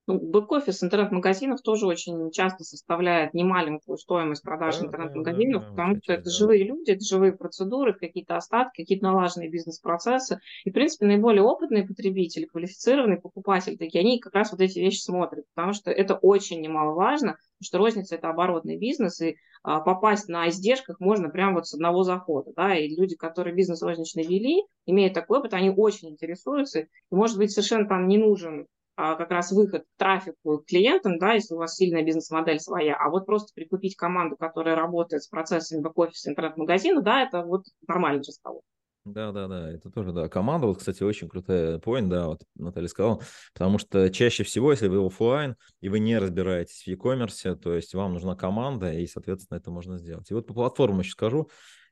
Ну, 0.08 0.18
бэк-офис 0.18 0.82
интернет-магазинов 0.82 1.60
тоже 1.60 1.86
очень 1.86 2.30
часто 2.30 2.64
составляет 2.64 3.34
немаленькую 3.34 3.98
стоимость 3.98 4.42
продаж 4.42 4.78
да, 4.78 4.86
интернет-магазинов, 4.86 5.62
да, 5.62 5.68
да, 5.68 5.74
потому 5.74 5.96
что 6.02 6.12
это 6.14 6.24
да. 6.24 6.30
живые 6.30 6.64
люди, 6.64 6.92
это 6.92 7.04
живые 7.04 7.32
процедуры, 7.32 7.92
какие-то 7.92 8.36
остатки, 8.36 8.80
какие-то 8.80 9.04
налаженные 9.04 9.50
бизнес-процессы. 9.50 10.40
И, 10.64 10.70
в 10.70 10.72
принципе, 10.72 11.04
наиболее 11.04 11.42
опытные 11.42 11.86
потребители, 11.86 12.46
квалифицированные 12.46 13.20
покупатели, 13.20 13.76
такие, 13.76 14.00
они 14.00 14.18
как 14.18 14.34
раз 14.34 14.50
вот 14.50 14.62
эти 14.62 14.78
вещи 14.78 15.02
смотрят, 15.02 15.44
потому 15.54 15.74
что 15.74 15.90
это 15.90 16.14
очень 16.14 16.62
немаловажно, 16.62 17.32
потому 17.32 17.64
что 17.64 17.76
розница– 17.76 18.14
это 18.16 18.30
оборотный 18.30 18.78
бизнес, 18.78 19.20
и 19.20 19.36
а, 19.62 19.80
попасть 19.80 20.26
на 20.28 20.48
издержках 20.48 21.00
можно 21.00 21.28
прямо 21.28 21.56
вот 21.56 21.66
с 21.66 21.74
одного 21.74 22.02
захода. 22.02 22.52
Да? 22.56 22.74
И 22.74 22.88
люди, 22.88 23.14
которые 23.14 23.54
бизнес 23.54 23.82
розничный 23.82 24.22
вели, 24.22 24.62
имеют 24.86 25.12
такой 25.12 25.40
опыт, 25.40 25.52
они 25.52 25.68
очень 25.68 26.08
интересуются, 26.08 26.80
и, 26.80 26.86
может 27.10 27.36
быть, 27.36 27.52
совершенно 27.52 27.86
там 27.86 28.08
не 28.08 28.16
нужен 28.16 28.66
как 28.98 29.30
раз 29.30 29.52
выход 29.52 29.84
к 29.84 29.98
трафику 29.98 30.58
клиентам, 30.66 31.18
да, 31.18 31.34
если 31.34 31.54
у 31.54 31.58
вас 31.58 31.76
сильная 31.76 32.04
бизнес-модель 32.04 32.58
своя, 32.58 32.96
а 32.96 33.10
вот 33.10 33.26
просто 33.26 33.52
прикупить 33.54 33.94
команду, 33.96 34.36
которая 34.36 34.74
работает 34.74 35.22
с 35.22 35.28
процессами 35.28 35.82
бэк-офиса 35.82 36.30
интернет-магазина, 36.30 37.00
да, 37.00 37.22
это 37.22 37.42
вот 37.42 37.64
нормальный 37.86 38.22
разговор. 38.26 38.62
Да, 39.04 39.32
да, 39.32 39.46
да, 39.48 39.70
это 39.70 39.88
тоже, 39.90 40.12
да. 40.12 40.28
Команда, 40.28 40.66
вот, 40.66 40.78
кстати, 40.78 41.02
очень 41.02 41.28
крутая 41.28 41.78
point, 41.78 42.08
да, 42.08 42.26
вот 42.26 42.42
Наталья 42.56 42.88
сказала, 42.88 43.20
потому 43.54 43.78
что 43.78 44.10
чаще 44.10 44.42
всего, 44.42 44.72
если 44.72 44.88
вы 44.88 45.06
офлайн 45.06 45.56
и 45.80 45.88
вы 45.88 45.98
не 45.98 46.18
разбираетесь 46.18 46.82
в 46.82 46.86
e-commerce, 46.88 47.54
то 47.54 47.74
есть 47.74 47.94
вам 47.94 48.14
нужна 48.14 48.34
команда, 48.34 48.92
и, 48.92 49.06
соответственно, 49.06 49.58
это 49.58 49.70
можно 49.70 49.96
сделать. 49.96 50.30
И 50.30 50.34
вот 50.34 50.46
по 50.46 50.52
платформам 50.52 51.00
еще 51.00 51.12
скажу, 51.12 51.48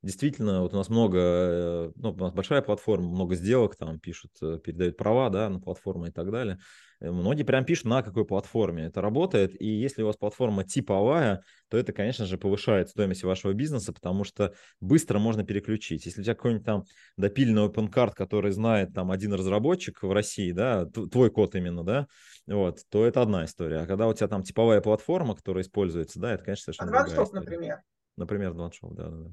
действительно, 0.06 0.62
вот 0.62 0.72
у 0.72 0.76
нас 0.76 0.88
много, 0.88 1.18
э, 1.18 1.92
ну, 1.96 2.12
у 2.12 2.16
нас 2.16 2.32
большая 2.32 2.62
платформа, 2.62 3.08
много 3.08 3.34
сделок 3.34 3.76
там 3.76 3.98
пишут, 3.98 4.32
э, 4.40 4.58
передают 4.64 4.96
права, 4.96 5.28
да, 5.28 5.50
на 5.50 5.60
платформу 5.60 6.06
и 6.06 6.10
так 6.10 6.30
далее. 6.30 6.58
Э, 7.00 7.10
многие 7.10 7.42
прям 7.42 7.64
пишут, 7.64 7.86
на 7.86 8.02
какой 8.02 8.24
платформе 8.24 8.84
это 8.84 9.00
работает. 9.02 9.60
И 9.60 9.66
если 9.66 10.02
у 10.02 10.06
вас 10.06 10.16
платформа 10.16 10.64
типовая, 10.64 11.42
то 11.68 11.76
это, 11.76 11.92
конечно 11.92 12.24
же, 12.24 12.38
повышает 12.38 12.88
стоимость 12.88 13.24
вашего 13.24 13.52
бизнеса, 13.52 13.92
потому 13.92 14.24
что 14.24 14.54
быстро 14.80 15.18
можно 15.18 15.44
переключить. 15.44 16.06
Если 16.06 16.20
у 16.20 16.24
тебя 16.24 16.34
какой-нибудь 16.34 16.64
там 16.64 16.84
допиленный 17.16 17.66
open 17.66 17.92
card, 17.92 18.12
который 18.14 18.52
знает 18.52 18.94
там 18.94 19.10
один 19.10 19.34
разработчик 19.34 20.02
в 20.02 20.12
России, 20.12 20.52
да, 20.52 20.86
твой 20.86 21.30
код 21.30 21.54
именно, 21.54 21.84
да, 21.84 22.06
вот, 22.46 22.80
то 22.88 23.04
это 23.04 23.22
одна 23.22 23.44
история. 23.44 23.80
А 23.80 23.86
когда 23.86 24.06
у 24.06 24.14
тебя 24.14 24.28
там 24.28 24.42
типовая 24.42 24.80
платформа, 24.80 25.34
которая 25.34 25.64
используется, 25.64 26.20
да, 26.20 26.32
это, 26.32 26.44
конечно, 26.44 26.72
совершенно 26.72 26.90
Advanced 26.90 27.04
другая 27.06 27.24
история. 27.24 27.40
например. 27.40 27.82
Например, 28.16 28.52
Advanced 28.52 28.94
да, 28.94 29.08
да, 29.08 29.16
да. 29.16 29.30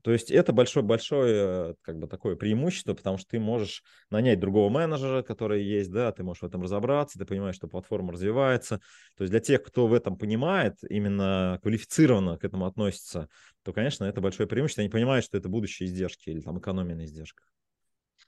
То 0.00 0.10
есть 0.10 0.30
это 0.30 0.52
большое-большое 0.52 1.76
как 1.82 1.98
бы 1.98 2.06
такое 2.06 2.34
преимущество, 2.34 2.94
потому 2.94 3.18
что 3.18 3.28
ты 3.28 3.38
можешь 3.38 3.82
нанять 4.10 4.40
другого 4.40 4.70
менеджера, 4.70 5.22
который 5.22 5.62
есть, 5.62 5.92
да, 5.92 6.10
ты 6.12 6.22
можешь 6.24 6.42
в 6.42 6.46
этом 6.46 6.62
разобраться, 6.62 7.18
ты 7.18 7.26
понимаешь, 7.26 7.56
что 7.56 7.68
платформа 7.68 8.12
развивается. 8.12 8.80
То 9.16 9.24
есть 9.24 9.30
для 9.30 9.40
тех, 9.40 9.62
кто 9.62 9.86
в 9.86 9.92
этом 9.92 10.16
понимает, 10.16 10.76
именно 10.88 11.58
квалифицированно 11.62 12.38
к 12.38 12.44
этому 12.44 12.66
относится, 12.66 13.28
то, 13.62 13.72
конечно, 13.72 14.04
это 14.04 14.20
большое 14.20 14.48
преимущество. 14.48 14.80
Они 14.80 14.90
понимают, 14.90 15.24
что 15.24 15.36
это 15.36 15.48
будущие 15.48 15.88
издержки 15.88 16.30
или 16.30 16.40
там 16.40 16.58
экономия 16.58 16.96
на 16.96 17.04
издержках. 17.04 17.46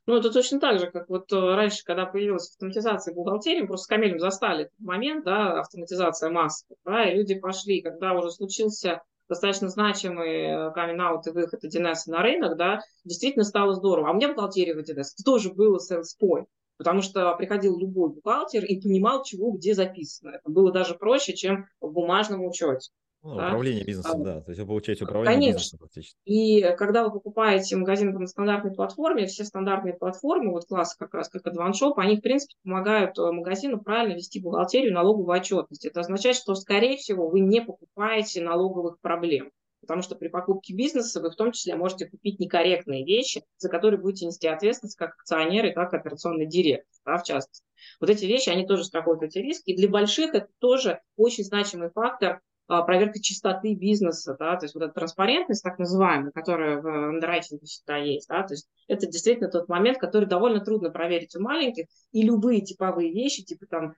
Ну, 0.07 0.17
это 0.17 0.31
точно 0.31 0.61
так 0.61 0.79
же, 0.79 0.91
как 0.91 1.09
вот 1.09 1.33
э, 1.33 1.37
раньше, 1.37 1.83
когда 1.83 2.05
появилась 2.05 2.51
автоматизация 2.51 3.15
бухгалтерии, 3.15 3.65
просто 3.65 3.85
с 3.85 3.87
Камилем 3.87 4.19
застали 4.19 4.67
этот 4.67 4.79
момент, 4.79 5.25
да, 5.25 5.61
автоматизация 5.61 6.31
массовая, 6.31 6.77
да, 6.85 7.11
и 7.11 7.17
люди 7.17 7.35
пошли, 7.39 7.81
когда 7.81 8.12
уже 8.12 8.31
случился 8.31 9.03
достаточно 9.29 9.68
значимый 9.68 10.72
камин-аут 10.72 11.27
и 11.27 11.31
выход 11.31 11.64
1С 11.64 12.07
на 12.07 12.22
рынок, 12.22 12.57
да, 12.57 12.81
действительно 13.05 13.45
стало 13.45 13.75
здорово. 13.75 14.09
А 14.09 14.12
у 14.12 14.14
меня 14.14 14.29
бухгалтерия 14.29 14.75
в 14.75 14.79
1С 14.79 15.14
это 15.14 15.25
тоже 15.25 15.53
было 15.53 15.79
point, 16.20 16.47
потому 16.77 17.03
что 17.03 17.35
приходил 17.37 17.79
любой 17.79 18.11
бухгалтер 18.11 18.64
и 18.64 18.81
понимал, 18.81 19.22
чего 19.25 19.53
где 19.53 19.75
записано. 19.75 20.31
Это 20.31 20.51
было 20.51 20.72
даже 20.72 20.95
проще, 20.95 21.35
чем 21.35 21.66
в 21.81 21.91
бумажном 21.91 22.45
учете. 22.45 22.91
Ну? 23.25 23.37
Управление 23.37 23.85
бизнесом, 23.85 24.20
а, 24.20 24.25
да. 24.25 24.41
То 24.43 24.51
есть 24.51 24.61
вы 24.61 24.66
получаете 24.66 25.05
управление 25.05 25.35
Конечно. 25.35 25.57
бизнесом 25.57 25.79
практически. 25.79 26.18
И 26.27 26.61
когда 26.77 27.05
вы 27.05 27.11
покупаете 27.11 27.75
магазин 27.77 28.12
на 28.12 28.27
стандартной 28.27 28.75
платформе, 28.75 29.25
все 29.27 29.45
стандартные 29.45 29.95
платформы, 29.95 30.51
вот 30.51 30.66
классы 30.66 30.95
как 30.99 31.14
раз 31.14 31.31
как 31.31 31.47
Advance 31.47 31.72
Shop, 31.81 31.95
они, 31.97 32.18
в 32.18 32.20
принципе, 32.20 32.55
помогают 32.62 33.18
э, 33.18 33.22
магазину 33.33 33.81
правильно 33.81 34.14
вести 34.14 34.43
бухгалтерию 34.43 34.93
налоговую 34.93 35.35
отчетность. 35.35 35.87
Это 35.87 36.01
означает, 36.01 36.37
что, 36.37 36.55
скорее 36.55 36.99
всего, 36.99 37.31
вы 37.31 37.41
не 37.41 37.62
покупаете 37.62 38.43
налоговых 38.43 39.01
проблем. 39.01 39.51
Потому 39.81 40.03
что 40.03 40.16
при 40.16 40.29
покупке 40.29 40.75
бизнеса 40.75 41.22
вы 41.22 41.31
в 41.31 41.37
том 41.37 41.53
числе 41.53 41.77
можете 41.77 42.07
купить 42.07 42.39
некорректные 42.41 43.07
вещи, 43.07 43.43
за 43.57 43.70
которые 43.70 44.01
будете 44.01 44.27
нести 44.27 44.47
ответственность 44.47 44.97
как 44.97 45.14
акционер 45.14 45.64
и 45.64 45.72
как 45.72 45.95
операционный 45.95 46.47
директор, 46.47 46.93
да, 47.07 47.16
в 47.16 47.22
частности. 47.22 47.64
Вот 48.01 48.11
эти 48.11 48.27
вещи, 48.27 48.51
они 48.51 48.66
тоже 48.66 48.85
страхуют 48.85 49.22
эти 49.22 49.39
риски. 49.39 49.70
И 49.70 49.77
для 49.77 49.89
больших 49.89 50.35
это 50.35 50.49
тоже 50.59 51.01
очень 51.16 51.45
значимый 51.45 51.91
фактор 51.91 52.33
а, 52.33 52.41
проверка 52.67 53.21
чистоты 53.21 53.75
бизнеса, 53.75 54.37
да, 54.39 54.57
то 54.57 54.65
есть 54.65 54.75
вот 54.75 54.85
эта 54.85 54.95
транспарентность, 54.95 55.62
так 55.62 55.79
называемая, 55.79 56.31
которая 56.33 56.81
в 56.81 56.87
андеррайтинге 56.87 57.67
всегда 57.67 57.97
есть, 57.97 58.29
да, 58.29 58.43
то 58.43 58.55
есть 58.55 58.69
это 58.89 59.07
действительно 59.07 59.51
тот 59.51 59.69
момент, 59.69 59.99
который 59.99 60.27
довольно 60.27 60.61
трудно 60.61 60.91
проверить 60.91 61.37
у 61.37 61.41
маленьких, 61.41 61.87
и 62.12 62.23
любые 62.23 62.62
типовые 62.62 63.12
вещи, 63.12 63.45
типа 63.45 63.67
там 63.67 63.95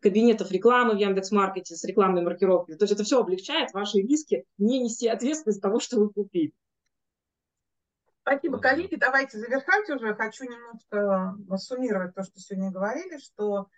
кабинетов 0.00 0.50
рекламы 0.52 0.94
в 0.94 0.98
Яндекс.Маркете 0.98 1.74
с 1.74 1.84
рекламной 1.84 2.22
маркировкой, 2.22 2.76
то 2.76 2.84
есть 2.84 2.94
это 2.94 3.04
все 3.04 3.20
облегчает 3.20 3.72
ваши 3.72 3.98
риски 3.98 4.44
не 4.58 4.78
нести 4.78 5.08
ответственность 5.08 5.60
того, 5.60 5.80
что 5.80 5.98
вы 5.98 6.10
купили. 6.10 6.52
Спасибо, 8.22 8.58
коллеги. 8.58 8.96
Давайте 8.96 9.38
завершать 9.38 9.88
уже. 9.88 10.12
Хочу 10.16 10.44
немножко 10.44 11.36
суммировать 11.58 12.12
то, 12.12 12.24
что 12.24 12.40
сегодня 12.40 12.72
говорили, 12.72 13.18
что 13.18 13.68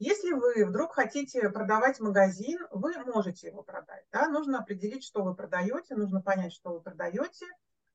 если 0.00 0.32
вы 0.32 0.64
вдруг 0.64 0.94
хотите 0.94 1.50
продавать 1.50 2.00
магазин, 2.00 2.58
вы 2.70 2.94
можете 3.04 3.48
его 3.48 3.62
продать. 3.62 4.02
Да? 4.10 4.28
Нужно 4.28 4.60
определить, 4.60 5.04
что 5.04 5.22
вы 5.22 5.34
продаете, 5.34 5.94
нужно 5.94 6.22
понять, 6.22 6.54
что 6.54 6.72
вы 6.72 6.80
продаете. 6.80 7.46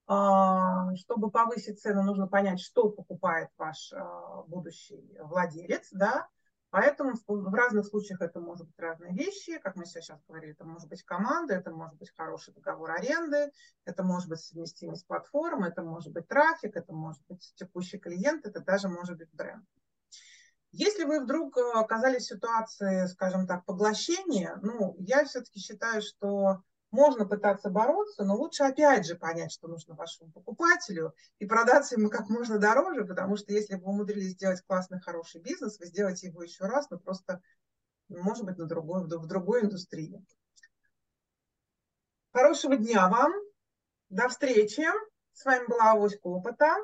А, 0.06 0.96
чтобы 0.98 1.32
повысить 1.32 1.82
цену, 1.82 2.04
нужно 2.04 2.28
понять, 2.28 2.60
что 2.60 2.92
покупает 2.92 3.50
ваш 3.58 3.92
а, 3.92 4.44
будущий 4.44 5.18
владелец. 5.20 5.88
Да? 5.92 6.28
Поэтому 6.70 7.14
в 7.26 7.54
разных 7.56 7.88
случаях 7.88 8.22
это 8.22 8.40
может 8.40 8.68
быть 8.68 8.78
разные 8.78 9.12
вещи. 9.14 9.58
Как 9.58 9.76
мы 9.76 9.86
сейчас 9.86 10.20
говорили, 10.28 10.54
это 10.54 10.64
может 10.64 10.88
быть 10.88 11.02
команда, 11.02 11.56
это 11.56 11.72
может 11.72 11.98
быть 11.98 12.14
хороший 12.16 12.54
договор 12.54 12.92
аренды, 12.92 13.52
это 13.84 14.04
может 14.04 14.30
быть 14.30 14.42
совместимость 14.42 15.08
платформ, 15.08 15.64
это 15.64 15.82
может 15.82 16.14
быть 16.14 16.28
трафик, 16.28 16.76
это 16.76 16.94
может 16.94 17.24
быть 17.28 17.52
текущий 17.56 17.98
клиент, 17.98 18.46
это 18.46 18.60
даже 18.60 18.90
может 18.90 19.18
быть 19.18 19.30
бренд. 19.34 19.66
Если 20.78 21.06
вы 21.06 21.22
вдруг 21.22 21.58
э, 21.58 21.62
оказались 21.74 22.24
в 22.24 22.34
ситуации, 22.34 23.08
скажем 23.08 23.48
так, 23.48 23.64
поглощения, 23.64 24.60
ну, 24.62 24.94
я 25.00 25.24
все-таки 25.24 25.62
считаю, 25.62 26.02
что 26.02 26.64
можно 26.92 27.26
пытаться 27.26 27.70
бороться, 27.70 28.26
но 28.26 28.36
лучше 28.36 28.64
опять 28.64 29.06
же 29.06 29.16
понять, 29.16 29.54
что 29.54 29.70
нужно 29.70 29.96
вашему 29.96 30.34
покупателю 30.34 31.16
и 31.40 31.46
продаться 31.46 31.96
ему 31.96 32.10
как 32.10 32.28
можно 32.28 32.60
дороже, 32.60 33.06
потому 33.06 33.38
что 33.38 33.54
если 33.54 33.76
вы 33.76 33.86
умудрились 33.86 34.34
сделать 34.34 34.62
классный, 34.68 35.00
хороший 35.00 35.40
бизнес, 35.40 35.80
вы 35.80 35.86
сделаете 35.86 36.28
его 36.28 36.44
еще 36.44 36.66
раз, 36.66 36.90
но 36.90 37.00
просто, 37.00 37.42
может 38.10 38.44
быть, 38.44 38.58
на 38.58 38.66
другой, 38.66 39.06
в 39.06 39.28
другой 39.28 39.62
индустрии. 39.62 40.22
Хорошего 42.34 42.76
дня 42.76 43.08
вам. 43.08 43.32
До 44.10 44.28
встречи. 44.28 44.84
С 45.32 45.46
вами 45.46 45.68
была 45.68 45.92
Авоська 45.92 46.28
Опыта. 46.28 46.76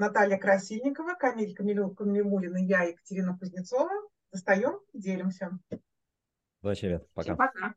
Наталья 0.00 0.38
Красильникова, 0.38 1.14
Камиль 1.14 1.54
Камилюмулин 1.54 2.56
и 2.56 2.64
я, 2.64 2.84
Екатерина 2.84 3.36
Кузнецова. 3.36 3.90
Достаем 4.32 4.80
и 4.94 4.98
делимся. 4.98 5.50
Удачи, 6.62 6.86
ребят. 6.86 7.06
Пока. 7.12 7.22
Всем 7.22 7.36
пока. 7.36 7.74